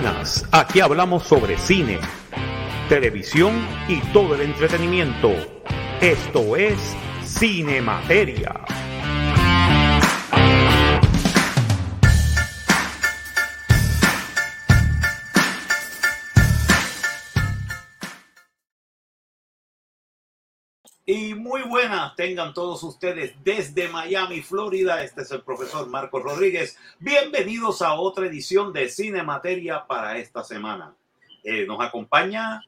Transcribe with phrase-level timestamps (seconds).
[0.00, 1.98] buenas, aquí hablamos sobre cine,
[2.88, 3.52] televisión
[3.86, 5.30] y todo el entretenimiento.
[6.00, 6.78] Esto es
[7.22, 7.82] Cine
[21.12, 25.02] Y muy buenas tengan todos ustedes desde Miami, Florida.
[25.02, 26.78] Este es el profesor Marcos Rodríguez.
[27.00, 30.94] Bienvenidos a otra edición de Cine Materia para esta semana.
[31.42, 32.62] Eh, nos acompaña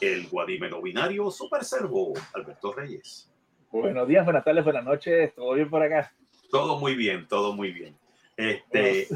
[0.00, 3.30] el guadímeno binario Super Servo, Alberto Reyes.
[3.70, 5.34] Buenos días, buenas tardes, buenas noches.
[5.34, 6.10] ¿Todo bien por acá?
[6.50, 7.94] Todo muy bien, todo muy bien.
[8.38, 9.06] Este,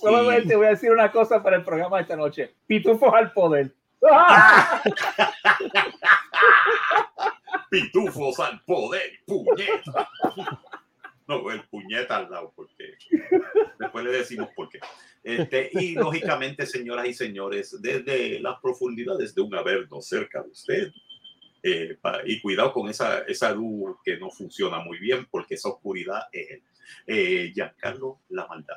[0.00, 2.54] Solamente voy a decir una cosa para el programa de esta noche.
[2.66, 3.70] Pitufos al poder.
[7.70, 10.08] Pitufos al poder, puñeta.
[11.28, 12.94] No, el puñeta al lado, porque
[13.80, 14.78] después le decimos por qué.
[15.24, 20.92] Este, y lógicamente, señoras y señores, desde las profundidades de un averno cerca de usted,
[21.64, 26.22] eh, y cuidado con esa, esa luz que no funciona muy bien, porque esa oscuridad
[26.30, 26.60] es
[27.08, 28.76] eh, Giancarlo La Maldad.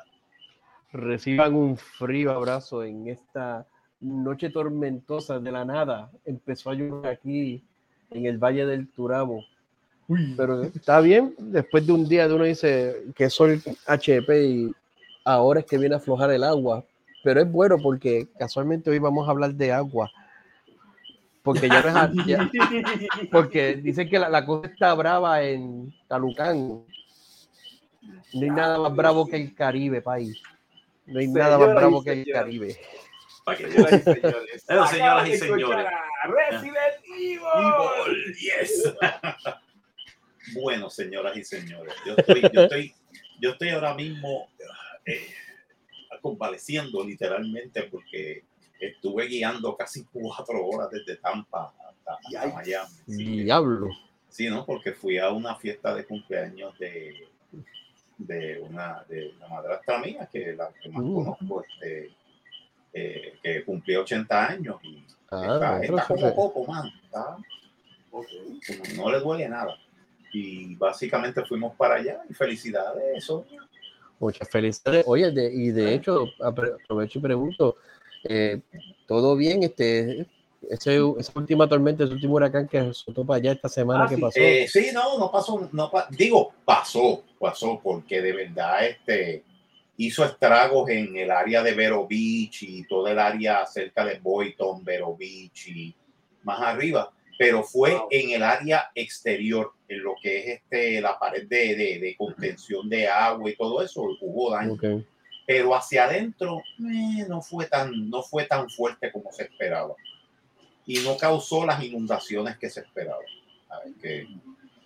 [0.92, 3.68] Reciban un frío abrazo en esta
[4.00, 6.10] noche tormentosa de la nada.
[6.24, 7.64] Empezó a llover aquí
[8.10, 9.44] en el Valle del Turabo.
[10.36, 14.72] Pero está bien, después de un día de uno dice que soy HP y
[15.24, 16.84] ahora es que viene a aflojar el agua.
[17.22, 20.10] Pero es bueno porque casualmente hoy vamos a hablar de agua.
[21.42, 26.82] Porque ya no es porque dicen que la, cosa está brava en Talucán.
[28.32, 30.42] No hay nada más bravo que el Caribe, país.
[31.06, 32.76] No hay nada más bravo que el Caribe.
[33.56, 34.64] Señoras y señores.
[34.90, 35.86] señoras y señores.
[36.24, 38.34] Resident Evil.
[38.34, 38.94] Yes.
[40.54, 42.94] bueno, señoras y señores, yo estoy, yo estoy,
[43.40, 44.48] yo estoy ahora mismo
[45.04, 45.28] eh,
[46.20, 48.44] convaleciendo literalmente porque
[48.78, 52.92] estuve guiando casi cuatro horas desde Tampa hasta, Miami.
[53.06, 53.88] Diablo.
[54.28, 54.64] Sí, ¿no?
[54.64, 57.28] Porque fui a una fiesta de cumpleaños de,
[58.16, 61.14] de una de la madrastra mía, que la que más uh.
[61.14, 62.12] conozco, este,
[62.92, 66.90] eh, que cumplió 80 años y ah, está, como poco, man.
[68.96, 69.76] no le duele nada.
[70.32, 73.46] Y básicamente fuimos para allá y felicidades, eso.
[74.18, 75.04] Muchas felicidades.
[75.06, 77.76] Oye, y de hecho, aprovecho y pregunto,
[78.24, 78.60] eh,
[79.06, 79.62] ¿todo bien?
[79.62, 80.26] Este,
[80.68, 84.18] ese, esa última tormenta, ese último huracán que soltó para allá esta semana ah, que
[84.18, 84.38] pasó.
[84.38, 89.44] Eh, sí, no, no pasó, no digo, pasó, pasó, porque de verdad este,
[90.06, 94.82] hizo estragos en el área de Vero Beach y todo el área cerca de Boyton,
[94.82, 95.94] Vero Beach y
[96.42, 101.46] más arriba, pero fue en el área exterior, en lo que es este, la pared
[101.46, 105.04] de, de, contención de agua y todo eso, hubo daño.
[105.46, 109.94] Pero hacia adentro eh, no, fue tan, no fue tan fuerte como se esperaba.
[110.86, 113.26] Y no causó las inundaciones que se esperaban.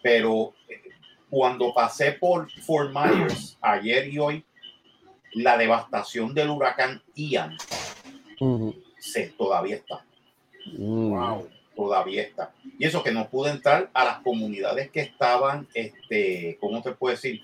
[0.02, 0.82] pero eh,
[1.30, 4.44] cuando pasé por Fort Myers ayer y hoy,
[5.34, 7.56] la devastación del huracán Ian
[8.98, 10.04] se, todavía está.
[10.78, 12.52] Wow, todavía está.
[12.78, 17.14] Y eso que no pude entrar a las comunidades que estaban, este, ¿cómo te puedo
[17.14, 17.42] decir?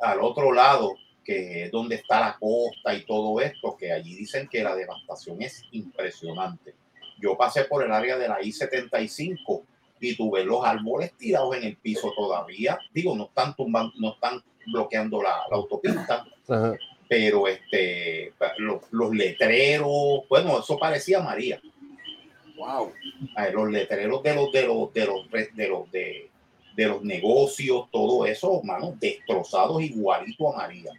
[0.00, 4.48] Al otro lado, que es donde está la costa y todo esto, que allí dicen
[4.48, 6.74] que la devastación es impresionante.
[7.20, 9.62] Yo pasé por el área de la I-75
[10.00, 12.78] y tuve los árboles tirados en el piso todavía.
[12.92, 16.24] Digo, no están tumbando, no están bloqueando la, autopista,
[17.08, 21.60] pero este, los, letreros, bueno, eso parecía María.
[22.56, 22.92] Wow.
[23.52, 26.30] Los letreros de los de los de los de los de,
[26.86, 30.92] los negocios, todo eso, mano, destrozados igualito a María,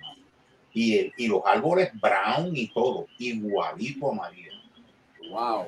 [0.74, 4.52] Y, el, y los árboles brown y todo, igualito a María.
[5.30, 5.68] Wow.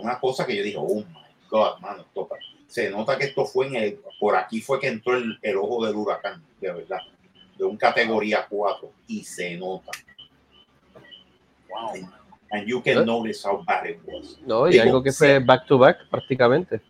[0.00, 1.04] una cosa que yo dije, oh my
[1.48, 2.04] God, mano,
[2.68, 5.86] se nota que esto fue en el, por aquí fue que entró el, el ojo
[5.86, 7.00] del huracán, de verdad
[7.56, 9.90] de un categoría 4 y se nota.
[11.68, 12.08] Wow.
[12.50, 14.38] And you can notice how bad it was.
[14.44, 16.80] No, y algo que fue back to back prácticamente.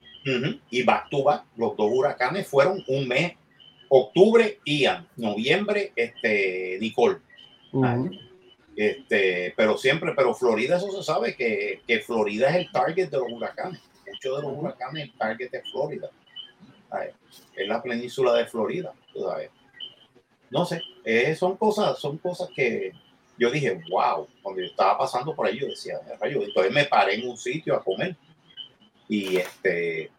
[0.70, 3.34] Y back to back, los dos huracanes fueron un mes.
[3.88, 5.06] Octubre, Ian.
[5.16, 7.18] Noviembre, este, Nicole.
[8.74, 13.18] Este, pero siempre, pero Florida, eso se sabe que, que, Florida es el target de
[13.18, 13.80] los huracanes.
[14.06, 16.10] Muchos de los huracanes, el target es Florida.
[17.54, 18.92] Es la península de Florida.
[19.20, 19.50] ¿sabes?
[20.52, 22.92] No sé, eh, son cosas, son cosas que
[23.38, 27.14] yo dije, wow, cuando yo estaba pasando por ahí, yo decía, rayo, entonces me paré
[27.14, 28.14] en un sitio a comer
[29.08, 30.10] y este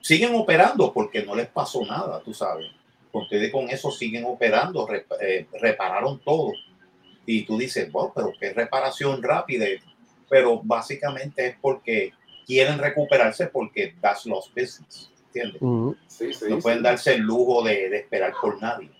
[0.00, 2.66] siguen operando porque no les pasó nada, tú sabes.
[3.12, 4.88] Ustedes con eso siguen operando,
[5.20, 6.52] eh, repararon todo.
[7.26, 9.66] Y tú dices, bueno, pero qué reparación rápida.
[10.28, 12.12] Pero básicamente es porque
[12.46, 15.12] quieren recuperarse porque that's lost business.
[15.26, 15.62] ¿Entiendes?
[15.62, 18.90] no pueden darse el lujo de, de esperar por nadie.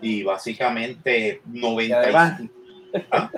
[0.00, 2.40] Y básicamente 90 y además,
[3.10, 3.30] ¿Ah?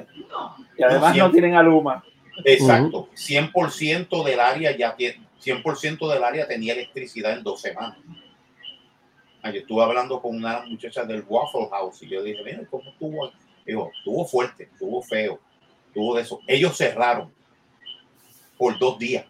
[0.77, 2.05] y además no, tienen aluma.
[2.45, 7.99] Exacto, 100% del área ya tiene 100% del área tenía electricidad en dos semanas.
[9.43, 12.89] Ah, yo estuve hablando con una muchacha del Waffle House y yo dije, mira, ¿cómo
[12.89, 13.31] estuvo?
[13.67, 15.39] Digo, estuvo fuerte, estuvo feo,
[15.89, 16.41] estuvo de eso.
[16.47, 17.31] Ellos cerraron
[18.57, 19.27] por dos días.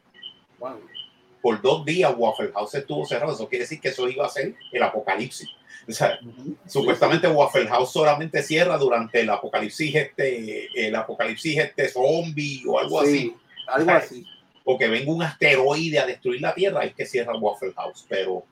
[1.45, 3.35] Por dos días Waffle House estuvo cerrado.
[3.35, 5.47] Eso quiere decir que eso iba a ser el apocalipsis.
[5.87, 6.19] O sea,
[6.67, 12.99] supuestamente Waffle House solamente cierra durante el apocalipsis este, el apocalipsis este zombie o algo
[12.99, 13.37] así.
[13.67, 14.27] Algo así.
[14.65, 18.07] O que venga un asteroide a destruir la Tierra, es que cierra Waffle House.
[18.09, 18.47] Pero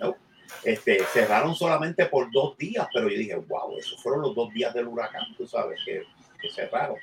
[0.00, 0.16] no,
[0.64, 4.74] este, cerraron solamente por dos días, pero yo dije, wow, esos fueron los dos días
[4.74, 6.02] del huracán, tú sabes, que,
[6.40, 6.96] que cerraron.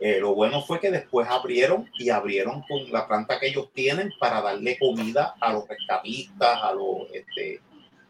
[0.00, 4.12] Eh, lo bueno fue que después abrieron y abrieron con la planta que ellos tienen
[4.18, 7.60] para darle comida a los rescatistas, a los este,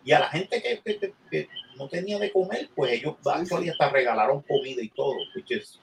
[0.05, 4.43] y a la gente que, que, no tenía de comer, pues ellos sí, hasta regalaron
[4.43, 5.81] comida y todo, which is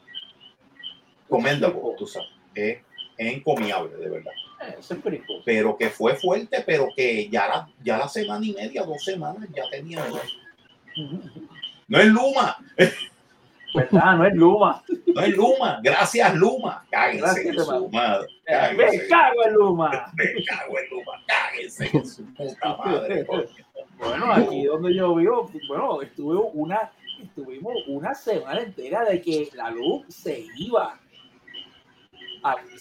[1.27, 2.77] commendable, tú sabes, es,
[3.17, 4.31] es encomiable, de verdad.
[5.43, 9.49] Pero que fue fuerte, pero que ya la, ya la semana y media, dos semanas,
[9.53, 10.05] ya tenía.
[11.87, 12.57] No es Luma.
[13.73, 14.17] ¿Verdad?
[14.17, 14.83] No es Luma.
[15.07, 15.79] No es Luma.
[15.83, 16.85] Gracias, Luma.
[16.91, 18.27] Cáguense en su madre.
[18.75, 20.11] Me cago en Luma.
[20.13, 21.11] Me cago en Luma.
[21.27, 23.25] Cáguense en su puta madre.
[23.97, 26.91] Bueno, aquí donde yo vivo, bueno, estuve una,
[27.21, 30.97] estuvimos una semana entera de que la luz se iba.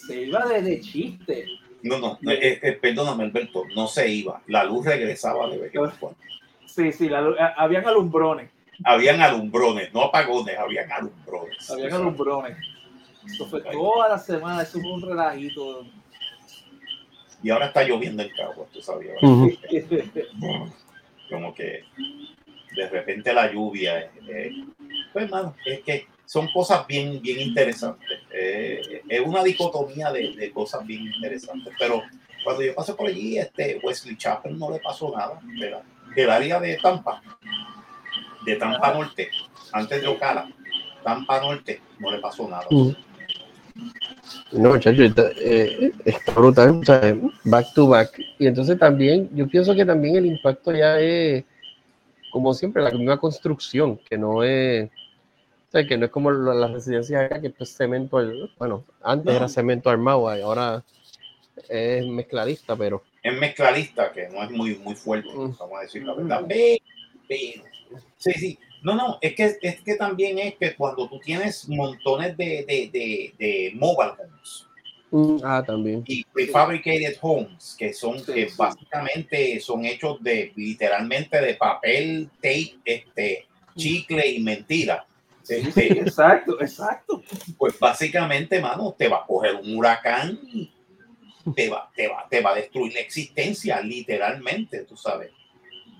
[0.07, 1.45] Se iba de, chiste.
[1.83, 4.41] No, no, eh, eh, perdóname, Alberto, no se iba.
[4.47, 6.17] La luz regresaba de vez en cuando.
[6.65, 8.49] Sí, sí, la habían alumbrones.
[8.83, 11.69] Habían alumbrones, no apagones, habían alumbrones.
[11.69, 12.57] Habían alumbrones.
[13.25, 15.85] Eso fue toda la semana, eso fue un relajito.
[17.43, 19.15] Y ahora está lloviendo en Cagua, tú sabías.
[21.29, 21.83] Como que
[22.75, 24.11] de repente la lluvia.
[24.27, 24.51] Eh,
[25.13, 28.19] pues, mano, es que son cosas bien, bien interesantes.
[28.31, 31.73] Eh, es una dicotomía de, de, cosas bien interesantes.
[31.77, 32.03] Pero
[32.43, 35.39] cuando yo pasé por allí, este Wesley Chapel no le pasó nada.
[36.15, 37.21] Del área de Tampa,
[38.45, 39.29] de Tampa Norte,
[39.71, 40.49] antes de Ocala,
[41.03, 42.65] Tampa Norte, no le pasó nada.
[42.69, 42.91] Mm.
[44.51, 48.19] No, muchachos, eh, está brutal, o sea, back to back.
[48.37, 51.43] Y entonces también, yo pienso que también el impacto ya es,
[52.31, 56.71] como siempre, la misma construcción, que no es, o sea, que no es como las
[56.71, 58.19] residencias acá, que es cemento,
[58.57, 60.83] bueno, antes era cemento armado, ahora
[61.69, 63.03] es mezcladista, pero...
[63.23, 65.55] Es mezcladista, que no es muy, muy fuerte, mm.
[65.57, 66.45] vamos a decir la verdad.
[66.47, 66.83] Pero,
[67.27, 67.63] pero,
[68.17, 72.35] sí, sí, no, no, es que, es que también es que cuando tú tienes montones
[72.35, 74.67] de, de, de, de mobile homes.
[75.11, 76.03] Mm, ah, también.
[76.07, 83.45] Y prefabricated homes, que son que básicamente son hechos de literalmente de papel, tape, este,
[83.75, 85.05] chicle y mentira.
[85.47, 87.21] Este, exacto, exacto.
[87.57, 90.71] Pues básicamente, mano, te va a coger un huracán y
[91.55, 95.31] te va, te va, te va a destruir la existencia, literalmente, tú sabes.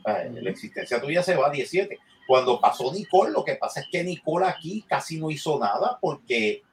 [0.06, 2.00] La existencia tuya se va a 17
[2.32, 6.64] cuando pasó Nicole, lo que pasa es que Nicole aquí casi no hizo nada porque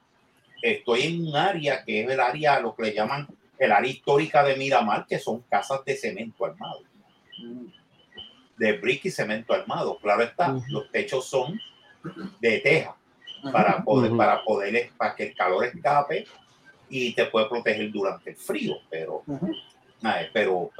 [0.62, 3.26] estoy en un área que es el área, lo que le llaman
[3.58, 6.82] el área histórica de Miramar, que son casas de cemento armado.
[8.56, 9.98] De brick y cemento armado.
[9.98, 11.60] Claro está, los techos son
[12.40, 12.96] de teja
[13.52, 16.24] para poder, para poder, para que el calor escape
[16.88, 19.24] y te puede proteger durante el frío, pero,
[20.32, 20.70] pero,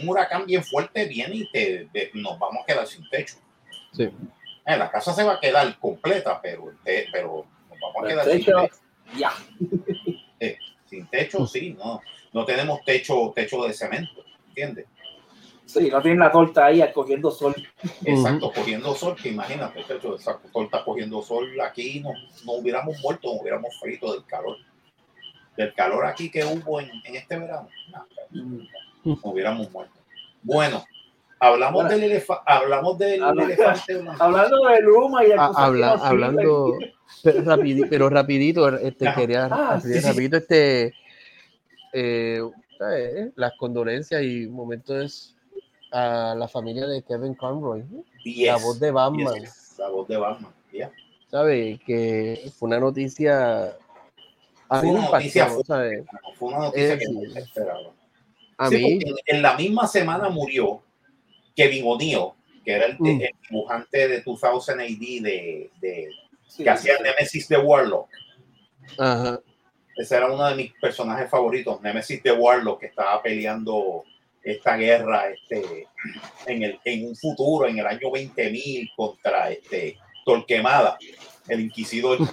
[0.00, 3.36] un huracán bien fuerte viene y te, nos vamos a quedar sin techo.
[3.92, 4.04] Sí.
[4.66, 8.44] Eh, la casa se va a quedar completa, pero, pero nos vamos a quedar sin
[8.44, 8.68] techo.
[9.16, 9.32] Ya.
[10.40, 10.58] Eh,
[10.90, 12.02] sin techo, sí, no.
[12.32, 14.86] No tenemos techo, techo de cemento, ¿entiendes?
[15.64, 17.54] Sí, no tienen la torta ahí cogiendo sol.
[18.04, 22.10] Exacto, cogiendo sol, que imagínate, techo, esa torta cogiendo sol aquí, no,
[22.44, 24.58] no hubiéramos muerto, no hubiéramos frito del calor.
[25.56, 27.68] Del calor aquí que hubo en, en este verano,
[28.32, 28.66] no,
[29.04, 29.94] no hubiéramos muerto.
[30.42, 30.84] Bueno,
[31.44, 34.02] Hablamos del, elefante hablamos del elefante.
[34.18, 36.78] Hablando de Luma y ah, habla, hablando,
[37.22, 40.94] pero, rapidito, pero rapidito, este, quería ah, rapidito, este,
[41.92, 42.42] eh,
[43.34, 45.36] las condolencias y momentos
[45.92, 47.84] a la familia de Kevin Conroy,
[48.24, 49.42] la voz de Batman.
[49.78, 50.90] La voz de Batman, ya.
[51.30, 51.80] ¿Sabe?
[51.84, 53.76] Que fue una noticia.
[54.68, 56.04] Fue una noticia, fue,
[56.36, 57.92] fue una noticia que no esperaba.
[58.56, 60.82] A mí, en la misma semana murió
[61.54, 62.30] Kevin O'Neill,
[62.64, 63.22] que era el, mm.
[63.50, 66.08] dibujante de 2000 AD de, de
[66.56, 68.08] que hacía Nemesis de Warlock.
[68.98, 69.40] Ajá.
[69.96, 74.04] Ese era uno de mis personajes favoritos, Nemesis de Warlock, que estaba peleando
[74.42, 75.86] esta guerra este,
[76.46, 80.98] en, el, en un futuro, en el año 20.000, contra este, Torquemada,
[81.48, 82.18] el inquisidor.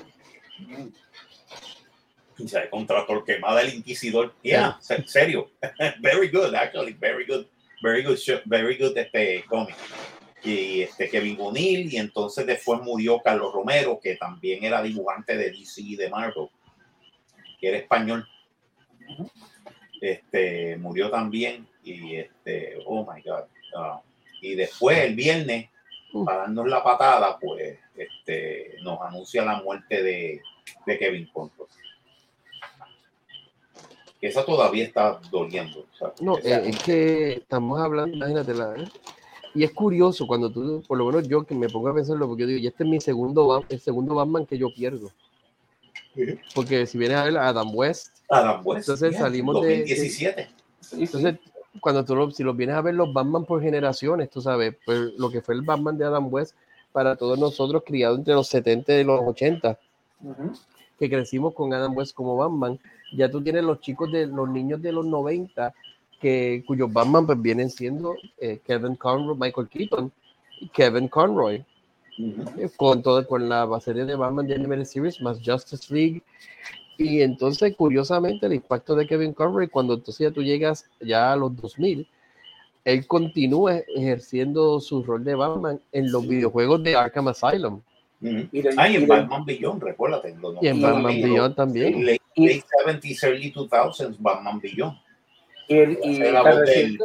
[2.69, 4.33] contra Torquemada, el inquisidor.
[4.41, 5.49] Yeah, serio.
[6.01, 7.45] very good, actually, very good.
[7.81, 9.75] Very good, very good este cómic.
[10.43, 15.51] Y este Kevin O'Neill, y entonces después murió Carlos Romero, que también era dibujante de
[15.51, 16.47] DC y de Marvel,
[17.59, 18.27] que era español.
[19.99, 23.43] Este murió también y este, oh my God.
[23.75, 24.01] Ah,
[24.41, 25.69] y después el viernes,
[26.13, 26.25] uh.
[26.25, 30.41] para darnos la patada, pues este, nos anuncia la muerte de,
[30.85, 31.67] de Kevin Conroy.
[34.21, 35.85] Esa todavía está doliendo.
[36.21, 38.87] no, eh, es que estamos hablando, imagínate, la, ¿eh?
[39.53, 42.41] y es curioso cuando tú, por lo menos yo que me pongo a pensarlo, porque
[42.41, 45.11] yo digo, y este es mi segundo, el segundo Batman que yo pierdo.
[46.53, 50.41] Porque si vienes a ver a Adam West, Adam West entonces salimos 2017.
[50.41, 51.03] de.
[51.03, 51.35] Entonces
[51.79, 55.13] cuando tú lo, si los vienes a ver los Batman por generaciones, tú sabes, pues
[55.17, 56.55] lo que fue el Batman de Adam West
[56.91, 59.79] para todos nosotros criados entre los 70 y los 80,
[61.01, 62.79] que crecimos con Adam West como Batman,
[63.11, 65.73] ya tú tienes los chicos de los niños de los 90
[66.19, 70.11] que cuyos Batman pues vienen siendo eh, Kevin Conroy, Michael Keaton
[70.59, 71.65] y Kevin Conroy.
[72.77, 76.21] Con todo, con la serie de Batman de Animated Series más Justice League
[76.99, 81.35] y entonces, curiosamente, el impacto de Kevin Conroy, cuando entonces ya tú llegas ya a
[81.35, 82.07] los 2000,
[82.85, 87.81] él continúa ejerciendo su rol de Batman en los videojuegos de Arkham Asylum.
[88.77, 90.35] Ah, y en Batman Beyond, recuérdate.
[90.61, 92.05] y en Batman Beyond también.
[92.05, 94.97] Late, late 70s, early 2000s, Batman Beyond.
[95.67, 96.99] Y, el, y la voz del,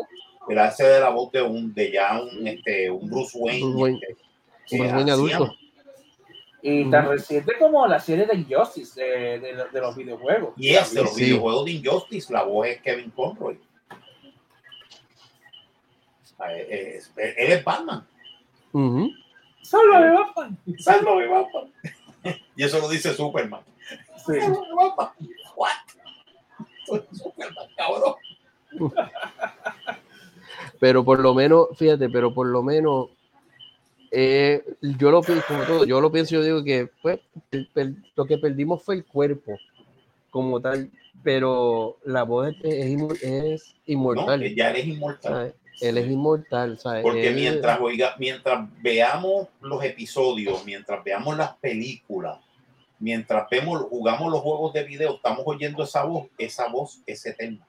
[0.59, 3.61] hace de la voz de un de ya un, este, un Bruce Wayne.
[3.61, 5.55] Bruce Wayne, este, Bruce Wayne adulto.
[6.63, 10.55] Y tan reciente como la serie de Injustice de, de, de los videojuegos.
[10.57, 13.59] Y es de los videojuegos de Injustice, la voz es Kevin Conroy.
[16.39, 18.07] Ah, él es Batman.
[18.73, 19.26] Uh -huh.
[19.67, 20.59] Sálvame, Batman.
[20.79, 21.73] Sálvame, Batman.
[22.57, 23.63] y eso lo dice Superman.
[24.25, 24.41] Sí.
[24.41, 25.09] Sálvame, Batman.
[25.57, 27.01] What?
[27.13, 28.15] Superman, cabrón.
[30.79, 33.09] Pero por lo menos, fíjate, pero por lo menos
[34.11, 37.21] eh, yo lo pienso, como todo, yo lo pienso, yo digo que pues,
[38.15, 39.59] lo que perdimos fue el cuerpo
[40.31, 40.91] como tal,
[41.23, 44.41] pero la voz es, es, inmortal.
[44.41, 45.55] No, ya es inmortal.
[45.81, 47.03] Él es inmortal, ¿sabes?
[47.03, 52.39] Porque mientras, oiga, mientras veamos los episodios, mientras veamos las películas,
[52.99, 57.67] mientras vemos, jugamos los juegos de video, estamos oyendo esa voz, esa voz es eterna.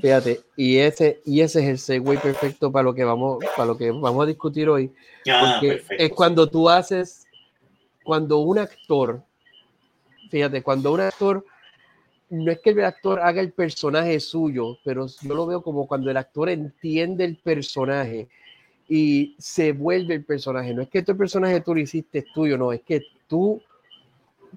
[0.00, 3.76] Fíjate, y ese, y ese es el segue perfecto para lo que vamos, para lo
[3.76, 4.92] que vamos a discutir hoy.
[5.30, 7.26] Ah, porque es cuando tú haces,
[8.02, 9.22] cuando un actor,
[10.30, 11.44] fíjate, cuando un actor,
[12.30, 16.10] no es que el actor haga el personaje suyo, pero yo lo veo como cuando
[16.10, 18.28] el actor entiende el personaje
[18.88, 20.72] y se vuelve el personaje.
[20.72, 23.60] No es que este personaje tú lo hiciste tuyo, no, es que tú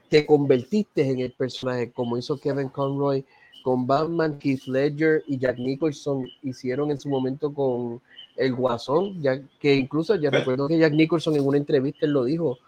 [0.07, 3.25] te convertiste en el personaje, como hizo Kevin Conroy
[3.63, 8.01] con Batman, Keith Ledger y Jack Nicholson hicieron en su momento con
[8.35, 12.25] el Guasón, ya que incluso ya recuerdo que Jack Nicholson en una entrevista él lo
[12.25, 12.59] dijo,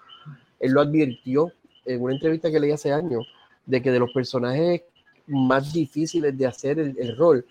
[0.59, 1.51] él lo advirtió
[1.85, 3.27] en una entrevista que leí hace años,
[3.65, 4.81] de que de los personajes
[5.27, 7.45] más difíciles de hacer el, rol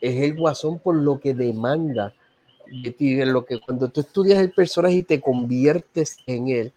[0.00, 2.12] es el Guasón por lo que demanda,
[2.66, 6.72] y en lo que cuando tú estudias el personaje y te conviertes en él,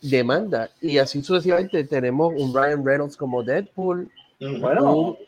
[0.00, 0.70] demanda.
[0.80, 4.10] Y así sucesivamente tenemos un Ryan Reynolds como Deadpool,
[4.60, 5.18] bueno,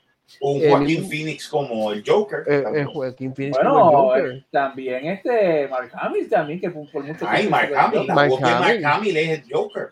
[0.40, 2.44] un, Joaquín Phoenix como el Joker.
[2.47, 4.37] Eh, eh, Joaquín Phoenix bueno, como el Joker.
[4.37, 8.80] Eh, también este Mark Hamill también que por mucho Ay, Mark Hamill, la Mark, Hamill.
[8.82, 9.88] Mark Hamill es el Joker.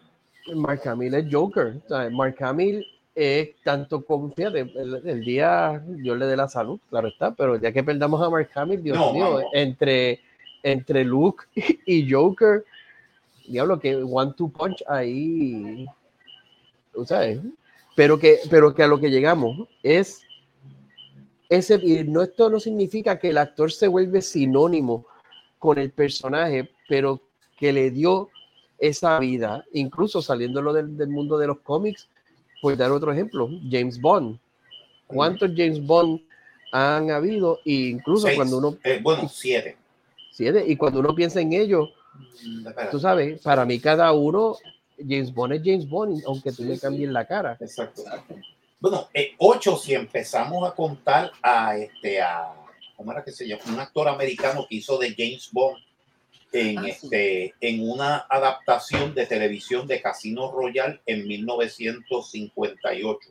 [0.55, 1.75] Mark Hamill es Joker.
[2.13, 2.87] Mark Hamill
[3.19, 7.73] es tanto como, fíjate, el, día yo le dé la salud, claro está, pero ya
[7.73, 10.21] que perdamos a Mark Hamill, Dios mío, entre
[10.63, 11.45] entre Luke
[11.87, 12.65] y Joker,
[13.49, 15.85] diablo que one two punch ahí,
[16.93, 17.41] tú sabes,
[17.97, 20.23] pero que, pero que a lo que llegamos es
[21.49, 25.07] ese, y no, esto no significa que el actor se vuelve sinónimo
[25.59, 27.21] con el personaje, pero
[27.57, 28.29] que le dio
[28.79, 32.09] esa vida, incluso saliéndolo del, del mundo de los cómics,
[32.61, 34.39] pues dar otro ejemplo, James Bond.
[35.07, 36.21] ¿Cuántos James Bond
[36.73, 37.61] han habido?
[37.65, 38.77] E incluso cuando uno...
[38.85, 39.77] Eh, bueno, siete.
[40.31, 41.89] Siete, y cuando uno piensa en ello,
[42.45, 44.57] mm, tú sabes, para mí cada uno
[44.99, 47.57] James Bond es James Bond, aunque tú le cambies la cara.
[47.61, 48.03] Exacto.
[48.81, 52.55] Bueno, eh, ocho, si empezamos a contar a este, a,
[52.97, 53.63] ¿cómo era que se llama?
[53.67, 55.79] Un actor americano que hizo de James Bond
[56.53, 63.31] en, Ah, este, en una adaptación de televisión de Casino Royale en 1958.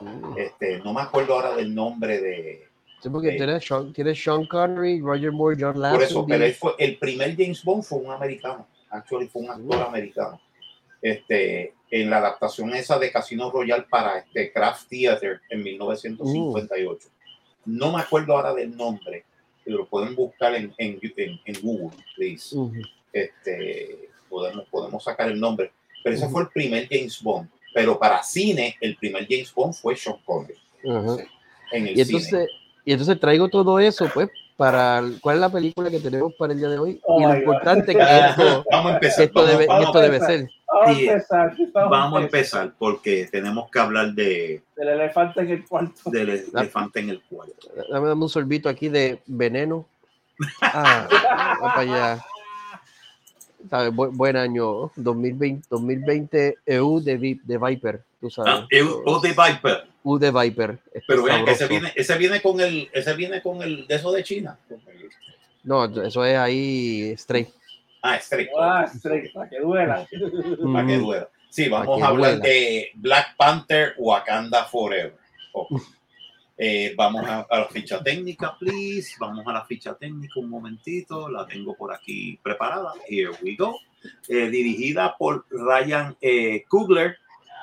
[0.00, 0.38] Mm.
[0.38, 2.68] Este, no me acuerdo ahora del nombre de...
[3.02, 6.74] Sí, porque tiene, Sean, tiene Sean Connery, Roger Moore, John Por eso, pero él fue,
[6.78, 8.68] el primer James Bond fue un americano.
[8.90, 10.40] Actually fue un actor americano.
[11.00, 17.08] Este, en la adaptación esa de Casino Royale para este Craft Theater en 1958.
[17.66, 19.24] No me acuerdo ahora del nombre,
[19.66, 22.56] lo pueden buscar en, en, en- en Google, please.
[23.12, 25.70] Este, podemos, podemos sacar el nombre.
[26.02, 27.48] Pero ese fue el primer James Bond.
[27.74, 30.58] Pero para cine, el primer James Bond fue Sean Connery
[31.72, 32.18] en el Y cine.
[32.18, 32.48] entonces,
[32.84, 34.28] y entonces traigo todo eso, pues,
[34.62, 37.00] para el- cuál es la película que tenemos para el día de hoy.
[37.04, 37.40] Oh y lo my God.
[37.42, 39.16] importante que esto, Vamos a empezar.
[39.18, 40.36] que esto vamos- debe, vamos- esto debe empezar.
[40.38, 40.48] ser.
[40.72, 41.54] Vamos a empezar.
[41.74, 46.10] Vamos a empezar porque tenemos que hablar de, El elefante en el cuarto.
[46.10, 47.68] del elefante en el cuarto.
[47.90, 49.84] Dame, dame un sorbito aquí de veneno.
[50.60, 51.06] Ah,
[51.62, 52.24] va para allá.
[53.70, 53.92] ¿Sabes?
[53.92, 58.54] Bu- buen año 2020, 2020 EU de, Vi- de Viper, tú sabes.
[58.54, 59.86] Ah, el- o de Viper.
[60.04, 60.78] U de Viper.
[60.92, 64.10] Esto Pero vean ese viene, ese viene con el, ese viene con el de eso
[64.12, 64.58] de China.
[65.64, 67.48] No, eso es ahí straight.
[68.02, 68.48] Ah, straight.
[68.58, 70.06] Ah, straight, para que duela.
[70.72, 71.02] Para que Mm.
[71.04, 71.28] duela.
[71.50, 72.44] Sí, vamos a hablar duela.
[72.44, 75.14] de Black Panther Wakanda Forever.
[75.52, 75.70] Ok.
[76.64, 79.16] Eh, vamos a, la ficha técnica, please.
[79.18, 81.28] Vamos a la ficha técnica un momentito.
[81.28, 82.92] La tengo por aquí preparada.
[83.08, 83.80] Here we go.
[84.28, 87.18] Eh, dirigida por Ryan eh, Coogler,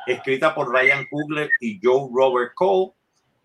[0.06, 2.92] escrita por Ryan Coogler y Joe Robert Cole.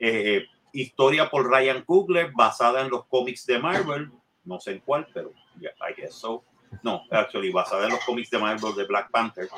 [0.01, 4.11] Eh, historia por Ryan Coogler, basada en los cómics de Marvel.
[4.43, 6.43] No sé en cuál, pero I guess so.
[6.83, 9.49] No, actually, basada en los cómics de Marvel de Black Panther.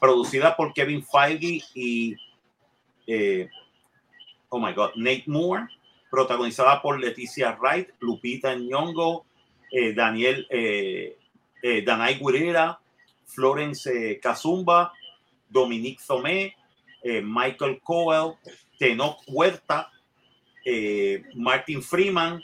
[0.00, 2.16] Producida por Kevin Feige y
[4.54, 5.66] oh my god, Nate Moore,
[6.08, 9.24] protagonizada por Leticia Wright, Lupita Nyong'o,
[9.72, 11.16] eh, Daniel eh,
[11.60, 12.78] eh, Gurira,
[13.26, 14.92] Florence eh, Kazumba,
[15.48, 16.54] Dominique Thomé,
[17.02, 18.34] eh, Michael Cowell,
[18.78, 19.90] Tenoch Huerta,
[21.34, 22.40] Martin Freeman,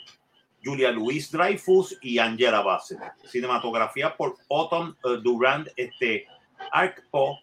[0.61, 2.99] Julia Louis Dreyfus y Angela Bassett.
[3.23, 6.27] Cinematografía por Autumn Durand este,
[6.71, 7.39] Arcpo,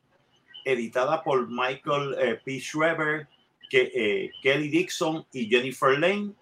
[0.64, 2.61] editada por Michael P.
[2.61, 3.26] Schreber,
[3.68, 6.33] que, eh, Kelly Dixon y Jennifer Lane.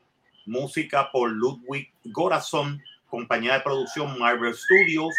[0.47, 5.13] Música por Ludwig Gorason, compañía de producción Marvel Studios.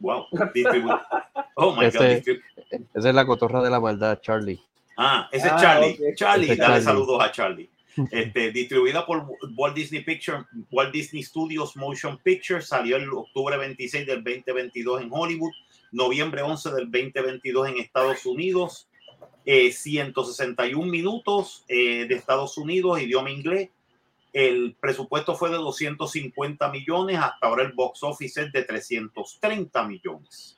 [0.00, 1.00] Wow, distribu-
[1.54, 1.94] Oh my God.
[1.94, 4.60] Ese- distribu- Esa es la cotorra de la maldad, Charlie.
[4.96, 5.98] Ah, ese es Ah, Charlie.
[6.16, 6.82] Charlie, dale Charlie.
[6.82, 7.70] saludos a Charlie.
[8.12, 9.26] Este, distribuida por
[9.56, 15.08] Walt Disney Pictures, Walt Disney Studios Motion Pictures, salió el octubre 26 del 2022 en
[15.12, 15.52] Hollywood,
[15.92, 18.88] noviembre 11 del 2022 en Estados Unidos,
[19.44, 23.70] eh, 161 minutos eh, de Estados Unidos, idioma inglés.
[24.32, 30.56] El presupuesto fue de 250 millones, hasta ahora el box office es de 330 millones.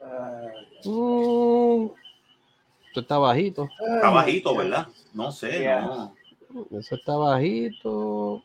[0.00, 0.42] Ah,
[0.78, 1.94] esto
[2.94, 3.68] está bajito.
[3.96, 4.88] Está bajito, ¿verdad?
[5.12, 5.80] No sé, Yeah.
[5.82, 6.14] no.
[6.78, 8.42] Eso está bajito.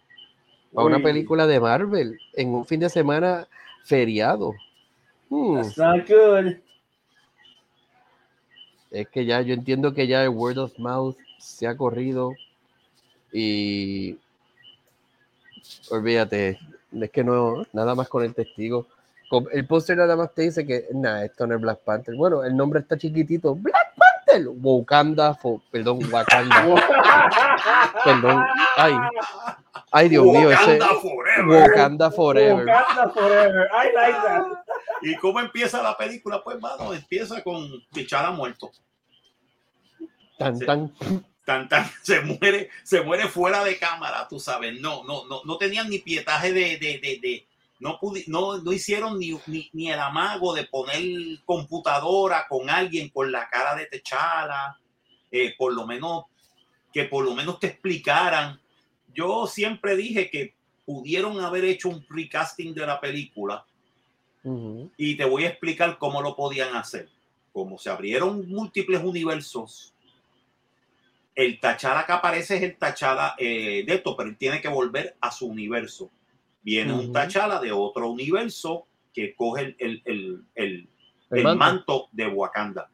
[0.74, 3.48] Para una película de Marvel en un fin de semana
[3.86, 4.54] feriado.
[5.30, 6.58] Mm, That's not good.
[8.92, 12.34] Es que ya yo entiendo que ya el word of mouth se ha corrido
[13.32, 14.18] y
[15.90, 16.60] olvídate,
[17.00, 18.88] es que no, nada más con el testigo.
[19.54, 22.16] El póster nada más te dice que nada, esto no es Black Panther.
[22.16, 23.56] Bueno, el nombre está chiquitito.
[23.56, 26.66] Black Panther, Wakanda, fo- perdón, Wakanda,
[28.04, 28.44] perdón.
[28.76, 28.94] Ay,
[29.92, 31.46] ay Dios mío, ese forever.
[31.70, 32.66] Wakanda Forever.
[32.66, 33.70] Wakanda forever.
[33.74, 34.44] I like that.
[35.02, 36.44] ¿Y cómo empieza la película?
[36.44, 38.72] Pues, mano, empieza con Pichara muerto.
[40.38, 40.94] Tan, tan.
[41.46, 44.80] Tan, tan, se muere, se muere fuera de cámara, tú sabes.
[44.80, 47.48] No, no, no, no tenían ni pietaje de, de, de, de-
[47.80, 51.02] no, pudi- no, no hicieron ni, ni, ni el amago de poner
[51.46, 54.78] computadora con alguien con la cara de Techala,
[55.32, 56.26] eh, por lo menos,
[56.94, 58.60] que por lo menos te explicaran.
[59.14, 60.54] Yo siempre dije que
[60.86, 63.66] pudieron haber hecho un recasting de la película
[64.98, 67.10] y te voy a explicar cómo lo podían hacer.
[67.54, 69.94] Como se abrieron múltiples universos,
[71.36, 75.16] el Tachara que aparece es el Tachara eh, de esto, pero él tiene que volver
[75.22, 76.10] a su universo.
[76.64, 77.12] Viene un.
[77.14, 80.90] Tachara de otro universo que coge el, el, el, el-
[81.30, 81.58] El el manto.
[81.60, 82.90] manto de Wakanda.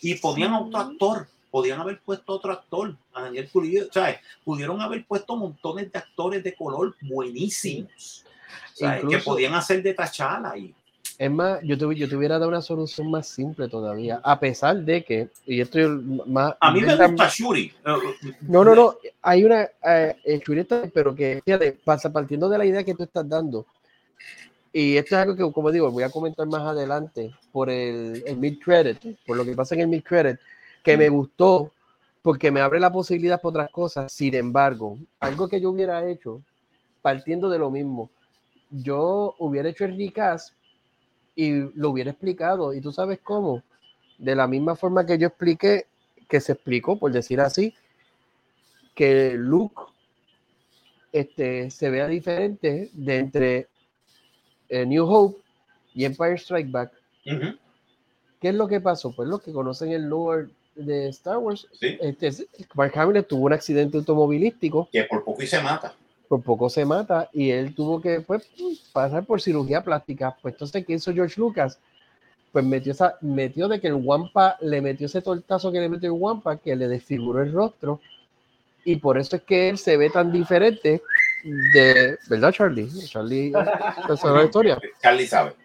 [0.00, 4.16] Y ponían a otro actor, podían haber puesto otro actor, a Daniel Pulido, ¿sabes?
[4.44, 8.24] Pudieron haber puesto montones de actores de color buenísimos,
[8.72, 9.02] ¿sabes?
[9.02, 10.74] que Incluso- podían hacer de Tachala y
[11.16, 14.78] Es más, yo te, yo te hubiera dado una solución más simple todavía, a pesar
[14.78, 15.88] de que, y esto es
[16.26, 16.56] más...
[16.58, 17.72] A mí me gusta Shuri.
[18.40, 22.82] No, no, no, hay una, eh, Shuri pero que, fíjate, pasa partiendo de la idea
[22.82, 23.64] que tú estás dando,
[24.72, 28.36] y esto es algo que, como digo, voy a comentar más adelante por el, el
[28.38, 30.36] mid-credit, por lo que pasa en el mid-credit,
[30.84, 31.72] que me gustó
[32.22, 34.12] porque me abre la posibilidad por otras cosas.
[34.12, 36.42] Sin embargo, algo que yo hubiera hecho,
[37.02, 38.10] partiendo de lo mismo,
[38.70, 40.54] yo hubiera hecho el recast
[41.34, 42.72] y lo hubiera explicado.
[42.74, 43.62] ¿Y tú sabes cómo?
[44.18, 45.86] De la misma forma que yo expliqué,
[46.28, 47.74] que se explicó, por decir así,
[48.94, 49.82] que Luke
[51.12, 53.68] este, se vea diferente de entre
[54.68, 55.42] eh, New Hope
[55.94, 56.92] y Empire Strike Back.
[57.24, 59.14] ¿Qué es lo que pasó?
[59.16, 62.30] Pues los que conocen el lore de Star Wars, este,
[62.74, 64.88] Mark Hamill tuvo un accidente automovilístico.
[64.92, 65.94] Que por poco y se mata.
[66.28, 68.48] Por poco se mata y él tuvo que pues,
[68.92, 70.36] pasar por cirugía plástica.
[70.40, 71.78] Pues entonces, ¿qué hizo George Lucas?
[72.52, 76.12] Pues metió, esa, metió de que el Wampa le metió ese tortazo que le metió
[76.12, 78.00] el Wampa, que le desfiguró el rostro.
[78.84, 81.02] Y por eso es que él se ve tan diferente
[81.72, 82.18] de.
[82.28, 82.88] ¿Verdad, Charlie?
[83.06, 83.52] Charlie
[84.16, 84.78] sabe la historia.
[85.02, 85.63] Charlie sabe.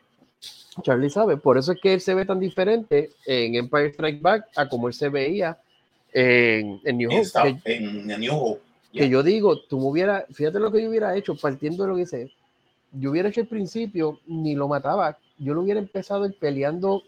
[0.82, 1.38] Charlie sabe.
[1.38, 4.88] Por eso es que él se ve tan diferente en Empire Strike Back a como
[4.88, 5.58] él se veía
[6.14, 7.62] en, New Hope.
[7.64, 8.62] Que, en New Hope.
[8.92, 11.96] Que yo digo, tú me hubiera, fíjate lo que yo hubiera hecho, partiendo de lo
[11.96, 12.32] que dice,
[12.92, 17.04] yo hubiera hecho el principio, ni lo mataba, yo lo hubiera empezado peleando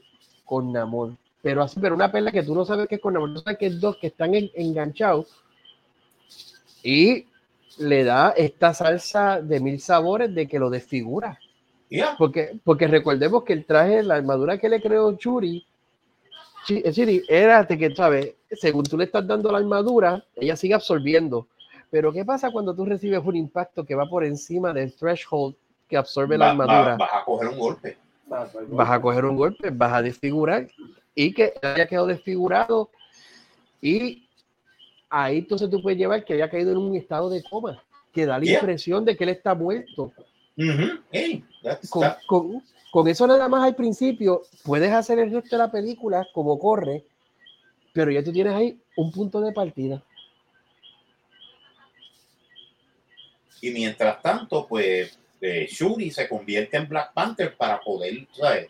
[0.46, 1.16] con Namor.
[1.42, 3.58] Pero así, pero una pelea que tú no sabes que es con Namor, no sabes
[3.58, 5.28] que es dos que están enganchados.
[6.84, 7.26] Y
[7.80, 11.40] le da esta salsa de mil sabores de que lo desfigura.
[12.18, 15.66] Porque, porque recordemos que el traje, la armadura que le creó Churi,
[16.66, 18.36] Chiri, era de que, ¿sabes?
[18.52, 21.48] Según tú le estás dando la armadura, ella sigue absorbiendo.
[21.90, 25.56] Pero ¿qué pasa cuando tú recibes un impacto que va por encima del threshold
[25.90, 26.96] que absorbe la armadura?
[26.96, 27.98] vas a coger un golpe.
[28.28, 30.68] Vas a coger un golpe, vas a desfigurar
[31.14, 32.90] y que haya quedado desfigurado
[33.82, 34.26] y
[35.10, 38.40] ahí entonces tú puedes llevar que haya caído en un estado de coma, que da
[38.40, 40.14] la impresión de que él está muerto.
[42.92, 47.04] Con, eso nada más al principio puedes hacer el resto de la película como corre,
[47.94, 50.04] pero ya tú tienes ahí un punto de partida.
[53.62, 58.70] Y mientras tanto, pues eh, Shuri se convierte en Black Panther para poder, ¿sabes?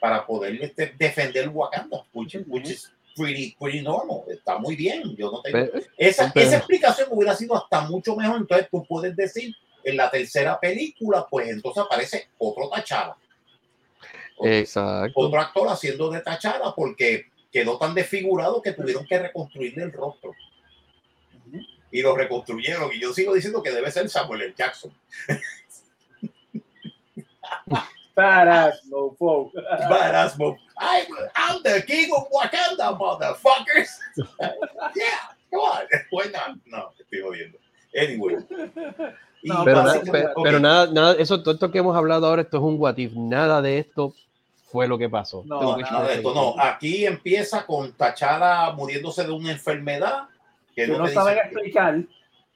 [0.00, 2.36] para, poder este, defender Wakanda, which,
[3.16, 5.16] pretty, pretty normal, está muy bien.
[5.16, 5.70] Yo no tengo...
[5.96, 8.38] esa, esa explicación hubiera sido hasta mucho mejor.
[8.38, 13.16] Entonces tú puedes decir en la tercera película, pues entonces aparece otro Tachada.
[14.42, 15.12] Exacto.
[15.16, 20.34] Otro actor haciendo de Tachada porque quedó tan desfigurado que tuvieron que reconstruirle el rostro.
[21.92, 22.92] Y lo reconstruyeron.
[22.92, 24.54] Y yo sigo diciendo que debe ser Samuel L.
[24.56, 24.92] Jackson.
[28.14, 29.50] Badass mofo.
[30.78, 33.90] I'm, I'm the king of Wakanda, motherfuckers.
[34.96, 35.86] yeah, come on.
[36.10, 36.56] Why not?
[36.66, 37.58] No, estoy jodiendo.
[37.94, 38.36] Anyway.
[39.42, 39.84] No, pero,
[40.42, 43.12] pero, nada, nada, eso, todo esto que hemos hablado ahora, esto es un what if.
[43.14, 44.14] Nada de esto
[44.66, 45.42] fue lo que pasó.
[45.46, 46.54] No, nada de esto no.
[46.58, 50.28] Aquí empieza con Tachada muriéndose de una enfermedad
[50.74, 52.02] que, no, saben explicar.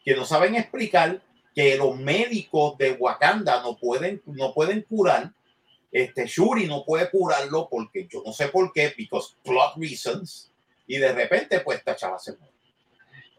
[0.05, 1.21] Que no saben explicar,
[1.55, 5.33] que los médicos de Wakanda no pueden, no pueden curar
[5.95, 10.51] este Shuri no puede curarlo porque yo no sé por qué, because plot reasons,
[10.89, 12.54] y de repente pues esta chava se muere.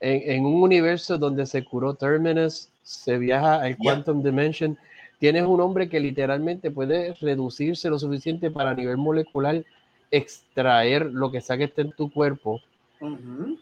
[0.02, 4.78] En, un universo donde se curó Terminus, se viaja al Quantum Dimension,
[5.20, 9.64] tienes un hombre que literalmente puede reducirse lo suficiente para a nivel molecular
[10.12, 12.62] extraer lo que sea que esté en tu cuerpo.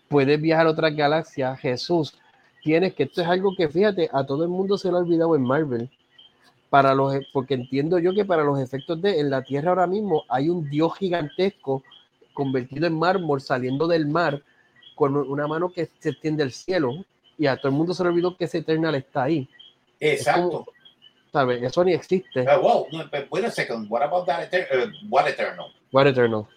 [0.07, 1.55] Puedes viajar a otra galaxia.
[1.55, 2.13] Jesús,
[2.63, 5.35] tienes que esto es algo que fíjate, a todo el mundo se lo ha olvidado
[5.35, 5.89] en Marvel
[6.69, 9.85] para los, e, porque entiendo yo que para los efectos de en la Tierra ahora
[9.85, 11.83] mismo hay un dios gigantesco
[12.33, 14.41] convertido en mármol saliendo del mar
[14.95, 17.05] con una mano que se extiende al cielo
[17.37, 19.47] y a todo el mundo se le olvidó que ese Eternal está ahí.
[19.99, 20.65] Exacto.
[21.31, 21.63] ¿Sabes?
[21.63, 22.41] Eso ni existe.
[22.41, 23.89] Uh, wow, no, but wait a second.
[23.89, 25.71] What about that uh, what Eternal?
[25.91, 26.47] What Eternal?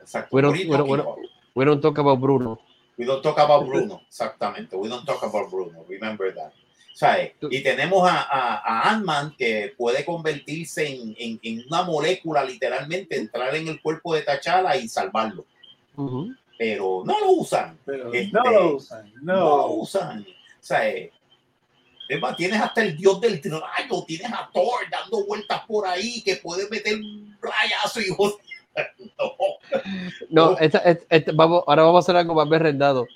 [0.00, 0.36] Exacto.
[0.36, 1.18] We don't, we, don't, we, don't,
[1.54, 2.58] we don't talk about Bruno.
[2.98, 4.02] We don't talk about Bruno.
[4.06, 4.76] Exactamente.
[4.76, 5.84] We don't talk about Bruno.
[5.88, 6.52] Remember that.
[7.50, 13.68] Y tenemos a, a, Ant-Man que puede convertirse en, en, una molécula, literalmente, entrar en
[13.68, 15.44] el cuerpo de T'Challa y salvarlo.
[16.58, 17.78] Pero no lo usan.
[17.86, 19.12] Este, no lo usan.
[19.22, 19.34] No.
[19.34, 20.26] lo usan.
[22.08, 26.22] es más, tienes hasta el dios del rayo, tienes a Thor dando vueltas por ahí
[26.22, 28.08] que puede meter un rayazo y
[30.30, 30.56] no.
[30.56, 30.56] no,
[31.34, 33.06] vamos, ahora vamos a hacer algo más berrendado.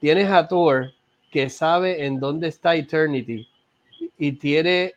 [0.00, 0.92] Tienes a Thor
[1.30, 3.48] que sabe en dónde está Eternity
[4.18, 4.94] y tiene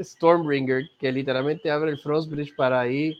[0.00, 3.16] Stormbringer, que literalmente abre el Frost Bridge para ir,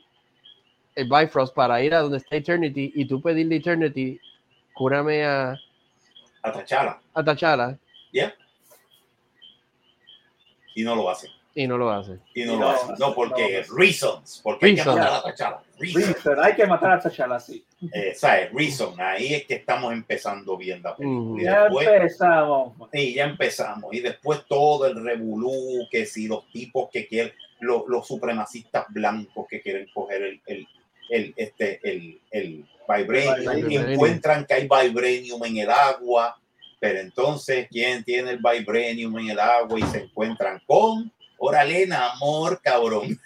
[0.98, 4.20] el Bifrost, para ir a donde está Eternity, y tú pedirle Eternity,
[4.74, 5.56] cúrame a...
[6.42, 7.00] A Tachala.
[7.14, 7.78] A Tachala.
[8.12, 8.34] Yeah.
[10.74, 11.28] Y no lo hace.
[11.54, 12.18] Y no lo hace.
[12.34, 12.92] Y no, lo hace.
[13.00, 14.40] No, porque reasons.
[14.44, 15.62] Porque hay que matar a Tachala.
[15.76, 16.40] Reason.
[16.40, 17.64] Hay que matar a Tachala, sí.
[17.92, 18.52] Eh, ¿Sabes?
[18.52, 18.94] Reason.
[19.00, 21.42] Ahí es que estamos empezando bien la película.
[21.42, 22.74] ya empezamos.
[22.92, 23.92] Y ya empezamos.
[23.92, 29.46] Y después todo el revolú, que si los tipos que quieren, los, los supremacistas blancos
[29.48, 30.68] que quieren coger el, el,
[31.10, 36.40] el este, el, el vibranium, y encuentran que hay vibranium en el agua.
[36.80, 42.60] Pero entonces, ¿quién tiene el vibranium en el agua y se encuentran con Órale, amor,
[42.62, 43.18] cabrón.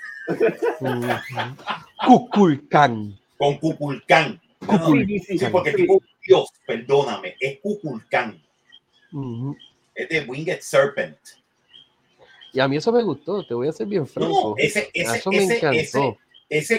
[2.07, 3.19] Cuculcán.
[3.39, 4.41] Con Cuculcán.
[5.27, 8.41] sí, porque tipo Dios, perdóname, es Cuculcán.
[9.95, 11.17] Es de Winged Serpent.
[12.53, 14.55] Y a mí eso me gustó, te voy a ser bien franco.
[14.59, 15.71] ese, ese, eso me encantó.
[15.73, 16.19] Ese,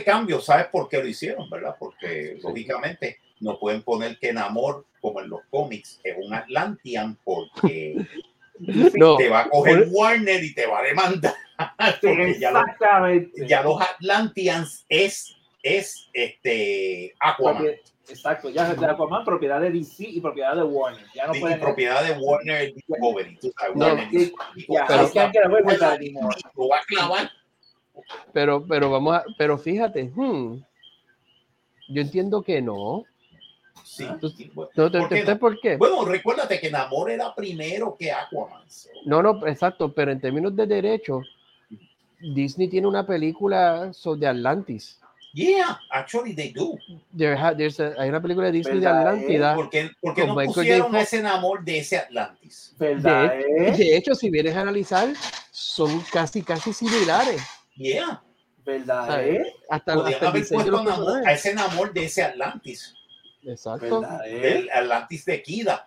[0.04, 1.76] cambio, ¿sabes por qué lo hicieron, verdad?
[1.80, 8.06] Porque lógicamente no pueden poner que Namor, como en los cómics, es un Atlantean porque
[8.60, 11.34] no, te va a coger Warner y te va a demandar.
[12.02, 13.48] Exactamente.
[13.48, 17.66] Ya, los Atlanteans es, es este Aquaman.
[18.10, 21.06] Exacto, ya de Aquaman propiedad de DC y propiedad de Warner.
[21.16, 21.60] Ya no pueden...
[21.60, 23.40] propiedad de Warner Discovery.
[28.32, 30.56] Pero, pero vamos a, pero fíjate, hmm,
[31.90, 33.06] yo entiendo que no.
[33.84, 34.08] Sí.
[34.76, 35.78] no, te, ¿Por qué?
[35.78, 38.64] Bueno, recuérdate que Namor era primero que Aquaman.
[39.06, 41.22] No, no, exacto, pero en términos de derecho,
[42.20, 45.00] Disney tiene una película sobre Atlantis.
[45.34, 46.78] Yeah, actually they do.
[47.18, 49.56] There hay una película de Disney de Atlántida.
[49.56, 52.76] ¿Por qué, porque no pusieron ese Namor de ese Atlantis?
[52.78, 55.10] De, de, hecho, si vienes a analizar,
[55.52, 57.42] son casi, casi similares.
[57.76, 58.22] Yeah.
[58.66, 59.28] ¿Verdad?
[59.28, 59.44] Eh?
[59.70, 62.96] Hasta, hasta haber puesto Namor, a ese Namor de ese Atlantis.
[63.46, 64.04] Exacto.
[64.26, 65.86] El Atlantis de Kida.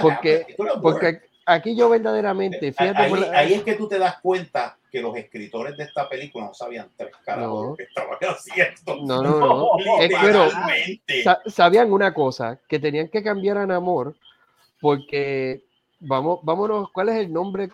[0.00, 0.46] porque,
[0.80, 3.02] porque aquí yo verdaderamente, eh, fíjate,
[3.34, 6.90] ahí, es que tú te das cuenta que los escritores de esta película no sabían
[6.96, 7.74] tres caras no.
[7.76, 9.04] que estaban haciendo.
[9.04, 9.68] No, no, no.
[9.98, 10.48] pero
[11.46, 14.14] sabían una cosa, que tenían que cambiar a Namor
[14.80, 15.64] porque
[16.00, 17.70] vamos, vámonos, ¿cuál es el nombre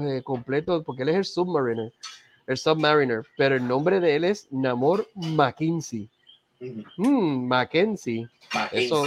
[0.00, 0.82] eh, completo?
[0.82, 1.92] Porque él es el Submariner,
[2.46, 6.10] el Submariner, pero el nombre de él es Namor McKinsey.
[6.96, 8.28] Mm, Mackenzie.
[8.72, 9.06] Eso,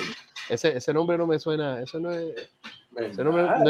[0.49, 1.81] ese, ese, nombre no me suena.
[1.81, 2.49] Eso no es.
[2.95, 3.69] Ese nombre no,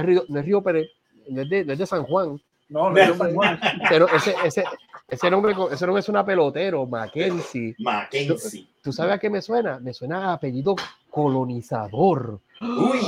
[0.00, 0.88] es Río, no es Río Pérez,
[1.28, 2.40] no es de, es San Juan.
[2.68, 3.60] No, no es de San Juan.
[3.88, 4.64] Pero ese, ese,
[5.08, 7.74] ese, nombre, ese nombre suena pelotero, Mackenzie.
[7.78, 8.68] Mackenzie.
[8.82, 9.78] ¿Tú, sabes a qué me suena?
[9.80, 10.76] Me suena a apellido
[11.10, 12.40] colonizador.
[12.60, 13.00] Uy,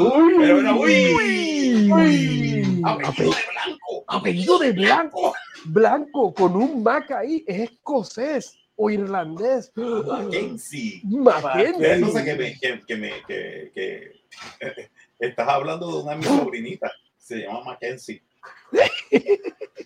[0.00, 4.04] uy, pero, uy, uy, apellido de blanco.
[4.08, 5.34] Apellido de blanco.
[5.66, 9.72] Blanco, con un Mac ahí, es escocés o irlandés.
[9.74, 11.00] Mackenzie.
[11.04, 11.98] Mackenzie.
[11.98, 14.12] No sé que me, que, que, me, que, que
[15.18, 16.92] estás hablando de una de mis sobrinitas.
[17.16, 18.22] Se llama Mackenzie.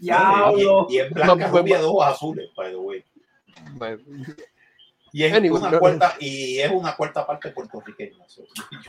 [0.00, 3.04] Ya, y, y, es blanca, no, rubia, dos azules, by the way.
[5.12, 8.24] Y es, una cuarta, y es una cuarta parte puertorriqueña.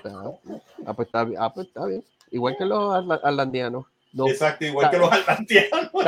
[0.06, 0.32] Ah,
[0.86, 2.04] ah, pues está, ah, pues está bien.
[2.30, 3.86] Igual que los atlantianos.
[4.28, 5.90] Exacto, igual que los atlantianos.
[5.94, 6.06] los,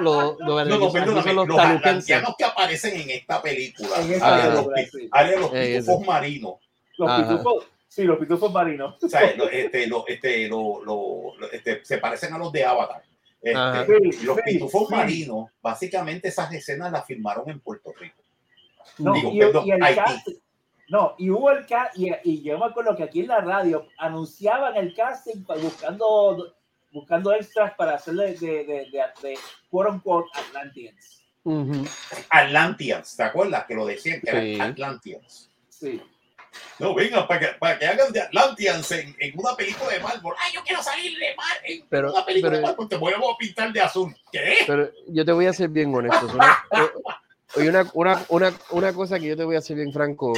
[0.00, 4.00] los, los, no, los, los atlantianos que aparecen en esta película.
[4.02, 6.54] En esta película, los, eh, pitufos marinos.
[6.98, 9.02] Los pitufos, sí, los pitufos marinos.
[9.02, 13.02] O sea, este, lo, este, lo, lo, este, se parecen a los de Avatar.
[13.40, 18.25] Este, los pitufos marinos, básicamente esas escenas las filmaron en Puerto Rico.
[18.98, 20.28] No, Digo, y, perdón, y el cast,
[20.88, 23.86] no, y hubo el cast, y, y yo me acuerdo que aquí en la radio
[23.98, 26.54] anunciaban el casting buscando
[26.92, 29.38] buscando extras para hacerle de, de, de, de, de
[29.70, 31.22] quote unquote Atlanteans.
[32.30, 34.54] Atlanteans, ¿te acuerdas que lo decían que sí.
[34.54, 35.50] eran Atlanteans?
[35.68, 36.02] Sí.
[36.78, 40.32] No, venga, para que, para que hagan de Atlanteans en, en, una película de Marvel.
[40.38, 41.72] ¡Ay, yo quiero salir de Marvel!
[41.72, 44.16] En pero, una película pero, de Marvel, te vuelvo a pintar de azul.
[44.32, 44.56] ¿Qué?
[44.66, 46.26] Pero yo te voy a ser bien honesto.
[47.56, 50.32] oye, una, una, una, una cosa que yo te voy a ser bien franco,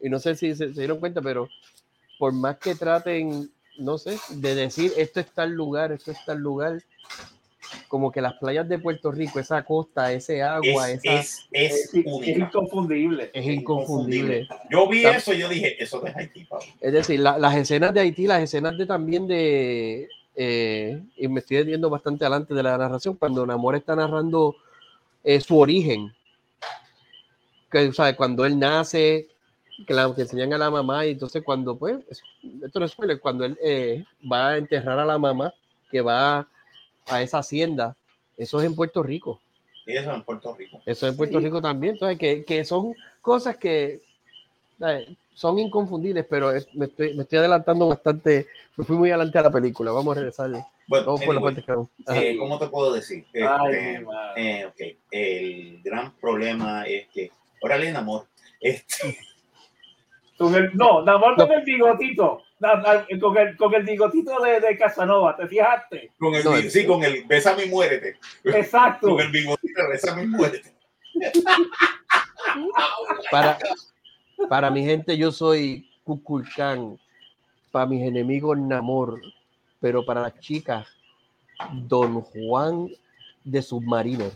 [0.00, 1.48] y no sé si se, se dieron cuenta, pero
[2.18, 6.40] por más que traten no sé, de decir esto está el lugar, esto está el
[6.40, 6.82] lugar.
[7.86, 11.94] Como que las playas de Puerto Rico, esa costa, ese agua, es, esa, es, es,
[11.94, 13.30] es, inconfundible.
[13.32, 14.48] Es inconfundible.
[14.70, 16.66] Yo vi eso y yo dije, eso es Haití, Pablo.
[16.80, 20.08] Es decir, la, las escenas de Haití, las escenas de también de.
[20.34, 24.56] Eh, y me estoy viendo bastante adelante de la narración, cuando Namor está narrando
[25.24, 26.14] eh, su origen.
[27.70, 28.16] Que, ¿sabes?
[28.16, 29.28] Cuando él nace,
[29.86, 31.98] que, la, que enseñan a la mamá y entonces cuando pues
[32.64, 35.52] esto no es spoiler cuando él eh, va a enterrar a la mamá
[35.90, 36.48] que va
[37.06, 37.96] a esa hacienda,
[38.36, 39.40] eso es en Puerto Rico.
[39.86, 40.82] Eso en Puerto Rico.
[40.84, 41.94] Eso en Puerto Rico también.
[41.94, 44.02] Entonces, que, que son cosas que
[45.34, 48.46] son inconfundibles, pero me estoy, me estoy adelantando bastante.
[48.76, 49.90] Me fui muy adelante a la película.
[49.92, 50.50] Vamos a regresar.
[50.88, 53.26] Bueno, eh, ¿cómo te puedo decir?
[53.32, 54.04] Este,
[54.36, 54.98] eh, okay.
[55.10, 58.26] El gran problema es que, órale, amor,
[58.60, 59.18] este...
[60.38, 62.44] Con el, no, Namor con el bigotito.
[62.60, 66.12] Con el, con el bigotito de, de Casanova, ¿te fijaste?
[66.16, 68.18] Con el, sí, con el Bésame y muérete.
[68.44, 69.08] Exacto.
[69.08, 70.72] Con el bigotito de Bésame y muérete.
[73.32, 73.58] Para,
[74.48, 76.98] para mi gente, yo soy Kukulkan.
[77.72, 79.20] Para mis enemigos, Namor.
[79.80, 80.86] Pero para las chicas,
[81.72, 82.88] Don Juan
[83.44, 84.30] de Submarino.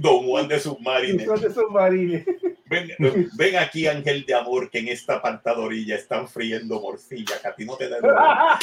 [0.00, 1.34] Don Juan de Submarino.
[1.34, 2.24] de Submarino.
[2.66, 2.90] Ven,
[3.36, 7.64] ven, aquí, Ángel de Amor, que en esta pantadorilla están friendo morcilla, que a ti
[7.64, 7.98] no te da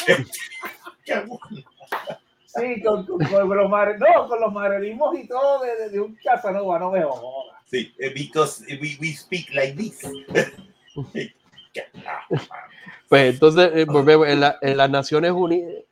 [2.55, 6.15] Sí, con, con, con, los mar, no, con los marerismos y todo de, de, un
[6.23, 7.57] Casanova, no me jodas.
[7.65, 10.01] Sí, eh, because we, we speak like this.
[13.09, 15.83] pues entonces eh, volvemos en, la, en las Naciones Unidas,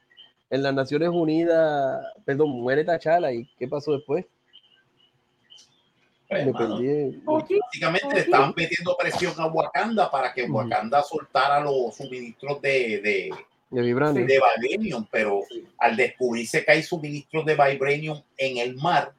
[0.52, 4.28] en las Naciones Unidas, perdón, muere Tachala y ¿qué pasó después?
[6.32, 13.02] Pues, básicamente le estaban metiendo presión a Wakanda para que Wakanda soltara los suministros de,
[13.02, 13.30] de,
[13.70, 14.26] de, vibranium.
[14.26, 15.42] de vibranium, pero
[15.78, 19.12] al descubrirse que hay suministros de vibranium en el mar,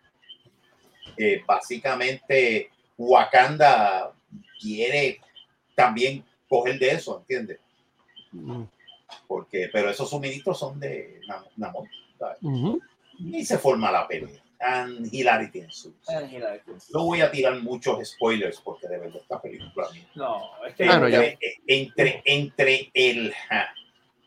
[1.18, 4.10] eh, básicamente Wakanda
[4.58, 5.20] quiere
[5.74, 7.58] también coger de eso, ¿entiendes?
[9.26, 11.20] Porque, pero esos suministros son de
[11.56, 11.86] Namor.
[13.18, 15.94] Y se forma la pelea and hilarity ensues.
[16.92, 19.88] No voy a tirar muchos spoilers porque de verdad esta película.
[20.14, 23.34] No, es que entre, entre, entre, el.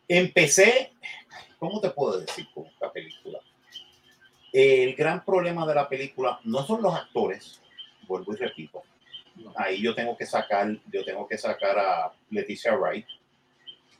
[0.07, 0.91] Empecé.
[1.57, 3.39] ¿Cómo te puedo decir con esta película?
[4.51, 7.61] El gran problema de la película no son los actores,
[8.07, 8.83] vuelvo y repito.
[9.55, 13.05] Ahí yo tengo que sacar, yo tengo que sacar a Leticia Wright,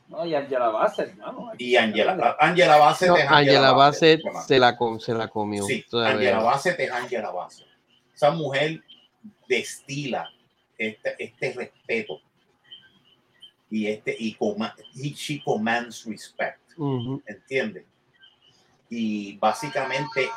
[0.08, 1.52] no, y Angela Bassett, ¿no?
[1.58, 5.64] Y Angela, Angela Bassett no, Angela, Bassett, se, la, se la comió.
[5.64, 7.66] Sí, Angela Bassett es Angela Bassett.
[8.14, 8.82] Esa mujer
[9.48, 10.30] destila
[10.78, 12.20] este, este respeto
[13.68, 17.84] y este y, coma, y she commands respect, uh ¿entiendes?
[18.88, 20.28] Y básicamente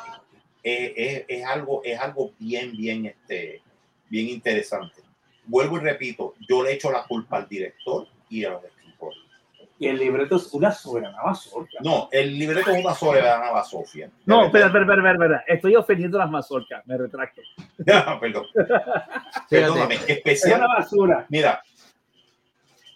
[0.62, 3.62] es, es, es, algo es algo bien bien este
[4.08, 5.02] bien interesante.
[5.46, 8.62] Vuelvo y repito, yo le echo la culpa al director y a los
[9.80, 11.78] y el libreto es una soberana mazorca.
[11.82, 14.10] No, el libreto es una soberana basofia.
[14.26, 17.40] No, espera, espera, espera, espera, Estoy ofendiendo las mazorcas, me retracto.
[17.78, 18.44] no, perdón.
[19.48, 20.52] Perdóname, especial.
[20.52, 21.26] Es una basura.
[21.30, 21.62] Mira,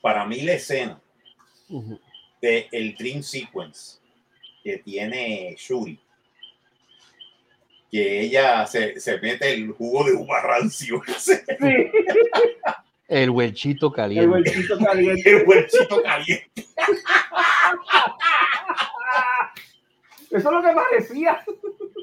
[0.02, 1.00] para mí la escena
[2.42, 3.98] de el Dream Sequence
[4.62, 5.98] que tiene Shuri,
[7.90, 11.00] que ella se, se mete el jugo de uva rancio.
[11.16, 11.32] Sí.
[13.08, 14.24] El huelchito caliente.
[14.24, 15.30] El huelchito caliente.
[15.30, 16.52] El huelchito caliente.
[20.30, 21.44] Eso es lo que parecía.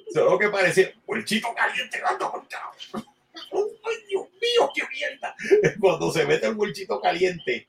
[0.09, 0.91] Eso es lo que parecía.
[1.07, 2.45] Huelchito caliente dando
[3.53, 5.35] ¡Ay, Dios mío, qué mierda!
[5.79, 7.67] Cuando se mete el huelchito caliente,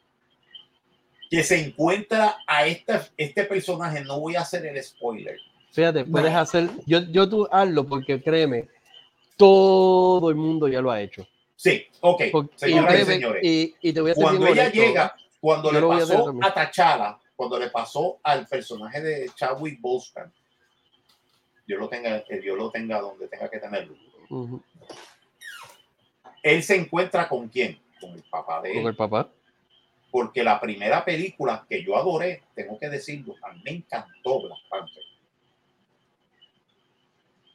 [1.31, 5.39] que se encuentra a esta, este personaje, no voy a hacer el spoiler.
[5.73, 8.69] Fíjate, puedes hacer, yo, yo tú hazlo porque créeme,
[9.37, 11.27] todo el mundo ya lo ha hecho.
[11.63, 12.23] Sí, ok.
[12.57, 13.41] Señoras y, señores.
[13.81, 18.19] Y, te voy a cuando ella llega, cuando le pasó a, Tachala, cuando le pasó
[18.25, 20.33] al personaje de Chadwick Boseman,
[21.69, 23.95] yo lo tenga, que Dios lo tenga donde tenga que tenerlo.
[26.43, 27.81] Él se encuentra con quién?
[28.01, 28.77] Con el papá de él.
[28.79, 29.31] Con el papá.
[30.11, 34.69] Porque la primera película que yo adoré, tengo que decirlo, a mí me encantó Black
[34.69, 35.05] Panther.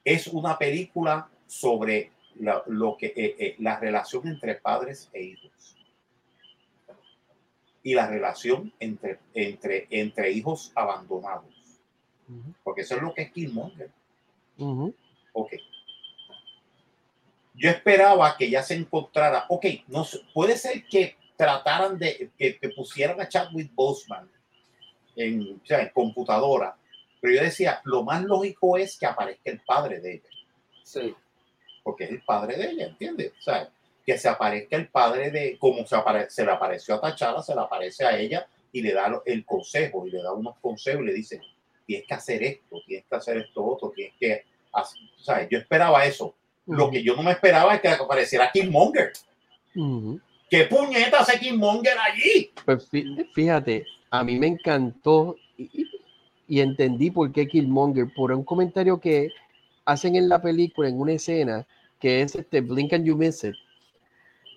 [0.05, 5.75] Es una película sobre la, lo que, eh, eh, la relación entre padres e hijos
[7.83, 11.55] y la relación entre, entre, entre hijos abandonados.
[12.63, 13.89] Porque eso es lo que es Killmonger.
[15.31, 15.53] Ok.
[17.53, 23.21] Yo esperaba que ya se encontrara, ok, no puede ser que trataran de, que, pusieran
[23.21, 24.29] a Chadwick Boseman
[25.15, 26.75] en, en computadora,
[27.21, 30.29] pero yo decía, lo más lógico es que aparezca el padre de ella.
[30.83, 31.15] Sí
[31.87, 33.31] porque es el padre de ella, ¿entiendes?
[33.39, 33.69] O sea,
[34.05, 35.95] que se aparezca el padre de, como se,
[36.27, 40.05] se le apareció a Tachala, se le aparece a ella y le da el consejo
[40.05, 41.39] y le da unos consejos y le dice,
[41.85, 45.59] tienes que hacer esto, tienes que hacer esto otro, tienes que hacer, o sea, yo
[45.59, 46.35] esperaba eso.
[46.65, 49.13] Lo que yo no me esperaba es que apareciera Killmonger.
[50.49, 52.51] ¿Qué puñeta hace Killmonger allí?
[52.65, 52.89] Pues
[53.33, 59.29] fíjate, a mí me encantó y entendí por qué Killmonger, por un comentario que
[59.87, 61.65] hacen en la película, en una escena,
[61.99, 63.55] que es este Blink and You Miss It.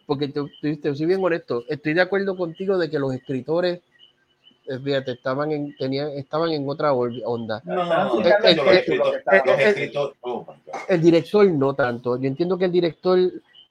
[0.07, 3.80] Porque te, te, soy bien honesto, estoy de acuerdo contigo de que los escritores
[4.70, 7.61] eh, fíjate, estaban en, tenían, estaban en otra onda.
[10.88, 12.16] el, director no tanto.
[12.20, 13.18] Yo entiendo que el director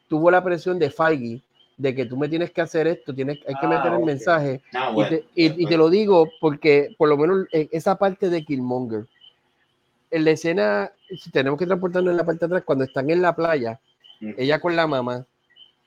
[0.09, 1.41] tuvo la presión de Feige
[1.77, 4.61] de que tú me tienes que hacer esto, tienes, hay que ah, meter el mensaje.
[4.73, 4.93] Ah,
[5.33, 9.05] y, te, lo digo porque por lo menos esa parte de Killmonger,
[10.11, 13.21] en la escena, si tenemos que transportarnos en la parte de atrás, cuando están en
[13.21, 13.79] la playa,
[14.37, 15.25] ella con la mamá,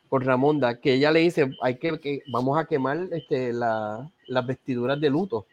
[0.08, 4.46] con Ramonda, que ella le dice, hay que, que vamos a quemar este, la, las
[4.46, 5.46] vestiduras de luto,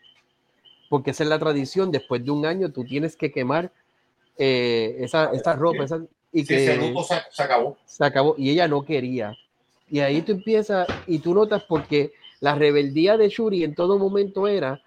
[0.89, 3.72] porque esa es la tradición, después de un año tú tienes que quemar
[4.38, 5.86] eh, esa, esa, ropa,
[6.32, 7.78] y que ese luto se, acabó.
[7.86, 9.38] Se acabó, y ella no quería.
[9.89, 14.47] Y ahí tú empiezas y tú notas porque la rebeldía de Shuri en todo momento
[14.47, 14.82] era,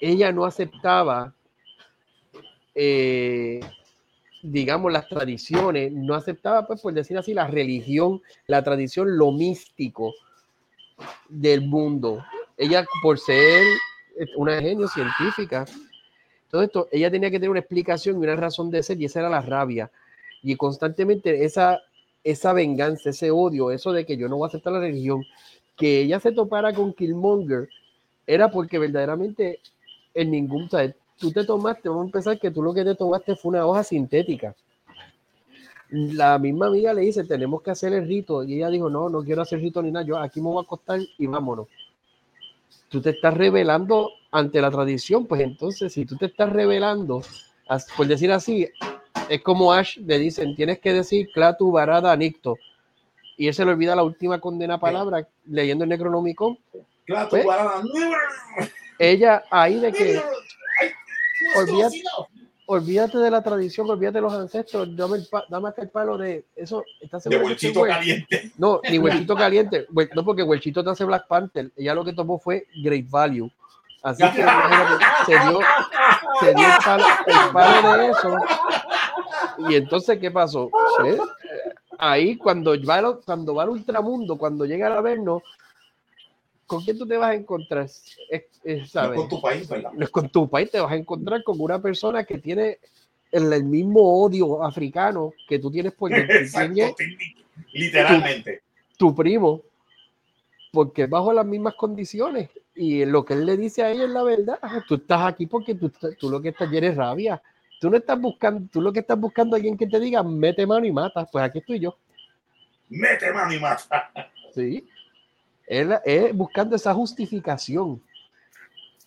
[0.00, 1.34] ella no aceptaba,
[2.74, 3.60] eh,
[4.42, 10.14] digamos, las tradiciones, no aceptaba, pues por decir así, la religión, la tradición, lo místico
[11.28, 12.24] del mundo.
[12.56, 13.64] Ella, por ser
[14.36, 15.64] una genio científica,
[16.50, 19.20] todo esto, ella tenía que tener una explicación y una razón de ser, y esa
[19.20, 19.90] era la rabia.
[20.42, 21.80] Y constantemente esa
[22.24, 25.24] esa venganza, ese odio, eso de que yo no voy a aceptar la religión,
[25.76, 27.68] que ella se topara con Killmonger,
[28.26, 29.60] era porque verdaderamente
[30.14, 30.78] en ningún, o
[31.18, 33.82] tú te tomaste, vamos a empezar que tú lo que te tomaste fue una hoja
[33.84, 34.54] sintética.
[35.90, 39.22] La misma amiga le dice, tenemos que hacer el rito, y ella dijo, no, no
[39.22, 41.68] quiero hacer rito ni nada, yo aquí me voy a acostar y vámonos.
[42.88, 47.22] Tú te estás revelando ante la tradición, pues entonces si tú te estás revelando,
[47.96, 48.68] por decir así,
[49.28, 52.56] es como Ash le dicen, tienes que decir Clatu Barada Nicto.
[53.36, 56.58] Y él se le olvida la última condena palabra leyendo el Necronomicon.
[57.04, 57.82] Clatu pues, Barada
[58.98, 60.22] Ella ahí de que
[61.56, 62.02] olvídate,
[62.66, 66.84] olvídate, de la tradición, olvídate de los ancestros, dame, el dame el palo de eso.
[67.24, 68.52] de huelchito caliente.
[68.56, 69.86] No, ni huelchito caliente.
[70.14, 71.70] No, porque huelchito te hace Black Panther.
[71.76, 73.50] Ella lo que tomó fue Great Value.
[74.02, 74.44] Así que
[75.24, 75.60] se dio,
[76.40, 78.36] se dio el, palo, el palo de eso
[79.58, 80.70] y entonces, ¿qué pasó?
[81.98, 85.42] Ahí, cuando va, cuando va al ultramundo, cuando llega a vernos,
[86.66, 87.88] ¿con quién tú te vas a encontrar?
[88.30, 89.18] Es, ¿sabes?
[89.18, 89.92] con tu país, ¿verdad?
[89.92, 92.78] No es con tu país, te vas a encontrar con una persona que tiene
[93.30, 96.94] el, mismo odio africano que tú tienes por Exacto,
[97.72, 98.62] literalmente.
[98.96, 99.62] Tu, primo,
[100.72, 102.50] porque bajo las mismas condiciones.
[102.76, 104.58] Y lo que él le dice a ella es la verdad.
[104.88, 107.40] Tú estás aquí porque tú, tú lo que estás lleno es rabia.
[107.80, 110.66] Tú no estás buscando, tú lo que estás buscando a alguien que te diga, mete
[110.66, 111.24] mano y mata.
[111.26, 111.96] Pues aquí estoy yo.
[112.88, 114.10] Mete mano y mata.
[114.54, 114.88] Sí.
[115.66, 118.02] Él es buscando esa justificación.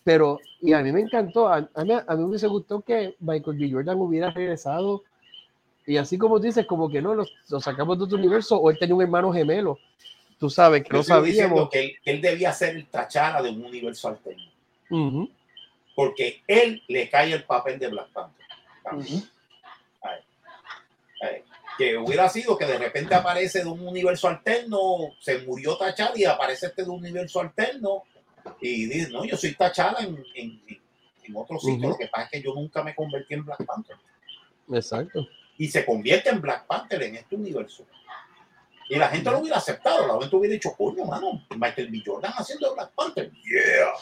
[0.04, 3.58] Pero, y a mí me encantó, a, mí, a mí me hubiese gustado que Michael
[3.58, 3.70] B.
[3.70, 5.02] Jordan hubiera regresado.
[5.86, 7.26] Y así como dices, como que no, lo,
[7.60, 9.78] sacamos de otro universo, o él tenía un hermano gemelo.
[10.38, 11.68] Tú sabes que no sabíamos.
[11.70, 15.28] Que él, debía ser el Tachara de un universo alterno.
[15.94, 18.46] Porque él le cae el papel de Black Panther
[21.78, 26.24] que hubiera sido que de repente aparece de un universo alterno, se murió Tachada y
[26.24, 28.02] aparece este de un universo alterno
[28.60, 30.60] y dice, no, yo soy Tachada en, en,
[31.24, 33.96] en otro sitio, lo que pasa es que yo nunca me convertí en Black Panther.
[34.72, 35.28] Exacto.
[35.56, 37.86] Y se convierte en Black Panther en este universo.
[38.90, 42.02] Y la gente lo hubiera aceptado, la gente hubiera dicho, coño, mano, Michael B.
[42.04, 43.30] Jordan haciendo Black Panther.
[43.44, 43.92] Yeah.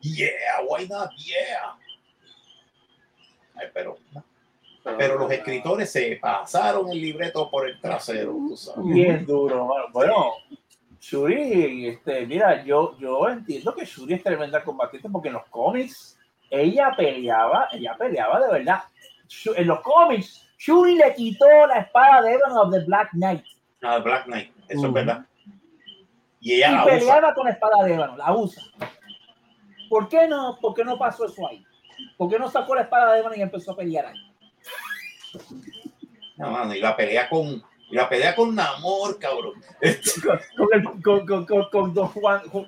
[0.00, 1.10] Yeah, why not?
[1.16, 1.76] Yeah
[3.68, 3.98] pero,
[4.82, 8.36] pero los escritores se pasaron el libreto por el trasero.
[8.78, 10.32] Bien duro, bueno.
[11.00, 16.18] Shuri, este, mira, yo, yo entiendo que Shuri es tremenda combatiente porque en los cómics
[16.50, 18.80] ella peleaba, ella peleaba de verdad.
[19.56, 23.44] En los cómics, Shuri le quitó la espada de Evan of the Black Knight.
[23.82, 25.24] Ah, Black Knight, eso es verdad.
[26.40, 28.62] Y ella peleaba con la espada de Evan, la usa.
[29.88, 30.58] ¿Por qué no?
[30.60, 31.64] ¿Por qué no pasó eso ahí?
[32.18, 34.29] ¿Por qué no sacó la espada de Evan y empezó a pelear ahí?
[36.36, 39.62] No, mano, y la pelea con, y la pelea con Namor, cabrón.
[40.56, 42.48] con, el, con, con, con, con, Don Juan.
[42.48, 42.66] Con,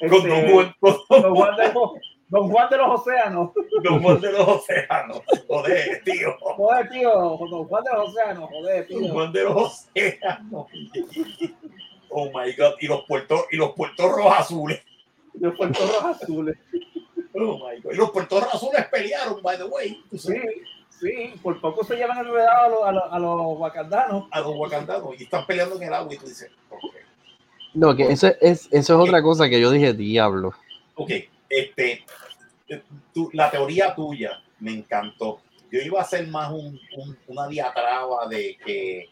[0.00, 0.74] este, Don Juan.
[0.80, 1.90] Don Juan de los,
[2.28, 3.50] Don Juan de los Océanos.
[3.82, 5.22] Don Juan de los Océanos.
[5.48, 6.36] Joder, tío.
[6.40, 7.10] Joder, tío.
[7.50, 8.50] Don Juan de los Océanos.
[8.50, 9.00] Joder, tío.
[9.00, 10.66] Don Juan de los Océanos.
[12.10, 12.74] Oh my God.
[12.80, 14.82] Y los puertos, y los puertos rojos azules.
[15.34, 16.56] Los puertos rojos azules.
[17.36, 20.00] Oh y los puertos azules pelearon, by the way.
[20.16, 20.34] Sí,
[21.00, 24.28] sí, por poco se llevan enredados a los, a, los, wakandanos.
[24.30, 26.50] A los wakandanos y están peleando en el agua y tú dices,
[27.74, 30.54] No, que eso es, eso es otra cosa que yo dije, diablo.
[30.94, 31.10] Ok,
[31.48, 32.04] este,
[33.32, 35.40] la teoría tuya me encantó.
[35.70, 36.80] Yo iba a hacer más un,
[37.26, 39.08] una diatraba de que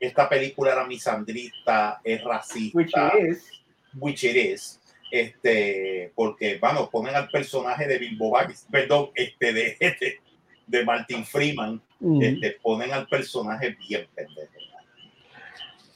[0.00, 2.78] esta película era misandrista, es racista.
[2.78, 3.62] Which it is.
[3.94, 4.80] Which it is.
[5.10, 10.20] Este, porque, bueno, ponen al personaje de Bilbo Baggins, perdón, este, de, este,
[10.66, 12.22] de Martin Freeman, mm.
[12.22, 14.52] este, ponen al personaje bien pendejo.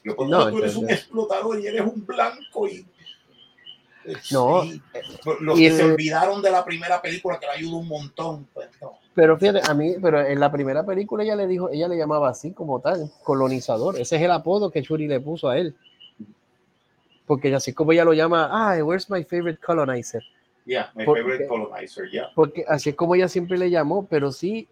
[0.02, 2.86] Yo, no, tú eres un explotador y eres un blanco y
[4.32, 4.62] no.
[5.40, 8.48] Los que se olvidaron de la primera película que le ayudó un montón.
[8.54, 8.68] Pues,
[9.14, 12.30] pero fíjate, a mí, pero en la primera película ella le dijo, ella le llamaba
[12.30, 13.96] así como tal, colonizador.
[13.98, 15.76] Ese es el apodo que Churi le puso a él.
[17.26, 20.22] Porque así como ella lo llama, ah, where's my favorite colonizer?
[20.66, 22.30] Yeah, my favorite colonizer, yeah.
[22.34, 24.68] Porque así es como ella siempre le llamó, pero sí,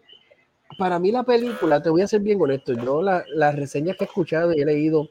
[0.77, 4.03] para mí la película, te voy a ser bien honesto, yo las la reseñas que
[4.03, 5.09] he escuchado y he leído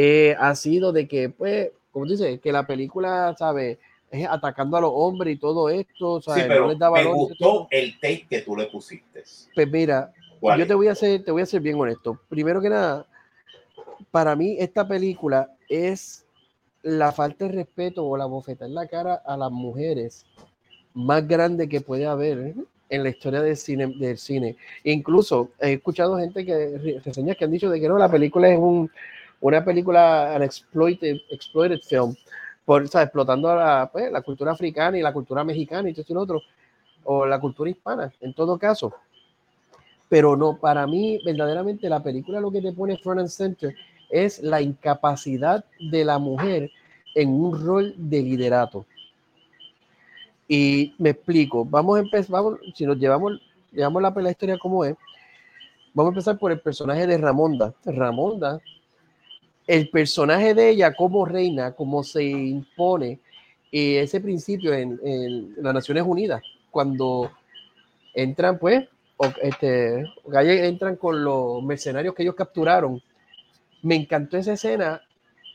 [0.00, 3.78] eh, ha sido de que, pues, como dice, que la película, ¿sabes?
[4.10, 6.44] Es atacando a los hombres y todo esto, ¿sabes?
[6.44, 9.24] Sí, pero me gustó el take que tú le pusiste.
[9.54, 10.12] Pues mira,
[10.56, 12.16] yo te voy a hacer, te voy a ser bien honesto.
[12.28, 13.06] Primero que nada,
[14.12, 16.24] para mí esta película es
[16.82, 20.26] la falta de respeto o la bofeta en la cara a las mujeres
[20.94, 22.54] más grande que puede haber
[22.90, 24.56] en la historia del cine, del cine.
[24.84, 28.58] Incluso he escuchado gente que reseñas que han dicho de que no, la película es
[28.58, 28.90] un
[29.40, 32.14] una película, an exploited, exploited film,
[32.64, 36.42] por, explotando la, pues, la cultura africana y la cultura mexicana y todo lo otro,
[37.04, 38.92] o la cultura hispana, en todo caso.
[40.08, 43.74] Pero no, para mí, verdaderamente, la película lo que te pone front and center
[44.08, 46.70] es la incapacidad de la mujer
[47.14, 48.86] en un rol de liderato.
[50.46, 53.40] Y me explico, vamos a empezar, vamos, si nos llevamos,
[53.70, 54.96] llevamos la, la historia como es,
[55.92, 57.74] vamos a empezar por el personaje de Ramonda.
[57.84, 58.60] Ramonda
[59.68, 63.20] el personaje de ella como reina, como se impone
[63.70, 67.30] eh, ese principio en, las Naciones Unidas, cuando
[68.14, 68.88] entran, pues,
[69.18, 73.00] o, este, entran con los mercenarios que ellos capturaron.
[73.82, 75.02] Me encantó esa escena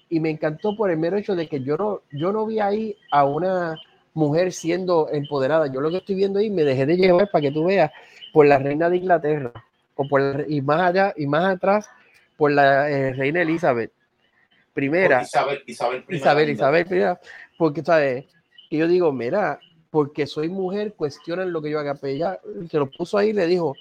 [0.10, 2.96] y me encantó por el mero hecho de que yo no, yo no vi ahí
[3.12, 3.76] a una
[4.14, 5.68] mujer siendo empoderada.
[5.68, 7.92] Yo lo que estoy viendo ahí me dejé de llevar para que tú veas
[8.32, 9.52] por la reina de Inglaterra
[9.96, 11.90] o por y más allá y más atrás
[12.38, 13.92] por la eh, reina Elizabeth
[14.74, 15.22] primera.
[15.22, 17.20] Isabel, Isabel, Isabel, Isabel primera.
[17.58, 18.26] Porque, ¿sabes?
[18.70, 19.60] Que yo digo, mira,
[19.90, 21.96] porque soy mujer, cuestionan lo que yo haga.
[21.96, 23.76] Pero ella se lo puso ahí le dijo,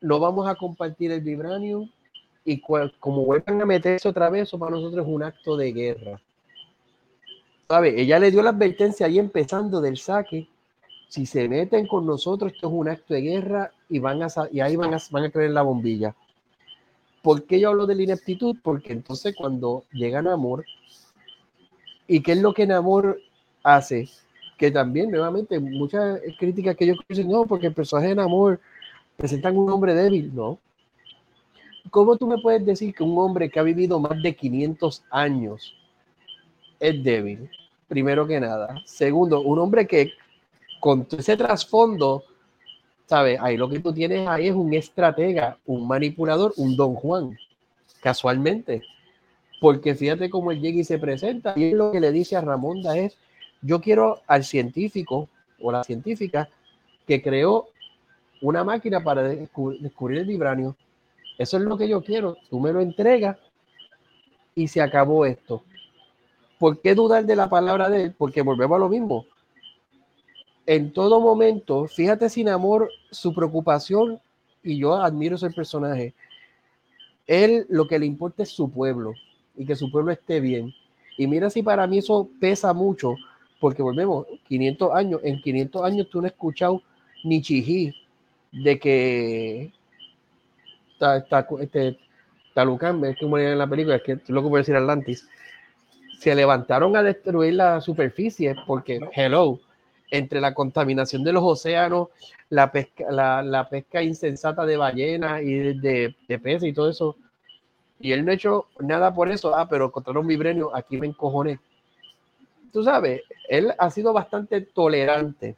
[0.00, 1.88] no vamos a compartir el vibranio
[2.46, 6.20] y como vuelvan a meterse otra vez, eso para nosotros es un acto de guerra.
[7.68, 8.00] ¿Sabe?
[8.00, 10.48] Ella le dio la advertencia ahí empezando del saque.
[11.08, 14.60] Si se meten con nosotros, esto es un acto de guerra y, van a, y
[14.60, 16.14] ahí van a, van a creer la bombilla.
[17.20, 18.56] ¿Por qué yo hablo de la ineptitud?
[18.62, 20.64] Porque entonces cuando llega Namor,
[22.06, 23.18] ¿y qué es lo que Namor
[23.64, 24.08] hace?
[24.56, 28.60] Que también, nuevamente, muchas críticas que ellos dicen, no, porque el personaje de Namor
[29.16, 30.60] presentan un hombre débil, ¿no?
[31.96, 35.74] ¿Cómo tú me puedes decir que un hombre que ha vivido más de 500 años
[36.78, 37.48] es débil?
[37.88, 38.82] Primero que nada.
[38.84, 40.10] Segundo, un hombre que
[40.78, 42.22] con ese trasfondo
[43.06, 43.40] ¿sabes?
[43.40, 47.38] Ahí lo que tú tienes ahí es un estratega, un manipulador, un don Juan,
[48.02, 48.82] casualmente.
[49.58, 53.16] Porque fíjate cómo el Yegi se presenta y lo que le dice a Ramonda es,
[53.62, 55.30] yo quiero al científico
[55.62, 56.50] o la científica
[57.06, 57.68] que creó
[58.42, 60.76] una máquina para descubrir el vibranio.
[61.38, 62.36] Eso es lo que yo quiero.
[62.48, 63.36] Tú me lo entregas
[64.54, 65.62] y se acabó esto.
[66.58, 68.14] ¿Por qué dudar de la palabra de él?
[68.16, 69.26] Porque volvemos a lo mismo
[70.66, 74.20] en todo momento, fíjate sin amor, su preocupación,
[74.62, 76.12] y yo admiro ese personaje,
[77.26, 79.14] él lo que le importa es su pueblo
[79.56, 80.74] y que su pueblo esté bien.
[81.16, 83.14] Y mira si para mí eso pesa mucho,
[83.60, 86.82] porque volvemos, 500 años, en 500 años tú no has escuchado
[87.24, 87.94] ni chijí
[88.52, 89.72] de que
[91.60, 91.98] este,
[92.54, 95.28] Talucan, es como en la película, es que lo que puede decir Atlantis,
[96.18, 99.60] se levantaron a destruir la superficie porque, hello,
[100.10, 102.08] entre la contaminación de los océanos,
[102.48, 107.16] la pesca, la, pesca insensata de ballenas y de, de, peces y todo eso.
[107.98, 109.54] Y él no ha hecho nada por eso.
[109.54, 111.58] Ah, pero contra un vibrenio, aquí me encojoné.
[112.72, 115.56] Tú sabes, él ha sido bastante tolerante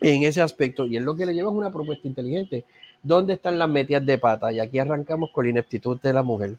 [0.00, 2.64] en ese aspecto y él lo que le lleva es una propuesta inteligente.
[3.02, 4.52] ¿Dónde están las metidas de pata?
[4.52, 6.56] Y aquí arrancamos con la ineptitud de la mujer.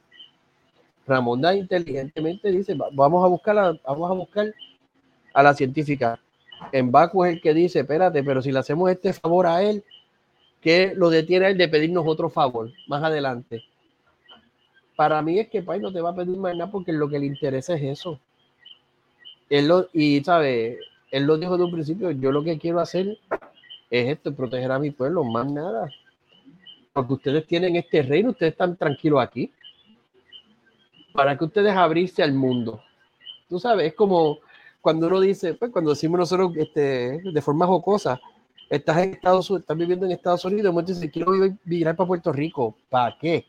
[1.07, 4.53] Ramonda inteligentemente dice, vamos a buscar vamos a buscar
[5.33, 6.19] a la científica
[6.71, 9.83] en Baku es el que dice, espérate, pero si le hacemos este favor a él,
[10.61, 13.63] que lo detiene a él de pedirnos otro favor más adelante.
[14.95, 17.19] Para mí es que Pai no te va a pedir más nada porque lo que
[17.19, 18.19] le interesa es eso.
[19.49, 20.79] Él lo, y sabe,
[21.11, 23.17] él lo dijo de un principio, yo lo que quiero hacer
[23.89, 25.89] es esto, proteger a mi pueblo, más nada.
[26.93, 29.51] Porque ustedes tienen este reino, ustedes están tranquilos aquí.
[31.11, 32.81] ¿Para que ustedes abrirse al mundo?
[33.49, 34.39] Tú sabes, es como
[34.81, 38.19] cuando uno dice, pues cuando decimos nosotros este, de forma jocosa,
[38.69, 41.31] estás en Estados Unidos, estás viviendo en Estados Unidos, y dices, quiero
[41.63, 42.75] vivir para Puerto Rico.
[42.89, 43.45] ¿Para qué?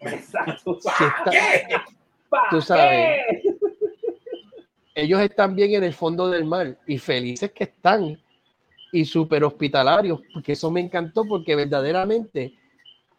[0.00, 0.78] Exacto.
[0.84, 1.76] ¿Para qué?
[2.50, 3.22] tú sabes.
[4.94, 8.20] Ellos están bien en el fondo del mar y felices que están
[8.92, 12.54] y súper hospitalarios, porque eso me encantó, porque verdaderamente,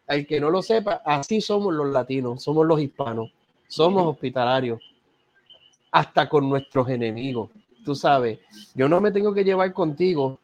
[0.07, 3.31] al que no lo sepa, así somos los latinos, somos los hispanos,
[3.67, 4.81] somos hospitalarios,
[5.91, 7.49] hasta con nuestros enemigos.
[7.83, 8.39] Tú sabes,
[8.73, 10.39] yo no me tengo que llevar contigo,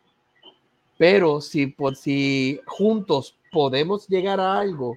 [0.98, 4.96] pero si, si juntos podemos llegar a algo,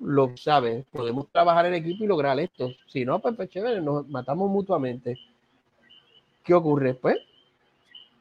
[0.00, 2.70] lo sabes, podemos trabajar en equipo y lograr esto.
[2.86, 5.18] Si no, pues, pues chévere, nos matamos mutuamente.
[6.44, 6.94] ¿Qué ocurre?
[6.94, 7.18] Pues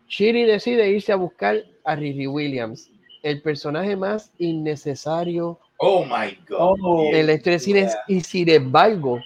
[0.08, 2.90] Shiri decide irse a buscar a Riri Williams,
[3.24, 7.14] el personaje más innecesario oh my God.
[7.14, 7.90] en la historia de cine.
[8.08, 9.20] Y sin embargo,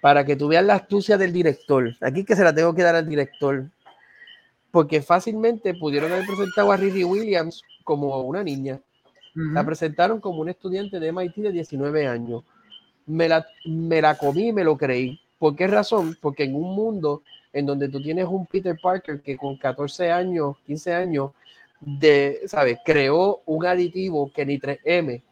[0.00, 2.96] para que tú veas la astucia del director, aquí que se la tengo que dar
[2.96, 3.66] al director,
[4.70, 8.80] porque fácilmente pudieron haber presentado a Riri Williams como una niña.
[9.34, 12.42] La presentaron como un estudiante de MIT de 19 años.
[13.06, 15.20] Me la, me la comí me lo creí.
[15.38, 16.16] ¿Por qué razón?
[16.20, 17.22] Porque en un mundo
[17.52, 21.30] en donde tú tienes un Peter Parker que con 14 años, 15 años,
[21.80, 22.78] de, ¿sabes?
[22.84, 25.22] Creó un aditivo que ni 3M,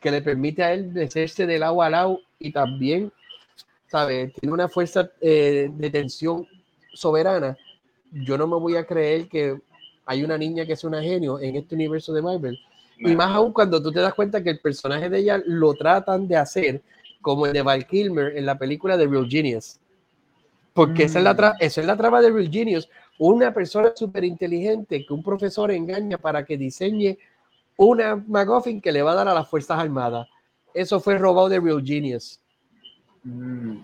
[0.00, 3.12] que le permite a él mecerse del agua al agua y también,
[3.86, 4.32] ¿sabes?
[4.34, 6.46] Tiene una fuerza eh, de tensión
[6.92, 7.56] soberana.
[8.10, 9.58] Yo no me voy a creer que
[10.04, 12.58] hay una niña que es una genio en este universo de Marvel.
[12.98, 16.28] Y más aún cuando tú te das cuenta que el personaje de ella lo tratan
[16.28, 16.82] de hacer
[17.20, 19.78] como el de Val Kilmer en la película de Real Genius.
[20.72, 21.56] Porque esa, es la mm.
[21.60, 22.88] es la trama de Real Genius.
[23.24, 27.16] Una persona súper inteligente que un profesor engaña para que diseñe
[27.76, 30.26] una McGuffin que le va a dar a las Fuerzas Armadas.
[30.74, 32.40] Eso fue robado de Real Genius.
[33.22, 33.78] Mm.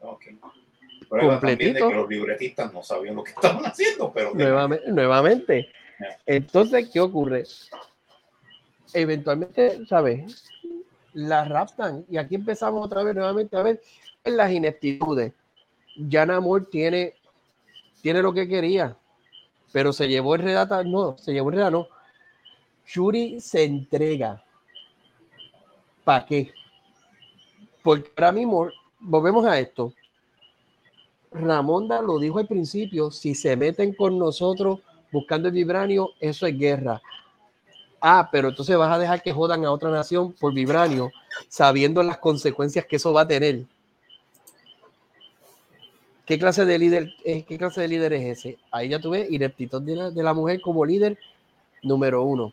[0.00, 0.38] Okay.
[1.08, 1.88] Completito.
[1.88, 5.68] que los libretistas no sabían lo que estaban haciendo, pero nuevamente, nuevamente.
[6.24, 7.44] Entonces, ¿qué ocurre?
[8.94, 10.50] Eventualmente, ¿sabes?
[11.12, 13.82] La raptan y aquí empezamos otra vez nuevamente a ver
[14.24, 15.34] en las ineptitudes
[15.96, 17.14] ya Namor tiene,
[18.04, 18.98] tiene lo que quería,
[19.72, 21.88] pero se llevó el redata, no, se llevó el redata, no.
[22.86, 24.44] Shuri se entrega.
[26.04, 26.52] ¿Para qué?
[27.82, 28.68] Porque ahora mismo,
[29.00, 29.94] volvemos a esto.
[31.32, 34.80] Ramonda lo dijo al principio, si se meten con nosotros
[35.10, 37.00] buscando el vibranio, eso es guerra.
[38.02, 41.10] Ah, pero entonces vas a dejar que jodan a otra nación por vibranio,
[41.48, 43.64] sabiendo las consecuencias que eso va a tener.
[46.26, 48.58] ¿Qué clase de líder, eh, qué clase de líder es ese?
[48.70, 51.18] Ahí ya tuve ineptitud de la, de la mujer como líder
[51.82, 52.52] número uno.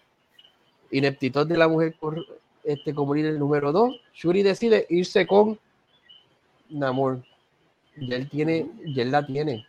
[0.91, 2.25] Ineptitud de la mujer por,
[2.63, 3.95] este, como líder número dos.
[4.13, 5.57] Shuri decide irse con
[6.69, 7.23] Namor.
[7.95, 9.65] Y él tiene, y él la tiene.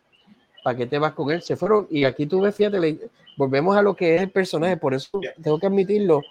[0.65, 1.43] ¿Para qué te vas con él?
[1.43, 1.87] Se fueron.
[1.91, 2.99] Y aquí tú ves, fíjate,
[3.37, 4.77] volvemos a lo que es el personaje.
[4.77, 6.23] Por eso tengo que admitirlo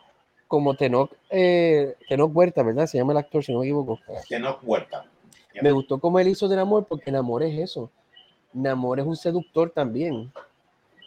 [0.48, 2.86] como Tenoch, eh, Tenoch Huerta, ¿verdad?
[2.86, 4.00] Se llama el actor, si no me equivoco.
[4.28, 5.06] Tenoch Huerta.
[5.62, 7.92] Me gustó cómo él hizo de Namor, porque Namor es eso.
[8.54, 10.32] Namor es un seductor también.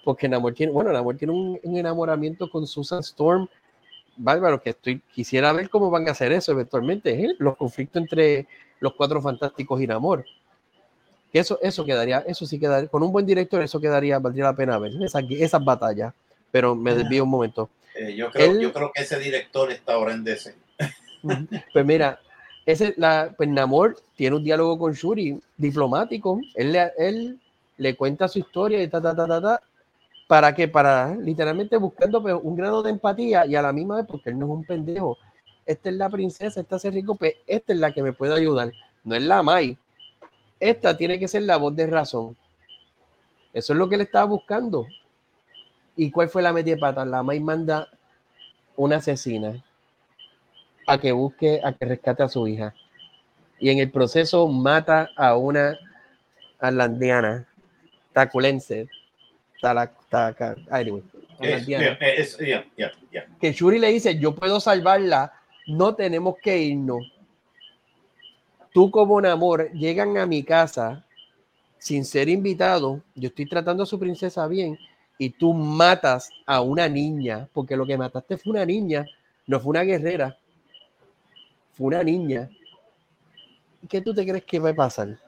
[0.04, 3.48] Porque Namor tiene, bueno, Namor tiene un, enamoramiento con Susan Storm.
[4.16, 7.10] Bárbaro, que estoy, quisiera ver cómo van a hacer eso eventualmente.
[7.10, 7.34] ¿eh?
[7.38, 8.46] Los conflictos entre
[8.80, 10.24] los cuatro fantásticos y Namor.
[11.32, 14.78] Eso, eso quedaría, eso sí quedaría, con un buen director, eso quedaría, valdría la pena
[14.78, 16.14] ver esas, esas batallas.
[16.52, 17.68] Pero me desvío un momento.
[17.96, 20.54] Eh, yo, creo, yo creo que ese director está ahora en DC.
[21.72, 22.20] Pues mira,
[22.66, 26.40] ese, la, pues Namor tiene un diálogo con Shuri diplomático.
[26.54, 27.40] Él le, él
[27.76, 29.62] le cuenta su historia y ta, ta, ta, ta, ta.
[30.26, 34.06] ¿Para que Para literalmente buscando pues, un grado de empatía y a la misma vez,
[34.06, 35.18] porque él no es un pendejo.
[35.66, 38.72] Esta es la princesa, esta es rico, pues esta es la que me puede ayudar.
[39.02, 39.76] No es la Mai.
[40.58, 42.36] Esta tiene que ser la voz de razón.
[43.52, 44.86] Eso es lo que él estaba buscando.
[45.96, 47.04] ¿Y cuál fue la media pata?
[47.04, 47.88] La Mai manda
[48.76, 49.62] una asesina
[50.86, 52.74] a que busque, a que rescate a su hija.
[53.58, 55.78] Y en el proceso mata a una
[56.58, 57.46] atlantiana,
[58.12, 58.88] taculense,
[63.40, 65.32] que Shuri le dice, yo puedo salvarla,
[65.66, 67.10] no tenemos que irnos.
[68.72, 71.06] Tú como un amor llegan a mi casa
[71.78, 74.78] sin ser invitado, yo estoy tratando a su princesa bien,
[75.16, 79.04] y tú matas a una niña, porque lo que mataste fue una niña,
[79.46, 80.36] no fue una guerrera
[81.74, 82.48] fue una niña.
[83.88, 85.18] ¿Qué tú te crees que va a pasar?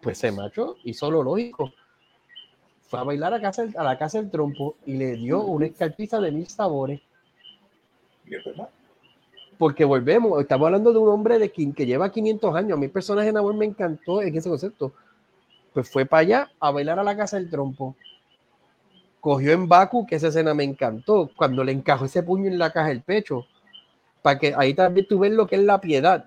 [0.00, 1.72] Pues se macho y solo lógico.
[2.82, 6.20] fue a bailar a, casa, a la casa del trompo y le dio una escarpiza
[6.20, 7.00] de mil sabores.
[9.58, 12.76] Porque volvemos, estamos hablando de un hombre de quien, que lleva 500 años.
[12.76, 14.92] A mi personaje en amor me encantó en ese concepto.
[15.72, 17.96] Pues fue para allá a bailar a la casa del trompo.
[19.20, 22.70] Cogió en Baku, que esa escena me encantó, cuando le encajó ese puño en la
[22.70, 23.46] caja del pecho.
[24.24, 26.24] Para que ahí también tú ves lo que es la piedad.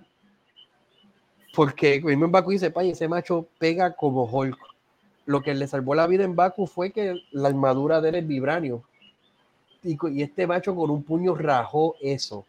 [1.55, 4.59] Porque en Baku dice, ese macho pega como Hulk.
[5.25, 8.27] Lo que le salvó la vida en Baku fue que la armadura de él es
[8.27, 8.83] vibranio
[9.81, 12.45] y, este macho con un puño rajó eso.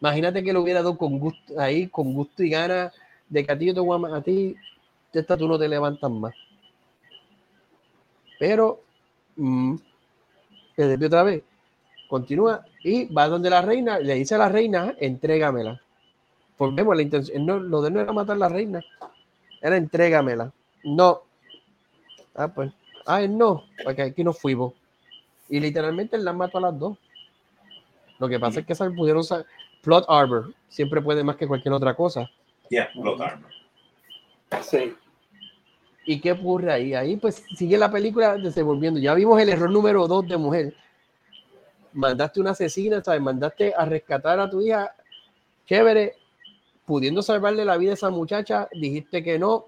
[0.00, 2.92] Imagínate que lo hubiera dado con gusto, ahí, con gusto y gana
[3.28, 4.56] de que a ti yo te voy a, a ti,
[5.12, 6.34] esta tú no te levantas más.
[8.40, 8.80] Pero,
[9.36, 9.76] mmm,
[11.06, 11.42] otra vez,
[12.08, 15.80] continúa y va donde la reina, le dice a la reina, entrégamela.
[16.58, 18.84] Volvemos, la intención, no, lo de no era matar a la reina,
[19.60, 20.52] era entrégamela.
[20.84, 21.22] No.
[22.34, 22.72] Ah, pues,
[23.06, 24.72] ah, no, porque aquí no fuimos.
[25.48, 26.98] Y literalmente él las mató a las dos.
[28.18, 29.22] Lo que pasa es que se pudieron
[29.82, 32.28] Plot Arbor siempre puede más que cualquier otra cosa.
[32.70, 33.50] Yeah, Plot Arbor.
[34.62, 34.94] Sí.
[36.06, 36.94] ¿Y qué ocurre ahí?
[36.94, 39.00] Ahí pues sigue la película desenvolviendo.
[39.00, 40.74] Ya vimos el error número dos de mujer.
[41.96, 43.20] Mandaste una asesina, ¿sabes?
[43.20, 44.94] Mandaste a rescatar a tu hija.
[45.66, 46.14] Chévere.
[46.84, 49.66] Pudiendo salvarle la vida a esa muchacha, dijiste que no.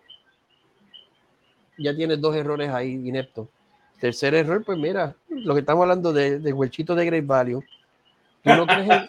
[1.76, 3.48] Ya tienes dos errores ahí ineptos.
[4.00, 7.64] Tercer error, pues mira, lo que estamos hablando de, de de Great Value.
[8.44, 9.08] Tú no crees en,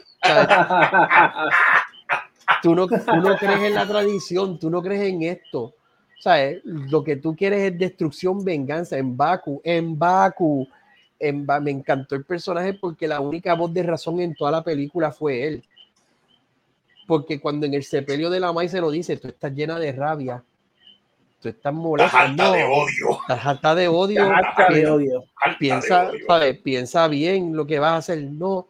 [2.64, 5.76] tú no, crees en la tradición, tú no crees en esto.
[6.20, 6.62] ¿Sabes?
[6.64, 8.98] Lo que tú quieres es destrucción, venganza.
[8.98, 10.68] En Baku, en Baku,
[11.20, 15.12] en me encantó el personaje porque la única voz de razón en toda la película
[15.12, 15.64] fue él.
[17.08, 19.92] Porque cuando en el sepelio de la maíz se lo dice, tú estás llena de
[19.92, 20.44] rabia
[21.42, 22.26] tú estás molesta.
[22.26, 23.22] Estás de odio.
[23.22, 24.32] Estás harta de odio.
[24.70, 25.24] de odio.
[25.58, 26.60] Piensa, ¿sabes?
[26.60, 28.22] piensa bien lo que vas a hacer.
[28.24, 28.68] No,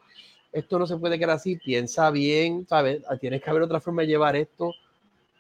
[0.52, 1.56] esto no se puede quedar así.
[1.58, 3.02] Piensa bien, ¿sabes?
[3.10, 4.74] Ah, tienes que haber otra forma de llevar esto.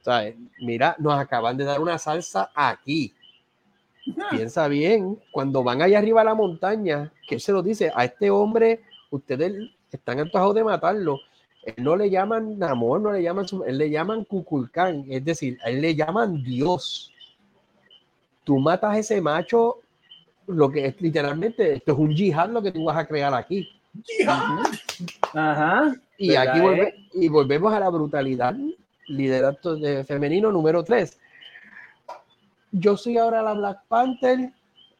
[0.01, 0.35] ¿Sabes?
[0.59, 3.13] Mira, nos acaban de dar una salsa aquí.
[4.31, 8.29] Piensa bien, cuando van allá arriba a la montaña, que se lo dice a este
[8.29, 8.81] hombre,
[9.11, 11.19] ustedes están antojados de matarlo.
[11.63, 15.69] Él no le llaman amor, no le llaman, él le llaman Kukulkan, es decir, a
[15.69, 17.13] él le llaman Dios
[18.49, 19.77] tú matas a ese macho,
[20.47, 23.69] lo que es literalmente, esto es un yihad lo que tú vas a crear aquí.
[25.35, 25.93] Ajá.
[26.17, 26.59] Y aquí
[27.13, 28.55] y volvemos a la brutalidad.
[29.05, 31.19] Liderato de femenino número 3.
[32.71, 34.51] Yo soy ahora la Black Panther.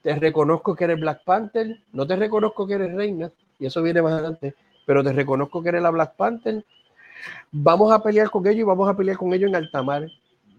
[0.02, 1.80] Te reconozco que eres Black Panther.
[1.92, 3.32] No te reconozco que eres reina.
[3.60, 4.56] Y eso viene más adelante.
[4.86, 6.64] Pero te reconozco que eres la Black Panther.
[7.52, 10.08] Vamos a pelear con ellos y vamos a pelear con ellos en altamar.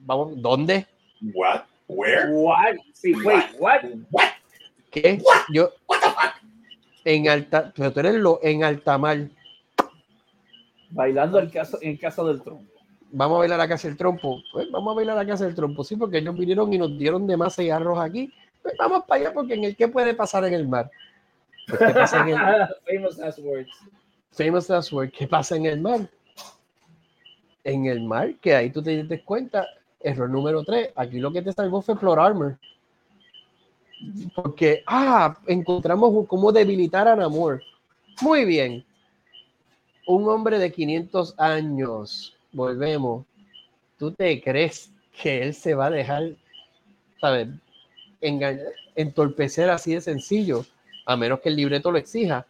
[0.03, 0.87] Vamos, ¿dónde?
[1.35, 1.63] What?
[1.89, 2.33] Where?
[2.33, 2.77] What?
[2.93, 3.83] Sí, wait, what?
[4.11, 4.25] What?
[4.91, 5.21] ¿Qué?
[5.23, 5.43] What?
[5.53, 5.71] Yo.
[5.87, 6.35] What the fuck?
[7.05, 9.29] En alta, pero tú eres lo en altamar.
[10.91, 12.70] Bailando el caso, en casa del trompo.
[13.13, 14.41] Vamos a bailar la casa del trompo.
[14.53, 17.27] Pues vamos a bailar la casa del trompo, sí, porque ellos vinieron y nos dieron
[17.27, 18.33] de más arroz aquí.
[18.63, 20.91] Pues vamos para allá, porque en el qué puede pasar en el mar.
[21.67, 22.37] Pues, ¿Qué pasa en el
[22.87, 23.71] Famous last words.
[24.33, 25.13] Famous last words.
[25.17, 26.09] ¿Qué pasa en el mar?
[27.65, 29.67] En el mar, que ahí tú te das cuenta,
[30.01, 30.91] Error número 3.
[30.95, 32.59] Aquí lo que te salvó fue Plot Armor.
[34.35, 37.63] Porque, ah, encontramos cómo debilitar a Namor.
[38.23, 38.85] Muy bien.
[40.07, 42.37] Un hombre de 500 años.
[42.53, 43.25] Volvemos.
[43.99, 44.91] ¿Tú te crees
[45.21, 46.31] que él se va a dejar,
[47.21, 47.49] sabes,
[48.95, 50.65] entorpecer así de sencillo?
[51.07, 52.47] A menos que el libreto lo exija.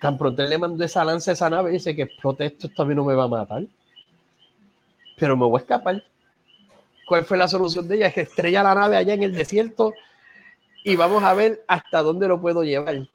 [0.00, 2.68] Tan pronto él le mandó esa lanza a esa nave y dice que explote esto,
[2.68, 3.64] también no me va a matar.
[5.16, 6.04] Pero me voy a escapar.
[7.06, 8.06] ¿Cuál fue la solución de ella?
[8.08, 9.92] Es que estrella la nave allá en el desierto
[10.84, 13.08] y vamos a ver hasta dónde lo puedo llevar.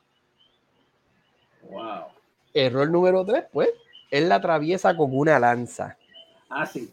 [1.69, 2.05] Wow.
[2.53, 3.69] Error número tres, pues,
[4.09, 5.97] él la atraviesa con una lanza.
[6.49, 6.91] Ah, sí.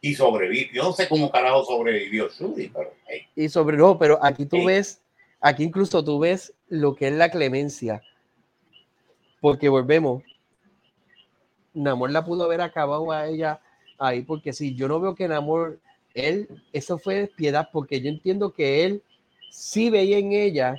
[0.00, 0.72] Y sobrevivió.
[0.72, 2.92] Yo no sé cómo carajo sobrevivió Shuri, pero.
[3.34, 5.00] Y sobre no, pero aquí tú ves,
[5.40, 8.02] aquí incluso tú ves lo que es la clemencia.
[9.40, 10.22] Porque volvemos.
[11.74, 13.60] Namor la pudo haber acabado a ella
[13.98, 15.78] ahí, porque si yo no veo que Namor
[16.14, 19.02] él, eso fue piedad, porque yo entiendo que él
[19.50, 20.76] sí veía en ella,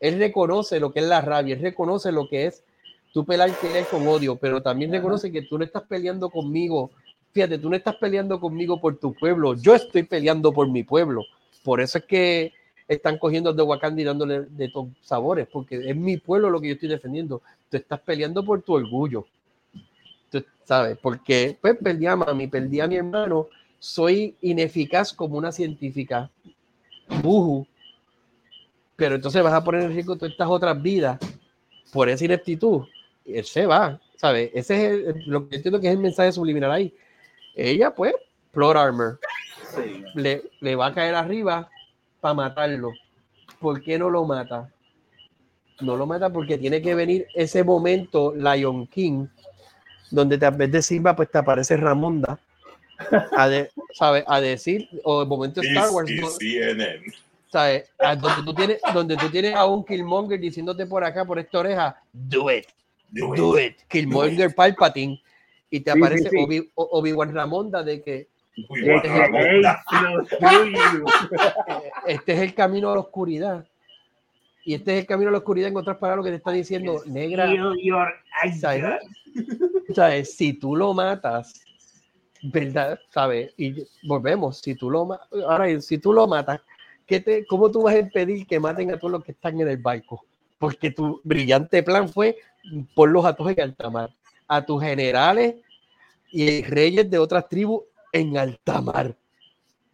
[0.00, 2.64] él reconoce lo que es la rabia, él reconoce lo que es
[3.12, 3.50] tú pelear
[3.90, 6.90] con odio, pero también reconoce que tú no estás peleando conmigo.
[7.32, 11.22] Fíjate, tú no estás peleando conmigo por tu pueblo, yo estoy peleando por mi pueblo.
[11.62, 12.52] Por eso es que
[12.88, 16.68] están cogiendo de Wakanda y dándole de todos sabores, porque es mi pueblo lo que
[16.68, 17.40] yo estoy defendiendo.
[17.68, 19.26] Tú estás peleando por tu orgullo.
[20.28, 23.46] Tú sabes, porque pues perdí a mami, perdí a mi hermano,
[23.78, 26.30] soy ineficaz como una científica.
[27.22, 27.66] Buju.
[28.94, 31.18] pero entonces vas a poner en riesgo todas estas otras vidas
[31.92, 32.82] por esa ineptitud.
[33.36, 34.50] Él se va, ¿sabes?
[34.54, 36.94] Ese es lo que entiendo que es el mensaje subliminal ahí.
[37.54, 38.14] Ella, pues,
[38.52, 39.20] plot armor.
[40.14, 41.68] Le, le va a caer arriba
[42.20, 42.92] para matarlo.
[43.60, 44.72] ¿Por qué no lo mata?
[45.80, 49.26] No lo mata porque tiene que venir ese momento Lion King,
[50.10, 52.38] donde te, en vez de Simba, pues te aparece Ramonda
[53.36, 53.48] a,
[54.26, 56.10] a decir, o el momento Star Wars.
[57.50, 57.90] ¿sabes?
[57.98, 62.00] Donde tú, tienes, donde tú tienes a un Killmonger diciéndote por acá, por esta oreja,
[62.12, 62.66] do it,
[63.12, 63.76] do, it.
[63.88, 65.20] Killmonger Palpatine,
[65.70, 66.30] y te aparece
[66.74, 68.28] Obi-Wan Ramonda de que
[72.06, 73.66] este es el camino a la oscuridad.
[74.64, 77.02] Y este es el camino a la oscuridad, en otras palabras, que te está diciendo,
[77.06, 77.50] negra.
[79.94, 80.36] ¿sabes?
[80.36, 81.64] Si tú lo matas,
[82.42, 82.98] ¿verdad?
[83.10, 83.54] ¿Sabes?
[83.56, 86.60] Y volvemos, si tú lo matas, ahora, si tú lo matas,
[87.06, 89.68] ¿qué te, ¿cómo tú vas a impedir que maten a todos los que están en
[89.68, 90.24] el barco?
[90.60, 92.36] Porque tu brillante plan fue
[92.94, 94.10] por los atos en alta mar,
[94.46, 95.56] a tus generales
[96.30, 97.82] y reyes de otras tribus
[98.12, 99.16] en alta mar.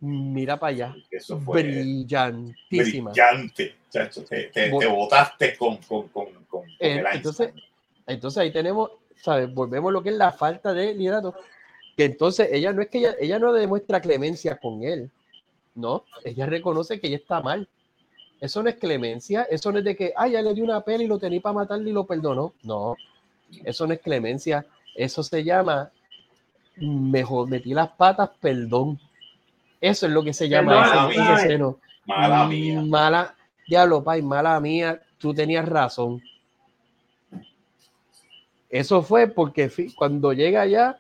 [0.00, 0.96] Mira para allá.
[1.10, 3.12] Eso fue brillantísima.
[3.12, 3.76] Brillante.
[3.90, 7.54] Te, te, botaste con, con, con, con eh, entonces,
[8.06, 8.90] entonces ahí tenemos,
[9.22, 9.50] ¿sabes?
[9.54, 11.34] Volvemos a lo que es la falta de liderato
[11.96, 15.10] que entonces ella no es que ella, ella no demuestra clemencia con él,
[15.74, 17.68] no, ella reconoce que ella está mal.
[18.40, 21.02] Eso no es clemencia, eso no es de que, ay, ya le dio una pena
[21.02, 22.52] y lo tenía para matarle y lo perdonó.
[22.62, 22.96] No,
[23.64, 25.90] eso no es clemencia, eso se llama,
[26.76, 28.98] mejor metí las patas, perdón.
[29.80, 31.74] Eso es lo que se llama mala mía.
[32.06, 32.82] Mala mía.
[32.82, 33.34] Mala,
[33.66, 36.22] diablo, pay, mala mía, tú tenías razón.
[38.68, 40.98] Eso fue porque cuando llega allá,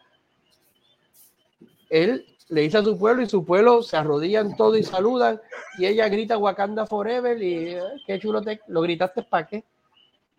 [1.90, 5.40] él le dice a su pueblo y su pueblo se arrodillan todo y saludan
[5.78, 9.64] y ella grita Wakanda Forever y eh, qué chulo te lo gritaste para qué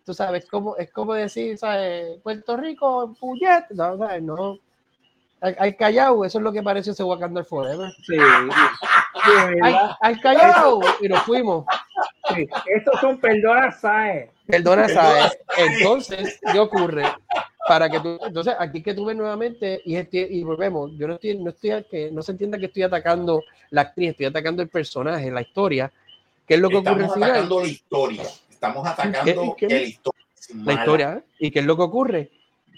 [0.04, 2.18] tú sabes cómo es como decir ¿sabes?
[2.22, 4.58] Puerto Rico puñet no, no.
[5.40, 7.92] Al, Callao eso es lo que parece ese Wakanda Forever.
[8.04, 8.16] Sí,
[10.00, 11.64] al, Callao y nos fuimos.
[12.34, 12.48] Sí.
[12.74, 17.04] estos son perdona Sae perdona Sae entonces ¿qué ocurre?
[17.68, 21.38] Para que tú, entonces aquí que tú ves nuevamente y, y volvemos, yo no estoy,
[21.38, 25.30] no estoy, que no se entienda que estoy atacando la actriz, estoy atacando el personaje,
[25.30, 25.92] la historia,
[26.46, 27.04] ¿qué es lo que ocurre?
[27.04, 30.26] Estamos atacando la historia, estamos atacando el historia,
[30.64, 32.30] la historia, ¿y qué es lo que ocurre?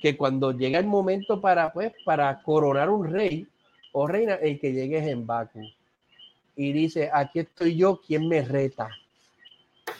[0.02, 3.46] Que cuando llega el momento para, pues, para coronar un rey
[3.92, 5.60] o reina, el que llegue es en Baku
[6.56, 8.90] y dice, aquí estoy yo, ¿quién me reta?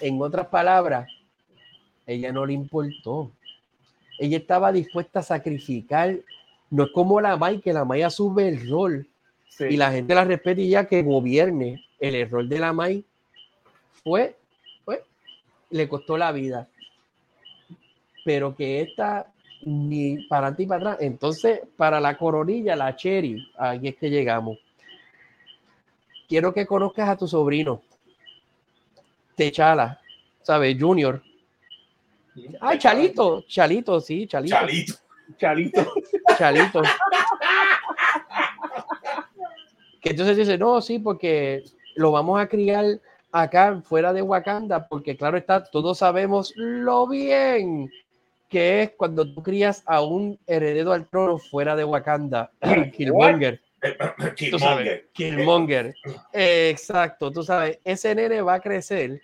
[0.01, 1.09] En otras palabras,
[2.07, 3.33] ella no le importó
[4.21, 6.19] ella estaba dispuesta a sacrificar.
[6.69, 9.09] No es como la May, que la May asume el rol
[9.59, 11.85] y la gente la respeta y ya que gobierne.
[11.99, 13.05] El error de la May
[14.05, 14.37] fue,
[14.85, 15.03] fue,
[15.71, 16.69] le costó la vida.
[18.25, 20.99] Pero que esta ni para ti para atrás.
[21.01, 24.59] Entonces, para la coronilla, la Cherry, ahí es que llegamos.
[26.29, 27.83] Quiero que conozcas a tu sobrino,
[29.35, 30.01] Techala,
[30.43, 30.77] ¿sabes?
[30.79, 31.23] Junior,
[32.61, 34.57] Ay, Chalito, Chalito, sí, Chalito.
[34.57, 34.95] Chalito.
[35.39, 35.93] Chalito.
[36.39, 36.83] Chalito.
[40.01, 41.63] Que entonces dice, no, sí, porque
[41.95, 42.87] lo vamos a criar
[43.33, 47.91] acá fuera de Wakanda, porque claro está, todos sabemos lo bien
[48.49, 52.51] que es cuando tú crías a un heredero al trono fuera de Wakanda,
[52.97, 53.61] Killmonger.
[54.37, 55.09] Killmonger.
[55.13, 55.95] Killmonger.
[56.33, 59.21] Exacto, tú sabes, ese nene va a crecer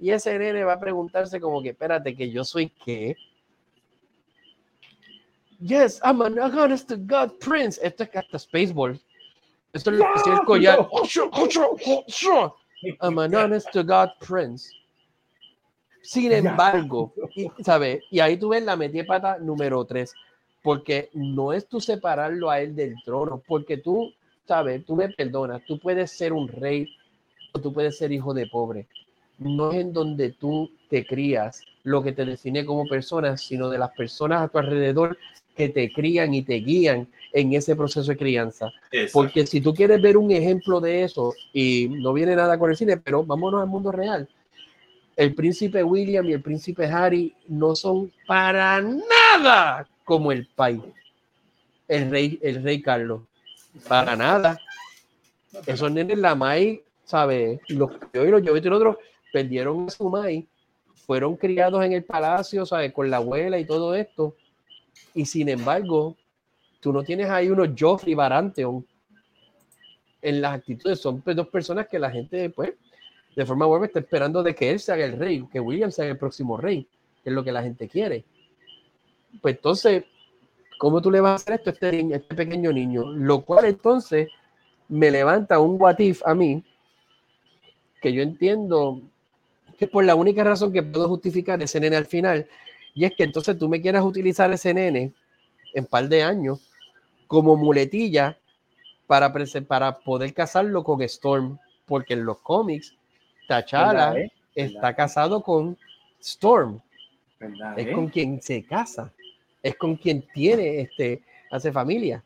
[0.00, 3.16] y ese nene va a preguntarse como que, espérate, que yo soy qué.
[5.60, 7.78] Yes, I'm an honest to God prince.
[7.82, 8.98] Esto es hasta Spaceball.
[9.74, 10.88] Esto es lo que el collar.
[13.02, 14.72] I'm an honest to God prince.
[16.02, 18.02] Sin embargo, y, ¿sabe?
[18.10, 20.14] y ahí tú ves la pata número 3,
[20.62, 24.10] porque no es tú separarlo a él del trono, porque tú,
[24.48, 24.84] ¿sabes?
[24.86, 26.88] Tú me perdonas, tú puedes ser un rey
[27.52, 28.88] o tú puedes ser hijo de pobre,
[29.40, 33.78] no es en donde tú te crías lo que te define como persona, sino de
[33.78, 35.18] las personas a tu alrededor
[35.56, 38.70] que te crían y te guían en ese proceso de crianza.
[39.12, 42.76] Porque si tú quieres ver un ejemplo de eso, y no viene nada con el
[42.76, 44.28] cine, pero vámonos al mundo real.
[45.16, 50.82] El príncipe William y el príncipe Harry no son para nada como el país,
[51.88, 53.22] el rey, el rey Carlos.
[53.88, 54.58] Para nada.
[55.66, 57.60] Esos nenes, la Mai, ¿sabes?
[57.68, 58.96] Los yo y los yo y los otros
[59.32, 60.48] perdieron a su mai,
[60.94, 62.92] fueron criados en el palacio, ¿sabes?
[62.92, 64.36] Con la abuela y todo esto.
[65.14, 66.16] Y sin embargo,
[66.80, 68.86] tú no tienes ahí unos Joffrey Baranteon
[70.22, 71.00] en las actitudes.
[71.00, 72.74] Son dos personas que la gente, pues,
[73.34, 76.18] de forma web está esperando de que él sea el rey, que William sea el
[76.18, 76.86] próximo rey,
[77.22, 78.24] que es lo que la gente quiere.
[79.40, 80.04] Pues entonces,
[80.78, 83.10] ¿cómo tú le vas a hacer esto a este, este pequeño niño?
[83.12, 84.28] Lo cual entonces
[84.88, 86.64] me levanta un what a mí,
[88.02, 89.00] que yo entiendo
[89.80, 92.46] que por la única razón que puedo justificar ese nene al final,
[92.94, 95.14] y es que entonces tú me quieras utilizar ese nene
[95.72, 96.60] en par de años
[97.26, 98.36] como muletilla
[99.06, 99.32] para,
[99.66, 102.94] para poder casarlo con Storm, porque en los cómics
[103.48, 104.30] T'Challa eh?
[104.54, 105.78] está casado con
[106.20, 106.78] Storm,
[107.78, 108.10] es con eh?
[108.12, 109.10] quien se casa,
[109.62, 112.22] es con quien tiene, este, hace familia.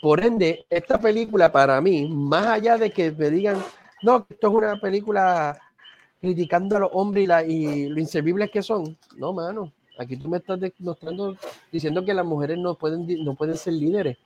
[0.00, 3.62] Por ende, esta película para mí, más allá de que me digan,
[4.02, 5.58] no, esto es una película
[6.20, 10.58] criticando a los hombres y, lo inservibles que son, no, mano, aquí tú me estás
[10.60, 11.36] demostrando,
[11.70, 14.16] diciendo que las mujeres no pueden, no pueden ser líderes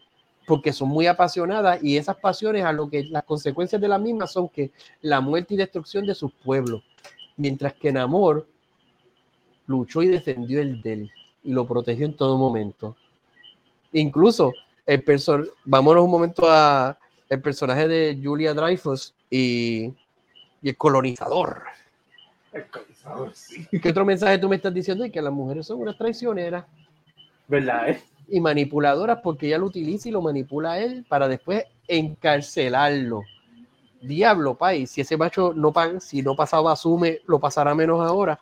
[0.46, 4.32] porque son muy apasionadas y esas pasiones a lo que las consecuencias de las mismas
[4.32, 6.82] son que la muerte y destrucción de sus pueblos,
[7.36, 8.48] mientras que en amor
[9.66, 11.10] luchó y defendió el de él
[11.44, 12.96] y lo protegió en todo momento.
[13.92, 14.52] Incluso
[14.86, 16.98] el personaje, vámonos un momento a
[17.30, 19.94] el personaje de Julia Dreyfus y,
[20.62, 21.62] el colonizador.
[22.52, 23.66] El colonizador, sí.
[23.80, 25.06] ¿Qué otro mensaje tú me estás diciendo?
[25.06, 26.66] Y que las mujeres son unas traicioneras.
[27.46, 27.90] ¿Verdad?
[27.90, 28.02] Eh?
[28.28, 33.22] Y manipuladoras porque ella lo utiliza y lo manipula a él para después encarcelarlo.
[34.02, 38.40] Diablo, pay, si ese macho no paga, si no pasaba asume, lo pasará menos ahora.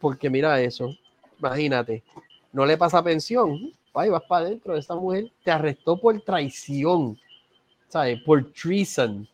[0.00, 0.94] Porque mira eso,
[1.40, 2.04] imagínate,
[2.52, 7.18] no le pasa pensión, pay, vas para adentro de esa mujer, te arrestó por traición,
[7.88, 8.20] ¿sabes?
[8.22, 9.26] Por treason.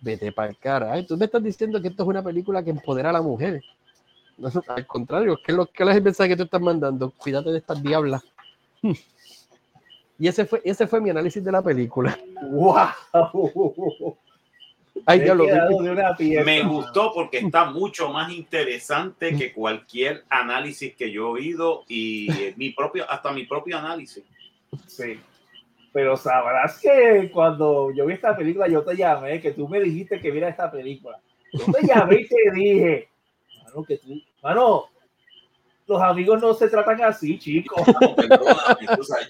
[0.00, 1.04] Vete para el cara.
[1.06, 3.62] Tú me estás diciendo que esto es una película que empodera a la mujer.
[4.68, 7.10] al contrario, ¿qué es lo que es el mensaje que tú estás mandando?
[7.10, 8.22] Cuídate de estas diablas.
[10.18, 12.18] Y ese fue, ese fue mi análisis de la película.
[12.50, 14.16] ¡Wow!
[16.44, 22.28] me gustó porque está mucho más interesante que cualquier análisis que yo he oído y
[22.56, 24.24] mi propio, hasta mi propio análisis.
[24.86, 25.18] Sí.
[25.96, 30.20] Pero sabrás que cuando yo vi esta película, yo te llamé, que tú me dijiste
[30.20, 31.18] que viera esta película.
[31.54, 33.08] Yo te llamé y te dije,
[33.64, 34.90] mano, que tú, mano,
[35.86, 37.80] los amigos no se tratan así, chicos.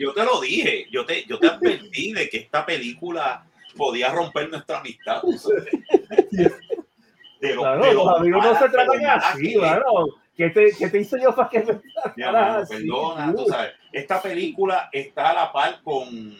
[0.01, 3.47] yo te lo dije, yo te, yo te advertí de que esta película
[3.77, 5.23] podía romper nuestra amistad.
[7.41, 10.17] los amigos no se tratan así, claro.
[10.37, 11.81] ¿Qué te, ¿Qué te hice yo para que me
[12.15, 13.73] Perdona, tú sabes.
[13.93, 16.37] Esta película está a la par con,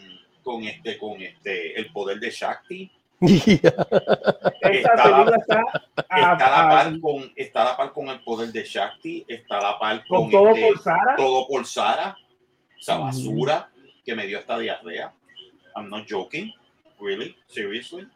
[0.47, 2.89] con, este, con este, el poder de Shakti.
[3.21, 3.73] está,
[6.09, 10.05] a la par con, está la par con el poder de Shakti, está la par
[10.07, 11.17] con, todo este, por Sara.
[11.17, 12.17] Todo por Sara.
[12.79, 13.69] Esa basura
[14.05, 15.13] que me dio esta diarrea.
[15.75, 16.55] I'm not joking.
[17.01, 17.35] Really?
[17.49, 18.07] Seriously?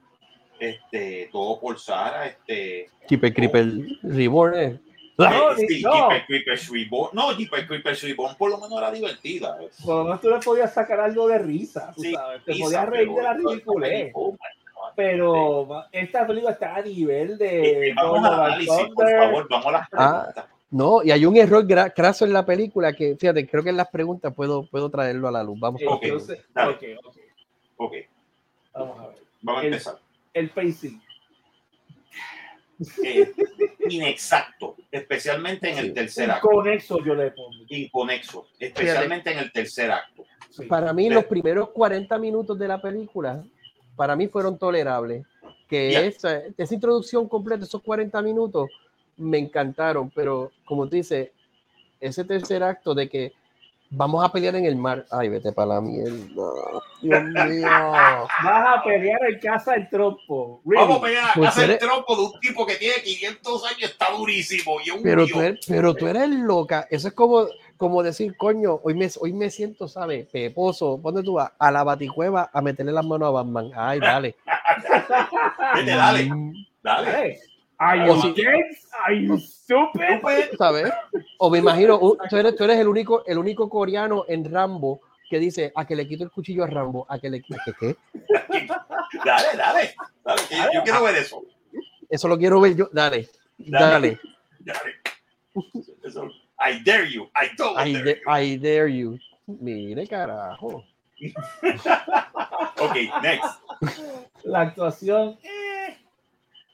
[0.60, 2.90] Este, todo por Sara, este.
[3.08, 3.72] Keeper Creeper
[4.02, 4.80] Reborn.
[5.24, 5.30] Eh.
[5.30, 6.08] No, sí, no.
[6.26, 7.10] Keeper Reborn.
[7.14, 9.58] No, Keeper Creeper Reborn por lo menos era divertida.
[9.84, 12.44] Por lo menos tú le podías sacar algo de risa, tú sabes.
[12.44, 14.12] Te podías reír de la ridiculez.
[14.96, 17.92] Pero esta película está a nivel de.
[17.94, 20.44] Vamos a análisis, por favor, vamos a las ah, preguntas.
[20.70, 23.88] no, y hay un error craso en la película que, fíjate, creo que en las
[23.88, 25.60] preguntas puedo, puedo traerlo a la luz.
[25.60, 25.80] Vamos.
[25.86, 26.04] Ok,
[26.56, 26.84] ok,
[27.76, 27.94] ok.
[28.72, 29.16] Vamos a ver.
[29.42, 29.98] Vamos a empezar.
[30.32, 31.00] El pacing.
[33.04, 33.32] Eh,
[33.88, 36.48] inexacto, especialmente en el tercer acto.
[36.50, 37.64] Inconexo yo le pongo.
[37.68, 40.24] Inconexo, especialmente en el tercer acto.
[40.68, 43.44] Para mí, los primeros 40 minutos de la película,
[43.96, 45.24] para mí fueron tolerables.
[45.68, 48.68] Que esa, esa introducción completa, esos 40 minutos,
[49.16, 51.30] me encantaron, pero como tú dices,
[52.00, 53.32] ese tercer acto de que
[53.92, 55.04] Vamos a pelear en el mar.
[55.10, 56.16] Ay, vete para la mierda.
[57.02, 57.66] Dios mío.
[57.66, 60.60] Vas a pelear en casa del trompo.
[60.64, 63.90] Vamos a pelear en pues casa del trompo de un tipo que tiene 500 años,
[63.90, 64.76] está durísimo.
[64.84, 66.86] Y un pero, tú eres, pero tú eres loca.
[66.88, 70.28] Eso es como, como decir, coño, hoy me, hoy me siento, ¿sabes?
[70.28, 71.00] Peposo.
[71.02, 71.50] ¿Dónde tú vas?
[71.58, 73.72] A la baticueva a meterle las manos a Batman.
[73.74, 74.36] Ay, dale.
[75.74, 76.24] vete, dale.
[76.32, 76.52] Mm.
[76.82, 77.40] Dale.
[77.80, 78.12] Are you
[79.06, 80.20] Are you stupid?
[80.58, 80.92] ¿Sabes?
[81.38, 85.00] O me imagino, tú eres, tú eres el, único, el único coreano en Rambo
[85.30, 87.96] que dice a que le quito el cuchillo a Rambo, a que le quito qué.
[89.24, 90.42] dale, dale, dale,
[90.74, 91.42] yo quiero ver eso.
[92.10, 94.20] Eso lo quiero ver yo, dale, dale.
[94.58, 95.00] Dale.
[96.58, 99.18] I dare you, I don't I, dare, I dare you.
[99.46, 100.84] Mire, carajo.
[102.78, 103.62] ok, next.
[104.44, 105.96] La actuación eh,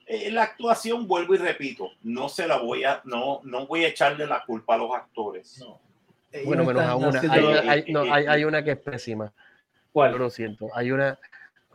[0.07, 4.27] la actuación, vuelvo y repito, no se la voy a, no, no voy a echarle
[4.27, 5.65] la culpa a los actores.
[6.45, 7.21] Bueno, menos a una.
[7.21, 9.33] Hay, hay, no, hay, hay, una que es pésima.
[9.93, 10.17] ¿Cuál?
[10.19, 10.69] lo siento.
[10.75, 11.19] Hay una.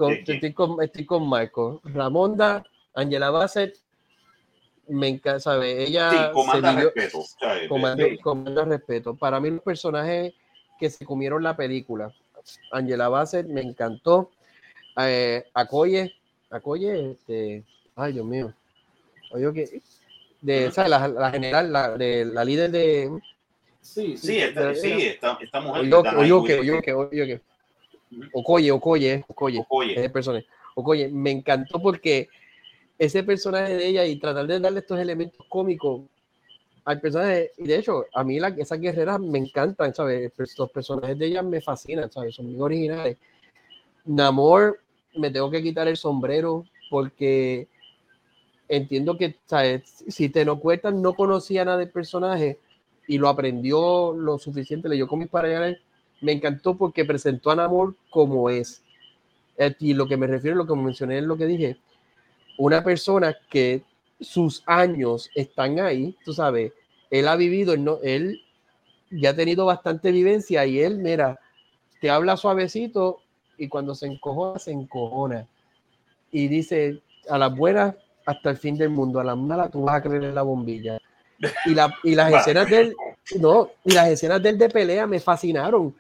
[0.10, 1.82] estoy, con, estoy con Marco.
[1.84, 2.64] Ramonda,
[2.94, 3.78] Angela Bassett,
[4.88, 5.84] me encanta, ¿sabe?
[5.84, 7.26] Ella sí, comanda respeto.
[8.22, 9.16] comanda, respeto.
[9.16, 10.34] Para mí, los personajes
[10.80, 12.14] que se comieron la película,
[12.72, 14.32] Angela Bassett me encantó.
[14.98, 16.14] Eh, Acoye,
[16.50, 17.64] Acoye, este,
[18.02, 18.54] ay Dios mío,
[19.32, 19.82] oye que
[20.42, 20.90] de ¿sabes?
[20.90, 23.22] La, la, general, la, de, la líder de
[23.82, 27.42] sí, sí, está, sí, está, estamos oye, oye, oye, oye,
[28.34, 30.10] Okoye, Okoye, Okoye, Okoye.
[30.10, 30.46] Personaje.
[30.76, 32.28] Okoye, me encantó porque
[32.98, 36.02] ese personaje de ella y tratar de darle estos elementos cómicos
[36.84, 40.32] al personaje, y de hecho, a mí la, esas guerreras me encantan, ¿sabes?
[40.58, 42.36] Los personajes de ella me fascinan, ¿sabes?
[42.36, 43.18] Son muy originales.
[44.06, 44.80] Namor,
[45.16, 47.68] me tengo que quitar el sombrero porque
[48.72, 50.04] entiendo que, ¿sabes?
[50.08, 52.58] Si te lo cuentan, no conocía nada del personaje
[53.06, 55.78] y lo aprendió lo suficiente, leyó mis para allá
[56.22, 58.82] me encantó porque presentó a Namor como es.
[59.58, 61.78] Eh, y lo que me refiero, lo que mencioné es lo que dije,
[62.58, 63.84] una persona que
[64.20, 66.72] sus años están ahí, tú sabes,
[67.10, 68.42] él ha vivido, él, no, él
[69.10, 71.40] ya ha tenido bastante vivencia y él, mira,
[72.00, 73.20] te habla suavecito
[73.58, 75.48] y cuando se encojona, se encojona.
[76.32, 77.96] Y dice, a las buenas
[78.26, 81.00] hasta el fin del mundo, a las malas tú vas a creer en la bombilla.
[81.66, 82.96] Y, la, y las escenas de él,
[83.40, 85.96] no, y las escenas de él de pelea me fascinaron,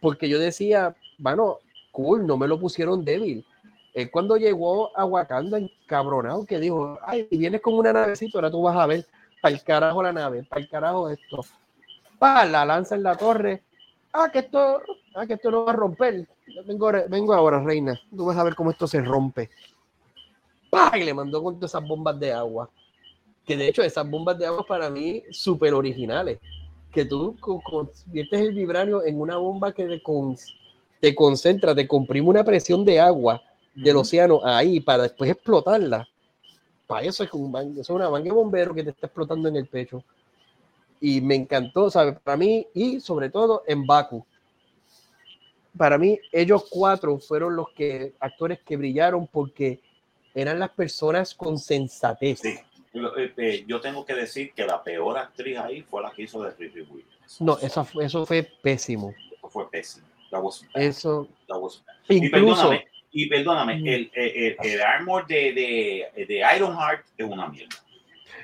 [0.00, 1.58] porque yo decía, bueno,
[1.92, 3.44] cool, no me lo pusieron débil.
[3.94, 8.62] Él cuando llegó a Wakanda, encabronado, que dijo, ay, vienes con una navecita, ahora tú
[8.62, 9.06] vas a ver,
[9.40, 11.44] para el carajo la nave, para el carajo esto.
[12.18, 13.62] Pa, la lanza en la torre.
[14.12, 14.80] Ah, que esto,
[15.14, 16.26] ah, que esto no va a romper.
[16.66, 18.00] Vengo, vengo ahora, reina.
[18.16, 19.50] Tú vas a ver cómo esto se rompe.
[20.74, 22.68] Pa, y le mandó con todas esas bombas de agua.
[23.46, 26.40] Que de hecho, esas bombas de agua para mí súper originales.
[26.90, 30.02] Que tú conviertes el vibranio en una bomba que te,
[31.00, 33.40] te concentra, te comprime una presión de agua
[33.72, 36.08] del océano ahí para después explotarla.
[36.88, 39.66] Para eso es, un es una manga de bombero que te está explotando en el
[39.66, 40.02] pecho.
[41.00, 42.18] Y me encantó, ¿sabes?
[42.18, 44.26] Para mí, y sobre todo en Baku.
[45.76, 49.80] Para mí, ellos cuatro fueron los que actores que brillaron porque
[50.34, 52.44] eran las personas con sensatez.
[52.44, 52.64] Eh,
[53.36, 56.50] eh, yo tengo que decir que la peor actriz ahí fue la que hizo de
[56.50, 57.40] Riri Williams.
[57.40, 59.14] No, eso, eso fue pésimo.
[59.36, 60.06] Eso fue pésimo.
[60.74, 61.28] Eso.
[62.08, 62.72] Incluso.
[63.16, 65.52] Y perdóname, el, el, el, armor de,
[66.16, 67.76] de, de Ironheart es una mierda.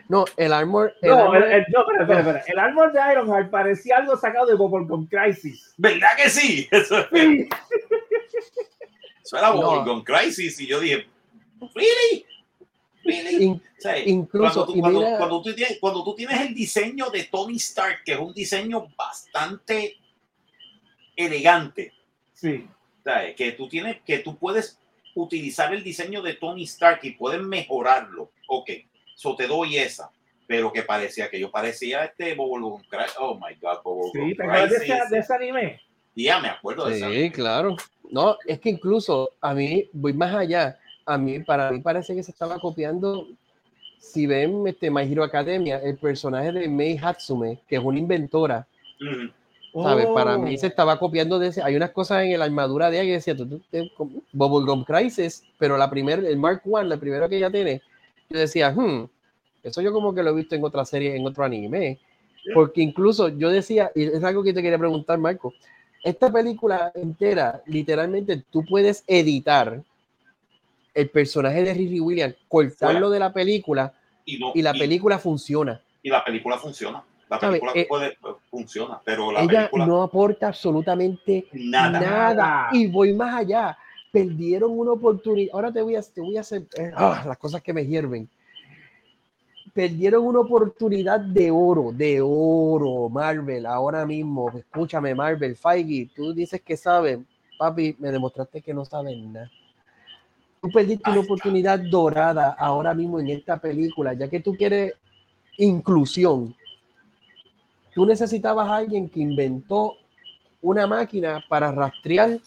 [0.08, 0.94] No, el armor.
[1.02, 2.44] El no, armor, el, no, espera, espera, espera.
[2.46, 5.74] El armor de Ironheart parecía algo sacado de Bubblegum Crisis.
[5.76, 6.68] ¿Verdad que sí?
[6.70, 7.48] Eso, sí.
[9.24, 10.04] Eso era Bubblegum no.
[10.04, 11.06] Crisis y yo dije,
[11.74, 12.26] ¿really?
[13.02, 13.44] ¿Really?
[13.44, 15.18] In, o sea, incluso cuando tú, cuando, mira...
[15.18, 18.88] cuando, tú tienes, cuando tú tienes el diseño de Tony Stark, que es un diseño
[18.96, 19.96] bastante
[21.16, 21.92] elegante.
[22.34, 22.68] Sí
[23.36, 24.78] que tú tienes, que tú puedes
[25.14, 28.30] utilizar el diseño de Tony Stark y puedes mejorarlo.
[28.48, 28.70] Ok,
[29.14, 30.10] eso te doy esa.
[30.46, 32.80] Pero que parecía que yo parecía este Bobo
[33.18, 35.80] Oh my God, Bobo Sí, ¿te acuerdas de, ese, de ese anime?
[36.16, 37.10] Ya me acuerdo de eso.
[37.10, 37.76] Sí, claro.
[38.10, 40.78] No, es que incluso a mí voy más allá.
[41.12, 43.26] A mí, para mí parece que se estaba copiando.
[43.98, 48.66] Si ven este My Hero Academia, el personaje de Mei Hatsume, que es una inventora,
[49.00, 49.32] uh -huh
[49.72, 50.06] ¿Sabes?
[50.06, 50.68] Para mí se oh.
[50.68, 51.62] estaba copiando de ese.
[51.62, 53.60] Hay unas cosas en la armadura de ella que decía tú,
[54.32, 57.80] Bubblegum Crisis, pero la primera, el Mark One, la primera que ella tiene,
[58.28, 59.08] yo decía, hmm,
[59.62, 61.98] eso yo como que lo he visto en otra serie, en otro anime.
[62.54, 65.52] Porque incluso yo decía, y es algo que te quería preguntar, Marco,
[66.02, 69.82] esta película entera, literalmente tú puedes editar
[70.94, 73.92] el personaje de Riri Williams, cortarlo de la película
[74.24, 75.80] y, no, y la y, película funciona.
[76.02, 77.02] Y la película funciona.
[77.28, 78.18] La película eh, puede,
[78.50, 82.00] funciona, pero la ella película no aporta absolutamente nada.
[82.00, 82.68] nada.
[82.72, 83.78] Y voy más allá.
[84.10, 85.54] Perdieron una oportunidad.
[85.54, 88.28] Ahora te voy a, te voy a hacer eh, ah, las cosas que me hierven.
[89.72, 94.50] Perdieron una oportunidad de oro, de oro, Marvel, ahora mismo.
[94.50, 97.20] Escúchame, Marvel, Feige, tú dices que sabes,
[97.56, 99.48] papi, me demostraste que no sabes nada.
[100.60, 104.94] Tú perdiste una oportunidad dorada ahora mismo en esta película, ya que tú quieres
[105.56, 106.54] inclusión
[107.94, 109.96] tú necesitabas a alguien que inventó
[110.62, 112.38] una máquina para rastrear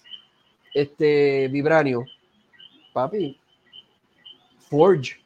[0.73, 2.05] este vibranio.
[2.93, 3.37] Papi,
[4.69, 5.17] Forge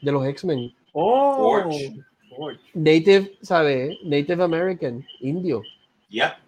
[0.00, 0.74] de los X-Men.
[0.92, 2.02] Oh, Forge.
[2.74, 3.98] Native, ¿sabes?
[4.04, 5.62] Native American, indio.
[6.08, 6.38] Ya.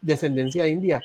[0.00, 1.00] Descendencia india.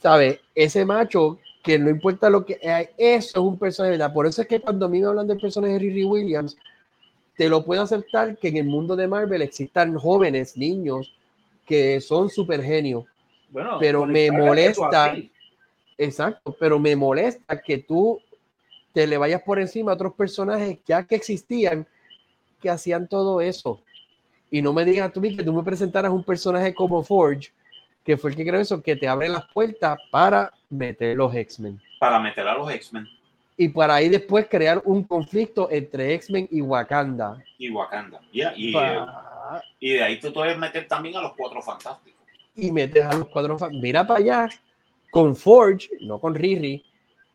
[0.00, 0.40] ¿Sabes?
[0.54, 4.12] Ese macho que no importa lo que hay, eso es un personaje, ¿verdad?
[4.12, 6.56] Por eso es que cuando a mí me hablan del personaje de Riri Williams,
[7.36, 11.12] te lo puedo aceptar que en el mundo de Marvel existan jóvenes, niños,
[11.66, 13.04] que son super genios.
[13.50, 15.16] Bueno, pero me molesta,
[15.96, 18.20] Exacto, pero me molesta que tú
[18.92, 21.86] te le vayas por encima a otros personajes ya que existían
[22.60, 23.80] que hacían todo eso.
[24.50, 27.52] Y no me digas tú que tú me presentaras un personaje como Forge,
[28.04, 31.80] que fue el que creó eso, que te abre las puertas para meter los X-Men.
[31.98, 33.08] Para meter a los X-Men.
[33.56, 37.42] Y para ahí después crear un conflicto entre X-Men y Wakanda.
[37.56, 38.52] Y Wakanda, ya.
[38.56, 39.00] Y, eh,
[39.80, 42.20] y, de ahí tú puedes meter también a los cuatro fantásticos.
[42.56, 43.82] Y metes a los cuatro fantásticos.
[43.82, 44.48] Mira para allá,
[45.10, 46.84] con Forge, no con Riri.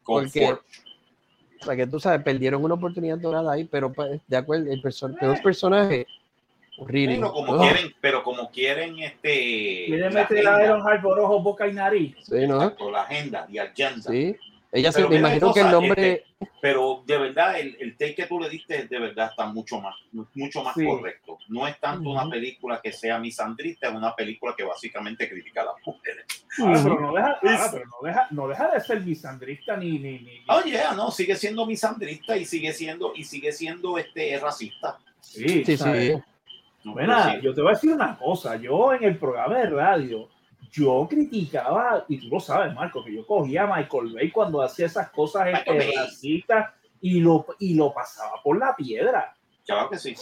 [0.03, 0.63] Con porque, Forge.
[1.61, 5.17] Para que tú sabes, perdieron una oportunidad dorada ahí, pero pues, de acuerdo, el, person
[5.19, 6.05] el personaje
[6.87, 9.85] pero como quieren, pero como quieren este.
[9.87, 12.15] Quieren meter a Iron Heart por ojo, boca y nariz.
[12.23, 12.75] Sí, ¿no?
[12.75, 14.09] Por la agenda y agenda.
[14.09, 14.35] Sí.
[14.71, 16.11] Ella se me imagino que el nombre.
[16.11, 19.81] Este, pero de verdad, el, el, take que tú le diste de verdad está mucho
[19.81, 21.39] más, mucho más correcto.
[21.47, 25.65] No es tanto una película que sea misandrista, es una película que básicamente critica a
[25.65, 26.25] las mujeres.
[26.59, 29.97] Ah, pero, no deja, ah, pero no, deja, no deja, de ser misandrista ni.
[29.97, 34.99] ni, ni, Oye, no, sigue siendo misandrista y sigue siendo, y sigue siendo este, racista.
[35.21, 36.13] Sí, sí, sí.
[36.83, 38.55] Bueno, yo te voy a decir una cosa.
[38.55, 40.29] Yo en el programa de radio
[40.71, 44.85] yo criticaba, y tú lo sabes, Marco, que yo cogía a Michael Bay cuando hacía
[44.85, 49.35] esas cosas este, racistas y lo, y lo pasaba por la piedra.
[49.65, 50.15] Claro que sí.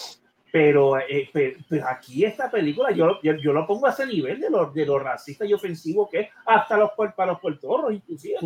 [0.51, 1.57] Pero, eh, pero,
[1.87, 4.97] aquí esta película yo, yo, yo, lo pongo a ese nivel de lo, de lo
[4.97, 8.37] racista y ofensivo que es hasta los, para los puertorros, inclusive.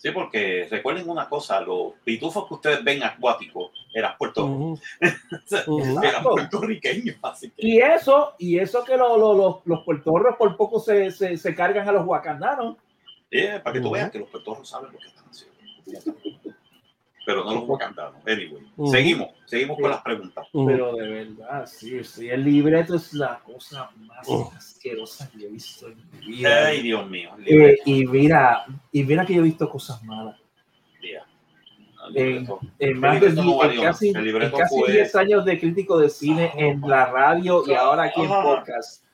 [0.00, 4.78] Sí, porque recuerden una cosa, los pitufos que ustedes ven acuáticos eran, puerto...
[6.02, 7.16] eran puertorriqueños.
[7.20, 7.66] Así que...
[7.66, 11.54] Y eso, y eso que lo, lo, los, los puertorros por poco se, se, se
[11.54, 12.78] cargan a los huacandanos.
[13.28, 16.18] Yeah, para que tú veas que los puertorros saben lo que están haciendo
[17.30, 18.12] pero no voy a cantar.
[18.26, 20.46] Anyway, seguimos, seguimos con las preguntas.
[20.52, 25.86] Pero de verdad, sí, sí, el libreto es la cosa más asquerosa que he visto
[25.86, 26.66] en mi vida.
[26.66, 27.30] Ay, Dios mío.
[27.46, 30.36] Eh, y mira, y mira que yo he visto cosas malas.
[32.14, 32.48] En,
[32.78, 37.06] en, más de no casi, en casi 10 años de crítico de cine en la
[37.06, 39.04] radio y ahora aquí en podcast.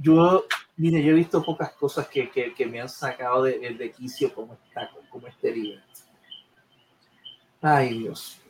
[0.00, 0.44] Yo,
[0.76, 4.34] mire, yo he visto pocas cosas que, que, que me han sacado de, de, quicio
[4.34, 5.80] como, está, como este libro.
[7.62, 8.40] Ay, Dios.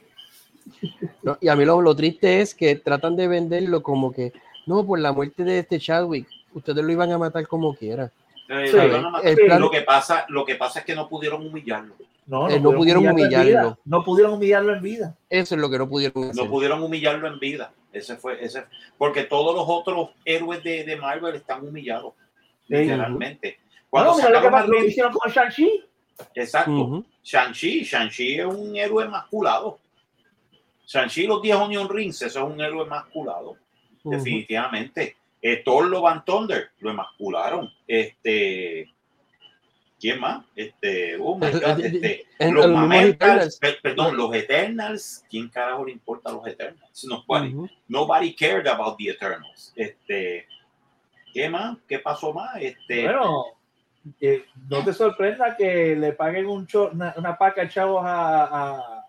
[1.40, 4.32] y a mí lo, lo, triste es que tratan de venderlo como que,
[4.66, 8.10] no, por la muerte de este Chadwick, ustedes lo iban a matar como quiera.
[8.48, 11.94] lo, que pasa, lo que pasa es que no pudieron humillarlo.
[12.26, 13.78] No, no, no pudieron humillarlo.
[13.84, 15.16] No pudieron humillarlo en vida.
[15.30, 16.44] Eso es lo que no pudieron hacer.
[16.44, 17.72] No pudieron humillarlo en vida.
[17.92, 18.64] Ese fue, ese,
[18.98, 22.14] porque todos los otros héroes de, de Marvel están humillados.
[22.66, 23.58] Literalmente.
[23.88, 24.28] Cuando no,
[24.66, 25.84] lo que hicieron con Shang-Chi.
[26.34, 27.04] Exacto.
[27.22, 29.78] Shang-Chi, Shang-Chi es un héroe masculado.
[30.86, 33.56] Shang-Chi, los 10 Onion Rings, eso es un héroe masculado.
[34.04, 35.16] Definitivamente.
[35.42, 37.70] Eh, Thor Love Thunder lo emascularon.
[37.86, 38.92] Este.
[39.98, 40.44] ¿Quién más?
[40.54, 46.32] Este, oh my God, este, los Eternals, perdón, los Eternals, ¿quién carajo le importa a
[46.34, 47.04] los Eternals?
[47.04, 47.54] Nobody,
[47.88, 49.72] nobody cared about the Eternals.
[49.74, 50.46] Este,
[51.32, 51.78] ¿qué más?
[51.88, 52.60] ¿Qué pasó más?
[52.60, 53.55] Este, bueno,
[54.68, 59.04] no te sorprenda que le paguen un una, una, paca de chavos a, a,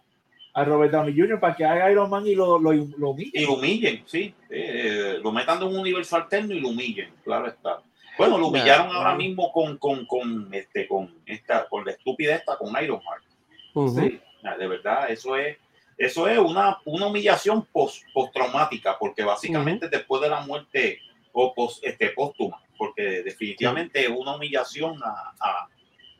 [0.53, 1.39] a, Robert Downey Jr.
[1.39, 3.31] para que haga Iron Man y lo, lo, lo humillen.
[3.33, 4.33] Y lo humillen, sí.
[4.49, 7.81] Eh, lo metan en un universo alterno y lo humillen, claro está.
[8.17, 12.57] Bueno, lo humillaron ahora mismo con, con, con, este, con, esta, con la estúpida esta,
[12.57, 13.93] con Iron Man.
[13.93, 14.19] sí.
[14.57, 15.57] De verdad, eso es,
[15.97, 21.01] eso es una, una humillación post, postraumática, porque básicamente después de la muerte
[21.33, 25.67] o post, este, póstuma, porque definitivamente es una humillación a, a,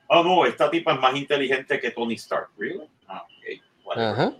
[0.08, 2.50] oh no, esta tipa es más inteligente que Tony Stark.
[2.58, 2.88] ¿Really?
[3.08, 3.62] Ah, okay.
[3.84, 4.12] Whatever.
[4.12, 4.36] Ajá.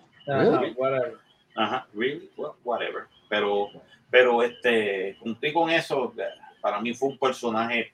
[0.76, 1.18] Whatever.
[1.56, 2.30] Ajá, really?
[2.38, 3.08] Well, whatever.
[3.30, 3.70] Pero,
[4.10, 6.14] pero este, cumplí con eso.
[6.62, 7.94] Para mí fue un personaje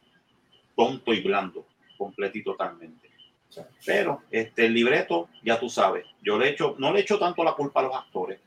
[0.76, 1.66] tonto y blando,
[1.98, 3.10] completo y totalmente.
[3.86, 7.54] Pero este, el libreto, ya tú sabes, yo le echo, no le echo tanto la
[7.54, 8.40] culpa a los actores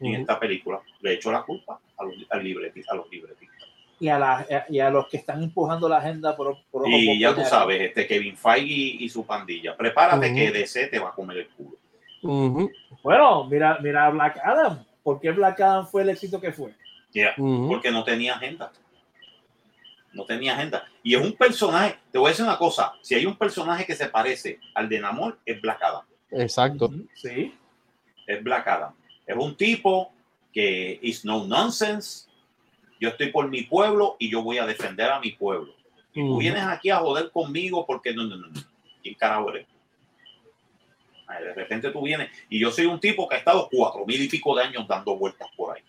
[0.00, 3.57] en esta película, le echo la culpa a los, al libretistas, a los libretistas
[4.00, 7.34] y a, la, y a los que están empujando la agenda por, por Y ya
[7.34, 9.76] tú sabes, este Kevin Feige y, su pandilla.
[9.76, 12.70] Prepárate que DC te va a comer el culo.
[13.02, 14.84] Bueno, mira, mira Black Adam.
[15.02, 16.72] ¿Por qué Black Adam fue el éxito que fue?
[17.36, 18.70] Porque no tenía agenda.
[20.12, 20.84] No tenía agenda.
[21.02, 23.94] Y es un personaje, te voy a decir una cosa, si hay un personaje que
[23.94, 26.02] se parece al de Namor, es Black Adam.
[26.30, 26.90] Exacto.
[27.14, 27.54] Sí.
[28.26, 28.94] Es Black Adam.
[29.26, 30.12] Es un tipo
[30.52, 32.27] que is no nonsense,
[33.00, 35.74] yo estoy por mi pueblo y yo voy a defender a mi pueblo.
[36.12, 38.60] Y tú vienes aquí a joder conmigo porque no, no, no, no.
[39.02, 39.66] ¿Quién carajo eres?
[41.28, 44.28] De repente tú vienes y yo soy un tipo que ha estado cuatro mil y
[44.28, 45.82] pico de años dando vueltas por ahí.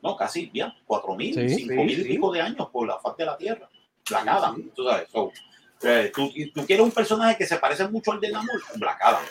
[0.00, 3.24] No, casi, ya, cuatro mil, cinco mil y pico de años por la faz de
[3.24, 3.68] la tierra.
[4.10, 5.08] La nada, tú sabes.
[5.10, 9.22] ¿Tú, tú quieres un personaje que se parece mucho al de Namor, Black Adam.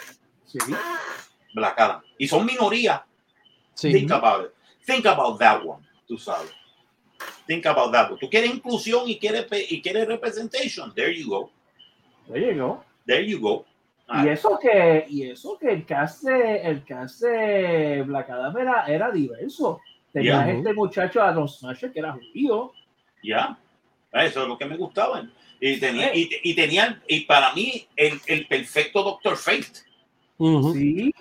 [0.45, 0.59] Sí.
[1.53, 2.01] Black Adam.
[2.17, 3.01] Y son minorías.
[3.73, 3.91] Sí.
[3.91, 4.51] Think about it.
[4.85, 5.81] Think about that one,
[6.13, 6.51] tú sabes.
[7.47, 8.11] Think about that.
[8.19, 10.93] Tú quieres inclusión y quieres, y quieres representation.
[10.93, 11.51] There you go.
[12.27, 12.83] There you go.
[13.05, 13.65] There you go.
[14.07, 18.85] Y eso que, y eso que el cast de, el cast de Black Adam era,
[18.85, 19.79] era diverso.
[20.11, 22.73] Tenía este muchacho Adam Smasher que era judío.
[23.23, 23.57] Ya.
[24.11, 25.27] Eso es lo que me gustaba.
[25.59, 29.81] Y, tenía, y, y tenían, y para mí, el, el perfecto Doctor Fate.
[30.73, 31.11] Sí.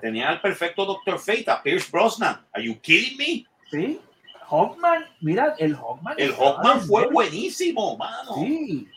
[0.00, 2.40] Tenía el perfecto Doctor Fate, a Pierce Brosnan.
[2.52, 3.46] Are you kidding me?
[3.70, 4.00] Sí.
[4.50, 6.14] Hawkman, mira, el Hawkman.
[6.18, 8.34] El Hawkman fue buenísimo, mano.
[8.34, 8.88] Sí.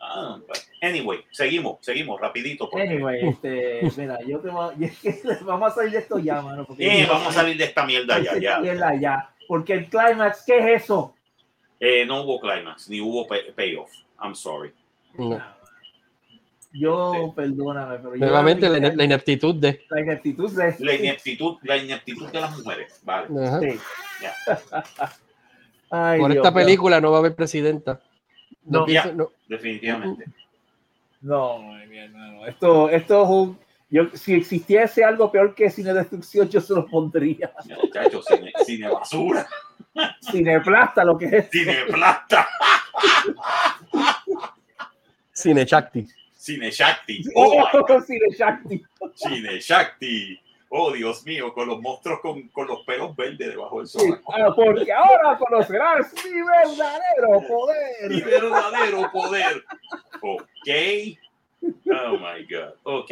[0.00, 0.38] Ah,
[0.80, 2.70] anyway, seguimos, seguimos, rapidito.
[2.72, 4.74] Anyway, este, mira, yo te voy,
[5.42, 6.64] vamos a salir de esto ya, mano.
[6.64, 8.94] Porque vamos a salir de esta mierda ya, ya.
[9.00, 9.30] ya.
[9.48, 11.14] Porque el climax, ¿qué es eso?
[11.80, 13.90] Eh, no hubo climax, ni hubo payoff.
[14.22, 14.72] I'm sorry.
[16.72, 19.84] Yo, perdóname, pero Nuevamente la, la, ineptitud de.
[19.90, 20.76] La ineptitud de.
[20.78, 23.00] La ineptitud, la ineptitud de las mujeres.
[23.02, 23.26] Vale.
[23.60, 23.78] Sí.
[26.20, 28.00] Por esta película no va a haber presidenta.
[28.64, 29.32] No, no.
[29.48, 30.26] definitivamente.
[31.20, 32.46] No, mi hermano.
[32.46, 33.58] Esto, esto es un.
[33.90, 37.52] Yo, si existiese algo peor que cine destrucción, yo se lo pondría.
[37.82, 39.48] Muchachos, cine, cine basura.
[40.20, 41.50] Cineplasta, lo que es.
[41.50, 42.46] Cineplasta.
[45.32, 46.06] Cine Shakti.
[46.50, 47.22] Cine Shakti.
[47.36, 48.82] Oh, Cine Shakti.
[49.14, 50.40] Cine Shakti.
[50.72, 54.20] Oh, Dios mío, con los monstruos con, con los pelos verdes debajo del sol.
[54.32, 58.10] Ah, porque ahora conocerás mi verdadero poder.
[58.10, 59.64] Mi verdadero poder.
[60.20, 60.68] Ok.
[61.62, 62.74] Oh my God.
[62.84, 63.10] Ok.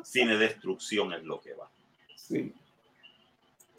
[0.04, 1.68] Cine destrucción es lo que va.
[2.16, 2.52] Sí.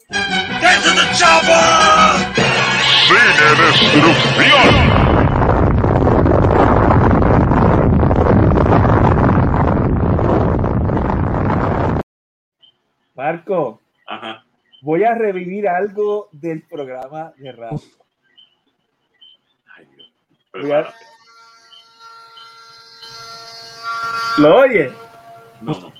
[0.08, 2.32] ¡Get to the chopper!
[3.08, 5.11] ¡Cine destrucción!
[13.14, 13.80] Marco,
[14.80, 17.80] voy a revivir algo del programa de radio.
[19.76, 20.86] Ay, Dios.
[24.38, 24.92] ¿Lo oye?
[25.60, 25.92] No, no.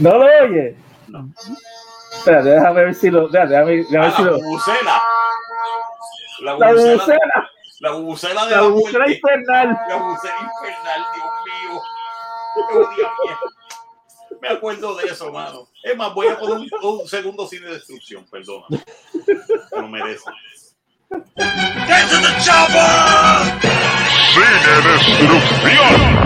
[0.00, 0.76] ¿No lo oye?
[1.08, 1.30] No.
[2.12, 3.28] Espérate, déjame ver si lo.
[3.28, 4.38] Déjame, déjame ver si lo.
[4.38, 5.02] Bubucela.
[6.42, 7.50] La bubucela.
[7.80, 9.78] La bubucela de la, la bubucela infernal.
[9.88, 11.82] La bubucela infernal, Dios mío.
[12.54, 13.53] Dios mío
[14.44, 15.68] me acuerdo de eso, mano.
[15.82, 18.66] Es más, voy a poner un, un segundo cine de destrucción, perdona.
[19.72, 20.30] Lo merece.
[21.10, 23.40] ¡Get to the chopper!
[24.34, 24.58] ¡Cine
[24.92, 26.24] destrucción!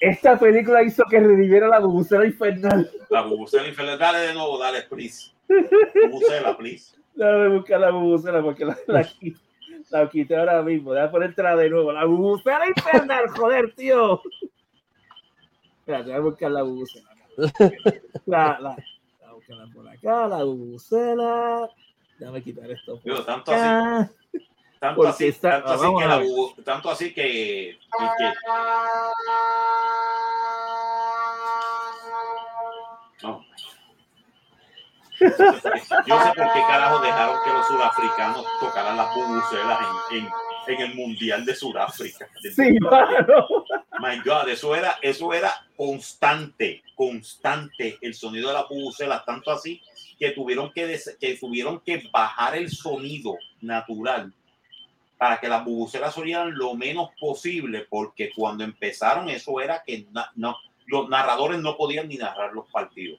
[0.00, 2.88] Esta película hizo que reviviera la bubucela infernal.
[3.10, 3.98] La bubucela infernal.
[3.98, 5.32] Dale de nuevo, dale, please.
[5.48, 6.94] Bubucela, please.
[7.16, 9.40] Déjame buscar la bubucela porque la, la, quité,
[9.90, 10.92] la quité ahora mismo.
[10.92, 11.92] Déjame ponerla de nuevo.
[11.92, 14.22] La bubucela infernal, joder, tío.
[15.78, 17.08] Espérate, voy a buscar la bubucela.
[18.26, 18.76] La, la,
[19.20, 21.70] la buscar por acá, la bubucela.
[22.18, 23.00] Déjame quitar esto.
[23.02, 24.12] Digo, tanto así.
[24.78, 26.22] Tanto así, está, tanto, así que la,
[26.64, 27.78] tanto así que,
[28.18, 28.32] que
[35.20, 39.78] Yo sé por qué carajo dejaron que los sudafricanos tocaran las bubucelas
[40.10, 40.28] en, en,
[40.66, 42.28] en el Mundial de Sudáfrica.
[42.42, 43.64] Sí, claro.
[43.98, 49.80] My God, eso era, eso era constante, constante el sonido de las bubucelas, tanto así
[50.18, 54.32] que tuvieron que, que tuvieron que bajar el sonido natural
[55.18, 60.58] para que las bubucelas sonaran lo menos posible, porque cuando empezaron eso era que no,
[60.86, 63.18] los narradores no podían ni narrar los partidos.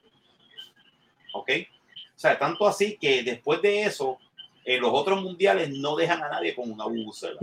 [1.34, 1.50] ¿Ok?
[2.18, 4.18] O sea, tanto así que después de eso,
[4.64, 7.38] en los otros mundiales no dejan a nadie con una bubucela.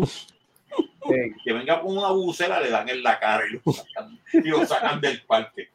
[1.46, 4.66] Que venga con una bubucela, le dan en la cara y lo sacan, y lo
[4.66, 5.70] sacan del parque.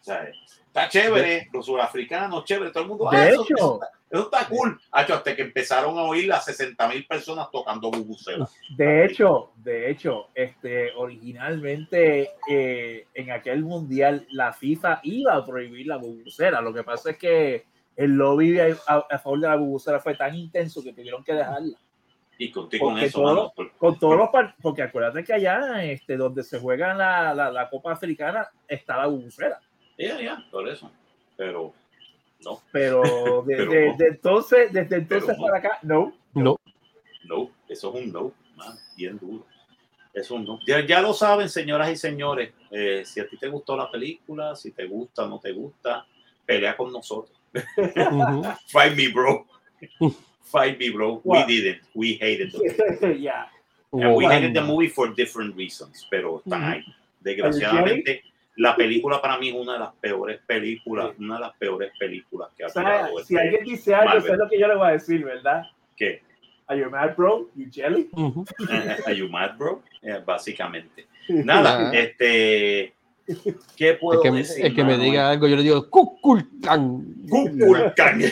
[0.00, 0.28] O sea,
[0.76, 3.08] está chévere, los surafricanos, chévere, todo el mundo.
[3.10, 3.80] De ah, hecho, eso,
[4.10, 4.78] eso, está cool.
[4.90, 8.54] Hasta que empezaron a oír las 60 mil personas tocando bubucelas.
[8.76, 15.86] De hecho, de hecho, este, originalmente eh, en aquel mundial la FIFA iba a prohibir
[15.86, 16.60] la bubucela.
[16.60, 17.64] Lo que pasa es que
[17.96, 21.78] el lobby a, a favor de la bubucela fue tan intenso que tuvieron que dejarla.
[22.38, 24.28] Y contigo con eso, todo, con todos los
[24.60, 29.06] porque acuérdate que allá este, donde se juega la, la, la Copa Africana está la
[29.06, 29.58] bubucela.
[29.98, 30.90] Ya, ya, por eso.
[31.36, 31.72] Pero
[32.44, 32.62] no.
[32.72, 36.12] Pero desde entonces, desde entonces para acá, no.
[36.34, 36.58] No.
[37.24, 38.32] No, eso es un no,
[38.96, 39.44] bien duro.
[40.14, 42.52] Es un Ya, ya, lo saben, señoras y señores.
[42.70, 46.06] Eh, si a ti te gustó la película, si te gusta o no te gusta,
[46.44, 47.36] pelea con nosotros.
[48.68, 49.46] Fight me, bro.
[50.42, 51.20] Fight me, bro.
[51.24, 51.82] We didn't.
[51.94, 53.20] We hated it.
[53.20, 53.46] yeah.
[53.92, 56.84] And we hated the movie for different reasons, pero están ahí.
[57.20, 58.22] Desgraciadamente,
[58.56, 62.48] la película para mí es una de las peores películas, una de las peores películas
[62.56, 63.18] que ha tirado.
[63.24, 65.62] Si alguien dice algo, eso es lo que yo le voy a decir, ¿verdad?
[65.96, 66.22] ¿Qué?
[66.68, 67.48] Are you mad, bro?
[67.54, 68.10] You jelly?
[69.06, 69.82] Are you mad, bro?
[70.02, 71.06] Eh, básicamente.
[71.28, 72.92] Nada, este.
[73.76, 74.66] ¿Qué puedo el que, decir?
[74.66, 77.04] El que me diga algo, yo le digo Kukulkan.
[77.28, 78.22] Kukulkan.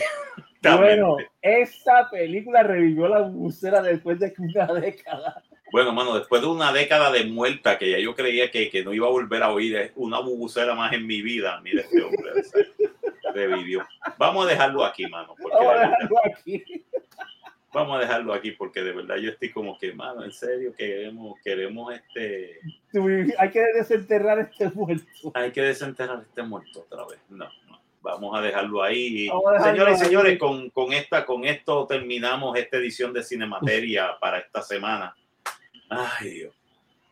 [0.79, 5.43] bueno, esta película revivió la bucera después de una década.
[5.75, 8.95] Bueno, mano, después de una década de muerta que ya yo creía que, que no
[8.95, 12.31] iba a volver a oír una bubucera más en mi vida, mire este hombre
[13.35, 13.85] revivió.
[14.17, 15.35] Vamos a dejarlo aquí, mano.
[15.37, 16.65] Vamos a dejarlo aquí
[17.73, 21.41] vamos a dejarlo aquí porque de verdad yo estoy como que, mano, en serio, queremos,
[21.43, 22.61] queremos este...
[23.37, 25.33] Hay que desenterrar este muerto.
[25.35, 27.19] Hay que desenterrar este muerto otra vez.
[27.29, 27.81] No, no.
[28.01, 29.29] Vamos a dejarlo ahí.
[29.61, 34.63] Señoras y señores, con, con, esta, con esto terminamos esta edición de Cinemateria para esta
[34.63, 35.17] semana.
[35.89, 36.55] Ay, Dios.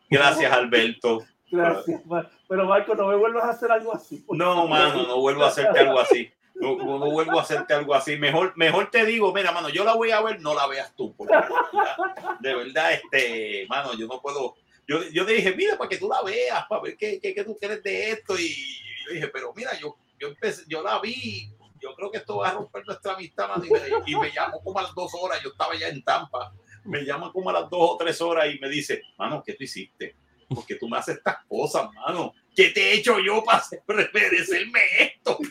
[0.09, 1.23] Gracias, Alberto.
[1.51, 2.01] Gracias,
[2.47, 4.25] pero Marco, no me vuelvas a hacer algo así.
[4.29, 8.17] No, mano, no vuelvo a hacerte algo así no, no, vuelvo a hacerte algo así.
[8.17, 11.15] Mejor, mejor te digo, mira, mano, yo la voy a ver, no la veas tú.
[11.15, 11.33] Porque
[12.39, 14.55] de verdad, este, mano, yo no puedo.
[14.87, 17.43] Yo, yo te dije, mira, para que tú la veas, para ver qué, qué, qué
[17.43, 18.37] tú quieres de esto.
[18.37, 18.53] Y
[19.07, 22.49] yo dije, pero mira, yo, yo, empecé, yo la vi, yo creo que esto va
[22.49, 25.41] a romper nuestra amistad, mano, y, me, y me llamó como a las dos horas,
[25.41, 26.53] yo estaba ya en Tampa.
[26.85, 29.63] Me llama como a las dos o tres horas y me dice, mano, ¿qué tú
[29.63, 30.15] hiciste?
[30.47, 32.33] Porque tú me haces estas cosas, mano.
[32.55, 33.63] ¿Qué te he hecho yo para
[34.13, 35.37] merecerme esto?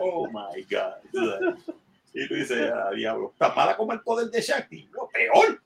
[0.00, 1.56] Oh my God.
[2.14, 4.88] Y tú dices, ah, diablo, ¿tan mala como el poder de Shakti?
[4.92, 5.60] No, peor.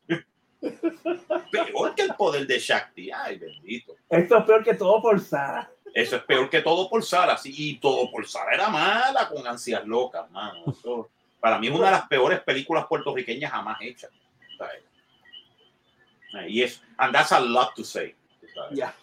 [1.51, 3.11] Peor que el poder de Shakti.
[3.11, 3.95] Ay, bendito.
[4.09, 5.71] Esto es peor que todo por Sara.
[5.95, 7.37] Eso es peor que todo por Sara.
[7.37, 10.65] Sí, y todo por Sara era mala con ansias locas, mano.
[11.43, 14.13] Para mí es una de las peores películas puertorriqueñas jamás hechas.
[16.47, 18.15] Y es, and that's a lot to say.
[18.71, 18.95] Ya.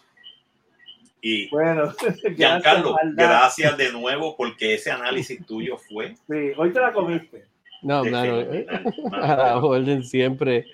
[1.22, 1.94] Y bueno,
[2.38, 6.16] Giancarlo, gracias de nuevo porque ese análisis tuyo fue.
[6.30, 7.45] Sí, hoy te la comiste.
[7.82, 8.18] No, no,
[9.11, 10.66] a la orden siempre.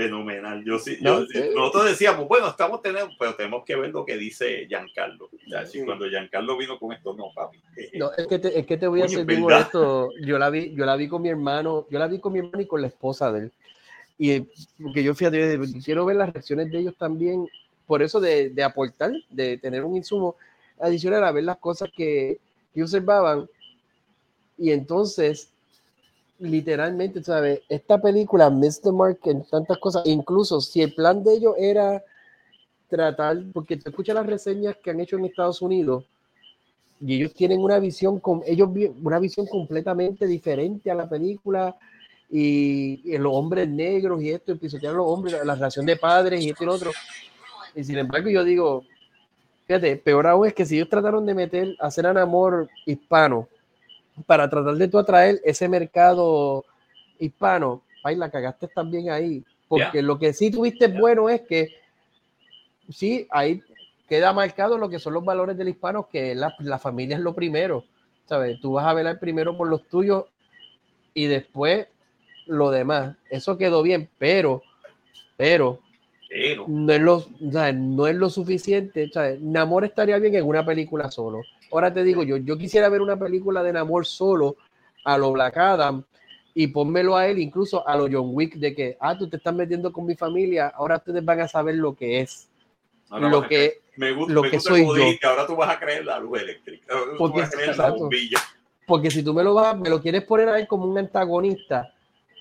[0.00, 0.64] Fenomenal.
[0.64, 5.28] Yo sí, nosotros decíamos, bueno, estamos teniendo, pero tenemos que ver lo que dice Giancarlo.
[5.46, 7.58] Ya, Cuando Giancarlo vino con esto, no, papi.
[7.94, 10.08] No, es que te, es que te voy a hacer bien esto.
[10.22, 12.62] Yo la vi, yo la vi con mi hermano, yo la vi con mi hermano
[12.62, 13.52] y con la esposa de él.
[14.16, 14.40] Y
[14.82, 17.46] porque yo fíjate, quiero ver las reacciones de ellos también
[17.86, 20.36] por eso de, de, aportar, de tener un insumo
[20.80, 22.38] adicional a ver las cosas que,
[22.72, 23.48] que observaban.
[24.56, 25.49] Y entonces,
[26.40, 27.60] literalmente, ¿sabes?
[27.68, 28.92] Esta película, Mr.
[28.92, 32.02] Mark, en tantas cosas, incluso si el plan de ellos era
[32.88, 36.04] tratar, porque te escuchas las reseñas que han hecho en Estados Unidos,
[37.00, 38.68] y ellos tienen una visión, con, ellos
[39.02, 41.76] una visión completamente diferente a la película,
[42.30, 46.50] y, y los hombres negros y esto, y los hombres, la relación de padres y
[46.50, 46.90] esto y lo otro.
[47.74, 48.84] Y sin embargo, yo digo,
[49.66, 53.48] fíjate, peor aún es que si ellos trataron de meter, hacer un amor hispano
[54.26, 56.64] para tratar de tú atraer ese mercado
[57.18, 59.44] hispano, ay, la cagaste también ahí.
[59.68, 61.68] Porque lo que sí tuviste bueno es que
[62.88, 63.62] sí, ahí
[64.08, 67.34] queda marcado lo que son los valores del hispano, que la, la familia es lo
[67.34, 67.84] primero.
[68.26, 68.60] ¿Sabes?
[68.60, 70.24] Tú vas a velar primero por los tuyos
[71.14, 71.86] y después
[72.46, 73.16] lo demás.
[73.28, 74.62] Eso quedó bien, pero,
[75.36, 75.80] pero
[76.68, 79.10] no es lo, no es lo suficiente.
[79.40, 81.42] Namor estaría bien en una película solo.
[81.70, 84.56] Ahora te digo yo, yo quisiera ver una película de Namor solo
[85.04, 86.04] a lo Black Adam
[86.54, 89.54] y pónmelo a él, incluso a lo John Wick, de que, ah, tú te estás
[89.54, 92.48] metiendo con mi familia, ahora ustedes van a saber lo que es.
[93.10, 95.28] lo que, me gusta, lo que soy yo.
[95.28, 96.94] ahora tú vas a creer la luz eléctrica.
[97.16, 98.38] Porque, la bombilla.
[98.86, 101.94] porque si tú me lo vas, me lo quieres poner a él como un antagonista,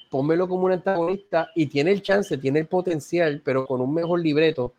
[0.10, 4.20] pónmelo como un antagonista y tiene el chance, tiene el potencial, pero con un mejor
[4.20, 4.74] libreto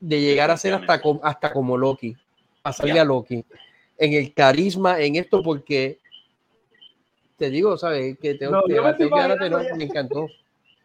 [0.00, 2.16] de llegar a ser hasta, hasta como Loki,
[2.68, 3.44] a salir a Loki.
[3.96, 5.98] En el carisma, en esto, porque
[7.36, 8.18] te digo, ¿sabes?
[8.18, 10.28] Que te, no, te, me, me encantó.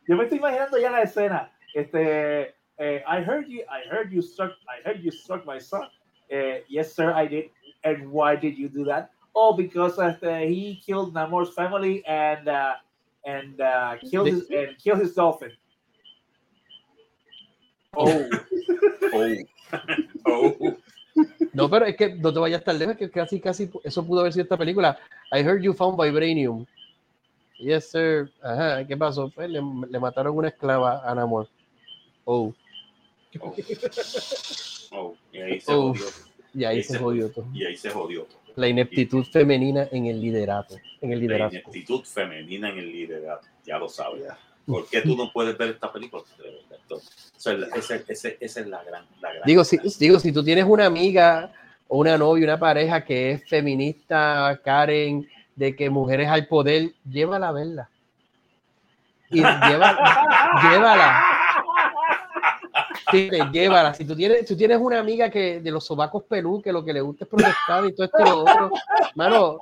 [0.08, 1.52] Yo me estoy imaginando ya la escena.
[1.74, 5.88] Este, eh, I heard you, I heard you struck, I heard you struck my son.
[6.32, 7.52] Uh, yes, sir, I did.
[7.84, 9.12] And why did you do that?
[9.36, 12.76] Oh, because uh, he killed Namor's family and uh,
[13.26, 15.52] and uh, kill his and kill his dolphin.
[17.96, 18.30] Oh.
[19.14, 19.36] oh.
[20.26, 20.78] oh.
[21.54, 24.34] No, pero es que no te vayas tan lejos, que casi, casi eso pudo haber
[24.34, 24.98] sido esta película.
[25.32, 26.66] I heard you found vibranium.
[27.60, 28.32] Yes, sir.
[28.42, 29.30] Ajá, ¿qué pasó?
[29.30, 31.48] Pues le, le mataron una esclava a Namor.
[32.26, 32.54] Oh.
[33.40, 33.56] Oh.
[34.96, 36.06] Oh, y ahí se jodió.
[36.54, 37.48] Y ahí, se, jodió todo.
[37.52, 38.40] Y ahí se jodió todo.
[38.56, 40.76] La ineptitud femenina en el liderato.
[41.02, 41.54] En el liderazgo.
[41.54, 43.48] La ineptitud femenina en el liderato.
[43.66, 44.26] Ya lo sabes.
[44.66, 46.24] ¿Por qué tú no puedes ver esta película?
[47.76, 47.96] esa,
[48.40, 49.06] es la gran,
[49.46, 51.52] digo, si, digo, si tú tienes una amiga
[51.88, 57.50] o una novia, una pareja que es feminista, Karen, de que mujeres al poder, llévala
[57.50, 57.90] a verla.
[59.30, 60.62] Y llévala.
[60.72, 61.24] llévala.
[63.12, 63.94] Sí, llévala.
[63.94, 66.94] Si tú tienes, tú tienes una amiga que de los sobacos pelú, que lo que
[66.94, 68.72] le gusta es protestar y todo esto y lo otro,
[69.16, 69.60] mano,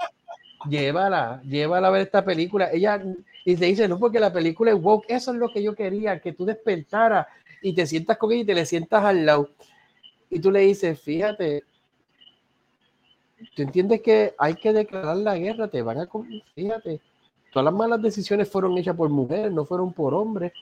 [0.69, 2.69] llévala, llévala a ver esta película.
[2.71, 3.01] Ella
[3.43, 6.19] y te dice, no, porque la película es woke, eso es lo que yo quería,
[6.19, 7.25] que tú despertaras
[7.61, 9.49] y te sientas con ella y te le sientas al lado.
[10.29, 11.63] Y tú le dices, fíjate,
[13.55, 16.09] tú entiendes que hay que declarar la guerra, te van a...
[16.53, 17.01] Fíjate,
[17.51, 20.53] todas las malas decisiones fueron hechas por mujeres, no fueron por hombres.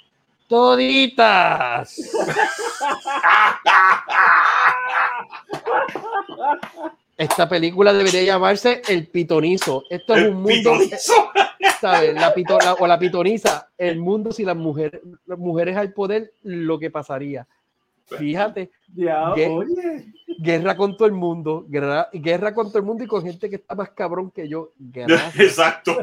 [0.47, 1.95] Toditas.
[7.19, 9.83] Esta película debería llamarse El Pitonizo.
[9.89, 10.77] Esto es un mundo.
[11.81, 12.13] ¿Sabes?
[12.13, 12.33] La,
[12.79, 13.67] o la pitoniza.
[13.77, 17.45] El mundo si las mujeres, las mujeres al poder, lo que pasaría.
[18.07, 18.71] Fíjate.
[20.39, 21.65] guerra, con todo el mundo.
[21.67, 24.71] Guerra, guerra con todo el mundo y con gente que está más cabrón que yo.
[25.37, 25.97] Exacto.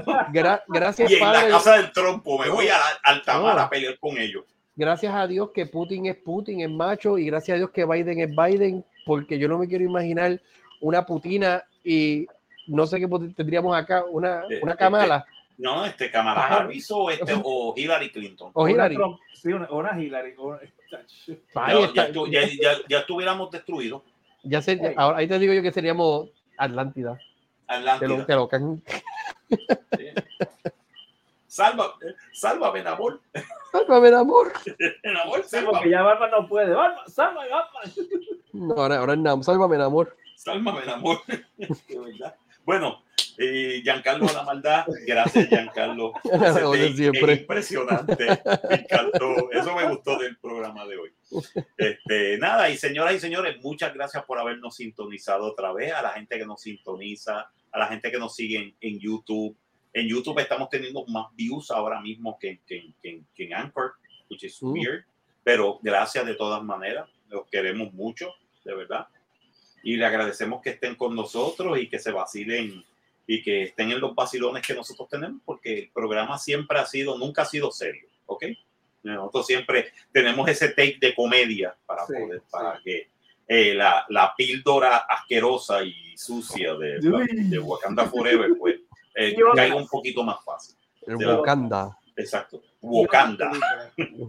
[0.68, 4.44] gracias, y en la casa del trompo me voy a Altamar a pelear con ellos.
[4.76, 8.20] Gracias a Dios que Putin es Putin, es macho, y gracias a Dios que Biden
[8.20, 10.38] es Biden, porque yo no me quiero imaginar
[10.80, 12.26] una putina y
[12.66, 15.18] no sé qué tendríamos acá, una, eh, una Kamala.
[15.18, 18.50] Este, no, este Kamala Harris o, este, o Hillary Clinton.
[18.54, 18.96] O Hillary.
[19.32, 20.34] Sí, una, Hillary.
[22.30, 24.02] ya, ya, estuviéramos destruidos.
[24.42, 27.18] Ya sé, ahora ahí te digo yo que seríamos Atlántida.
[27.66, 28.26] Atlántida.
[28.26, 28.56] Te lo, te
[31.46, 31.94] Salva,
[32.32, 33.20] sálvame, amor.
[33.72, 34.52] Sálvame, amor.
[35.22, 36.74] amor, Porque ya Batman no puede.
[36.74, 37.92] Batman, sálvame, Batman.
[38.52, 40.16] No, ahora, ahora es Sálvame, amor.
[40.36, 41.20] Sálvame, amor.
[42.64, 43.02] bueno,
[43.38, 46.12] eh, Giancarlo La Maldad, gracias Giancarlo.
[46.94, 47.32] siempre.
[47.32, 48.26] impresionante,
[48.68, 51.10] me encantó, eso me gustó del programa de hoy.
[51.78, 56.10] Este, nada, y señoras y señores, muchas gracias por habernos sintonizado otra vez, a la
[56.10, 59.56] gente que nos sintoniza, a la gente que nos sigue en, YouTube.
[59.94, 63.94] En YouTube estamos teniendo más views ahora mismo que, que, que, en Anchor,
[64.28, 64.70] which is uh.
[64.70, 65.06] weird,
[65.42, 68.34] pero gracias de todas maneras, los queremos mucho,
[68.64, 69.08] de verdad
[69.86, 72.84] y le agradecemos que estén con nosotros y que se vacilen
[73.24, 77.16] y que estén en los vacilones que nosotros tenemos, porque el programa siempre ha sido,
[77.16, 78.46] nunca ha sido serio, ¿ok?
[79.04, 83.10] Nosotros siempre tenemos ese take de comedia para poder, para que
[83.46, 88.80] eh, la, la, píldora asquerosa y sucia de, de Wakanda Forever, pues,
[89.14, 90.74] eh, caiga un poquito más fácil.
[91.06, 91.96] El Wakanda.
[92.16, 92.60] exacto.
[92.82, 93.52] Wakanda.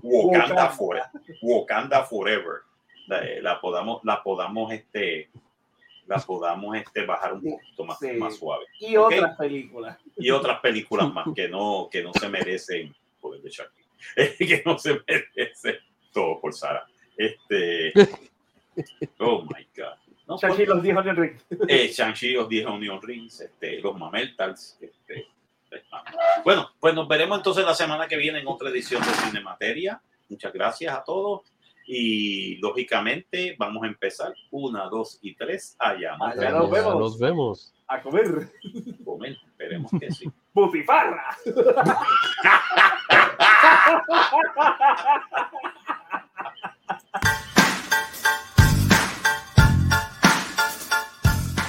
[0.04, 1.10] Wakanda Forever.
[1.42, 2.62] Wakanda Forever.
[3.08, 5.32] La, eh, la podamos, la podamos, este,
[6.08, 8.66] la podamos este, bajar un poquito más, más suave.
[8.80, 9.98] Y otras películas.
[10.18, 13.52] Y otras películas más que no, que no se merecen por el de
[14.38, 15.76] que no se merecen
[16.14, 16.86] todo por Sara.
[17.18, 17.92] Este,
[19.20, 19.98] oh my God.
[20.28, 21.46] No, Shang-Chi los 10 Onion Rings.
[21.68, 24.78] Eh, Shang-Chi los 10 Onion Rings, este, los Mameltals.
[24.82, 25.28] Este,
[26.44, 30.02] bueno, pues nos veremos entonces la semana que viene en otra edición de Cinemateria.
[30.30, 31.42] Muchas gracias a todos.
[31.90, 34.34] Y lógicamente vamos a empezar.
[34.52, 35.76] Una, dos y tres.
[35.80, 36.18] Allá.
[36.20, 37.00] Allá nos vemos.
[37.00, 37.74] Nos vemos.
[37.88, 38.52] A comer.
[39.06, 40.30] Comer, esperemos que sí.
[40.54, 41.38] ¡Putifarra!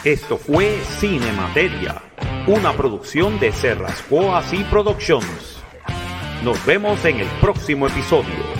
[0.04, 2.02] Esto fue Cinemateria,
[2.46, 5.62] una producción de Serrascoa y Productions.
[6.42, 8.57] Nos vemos en el próximo episodio.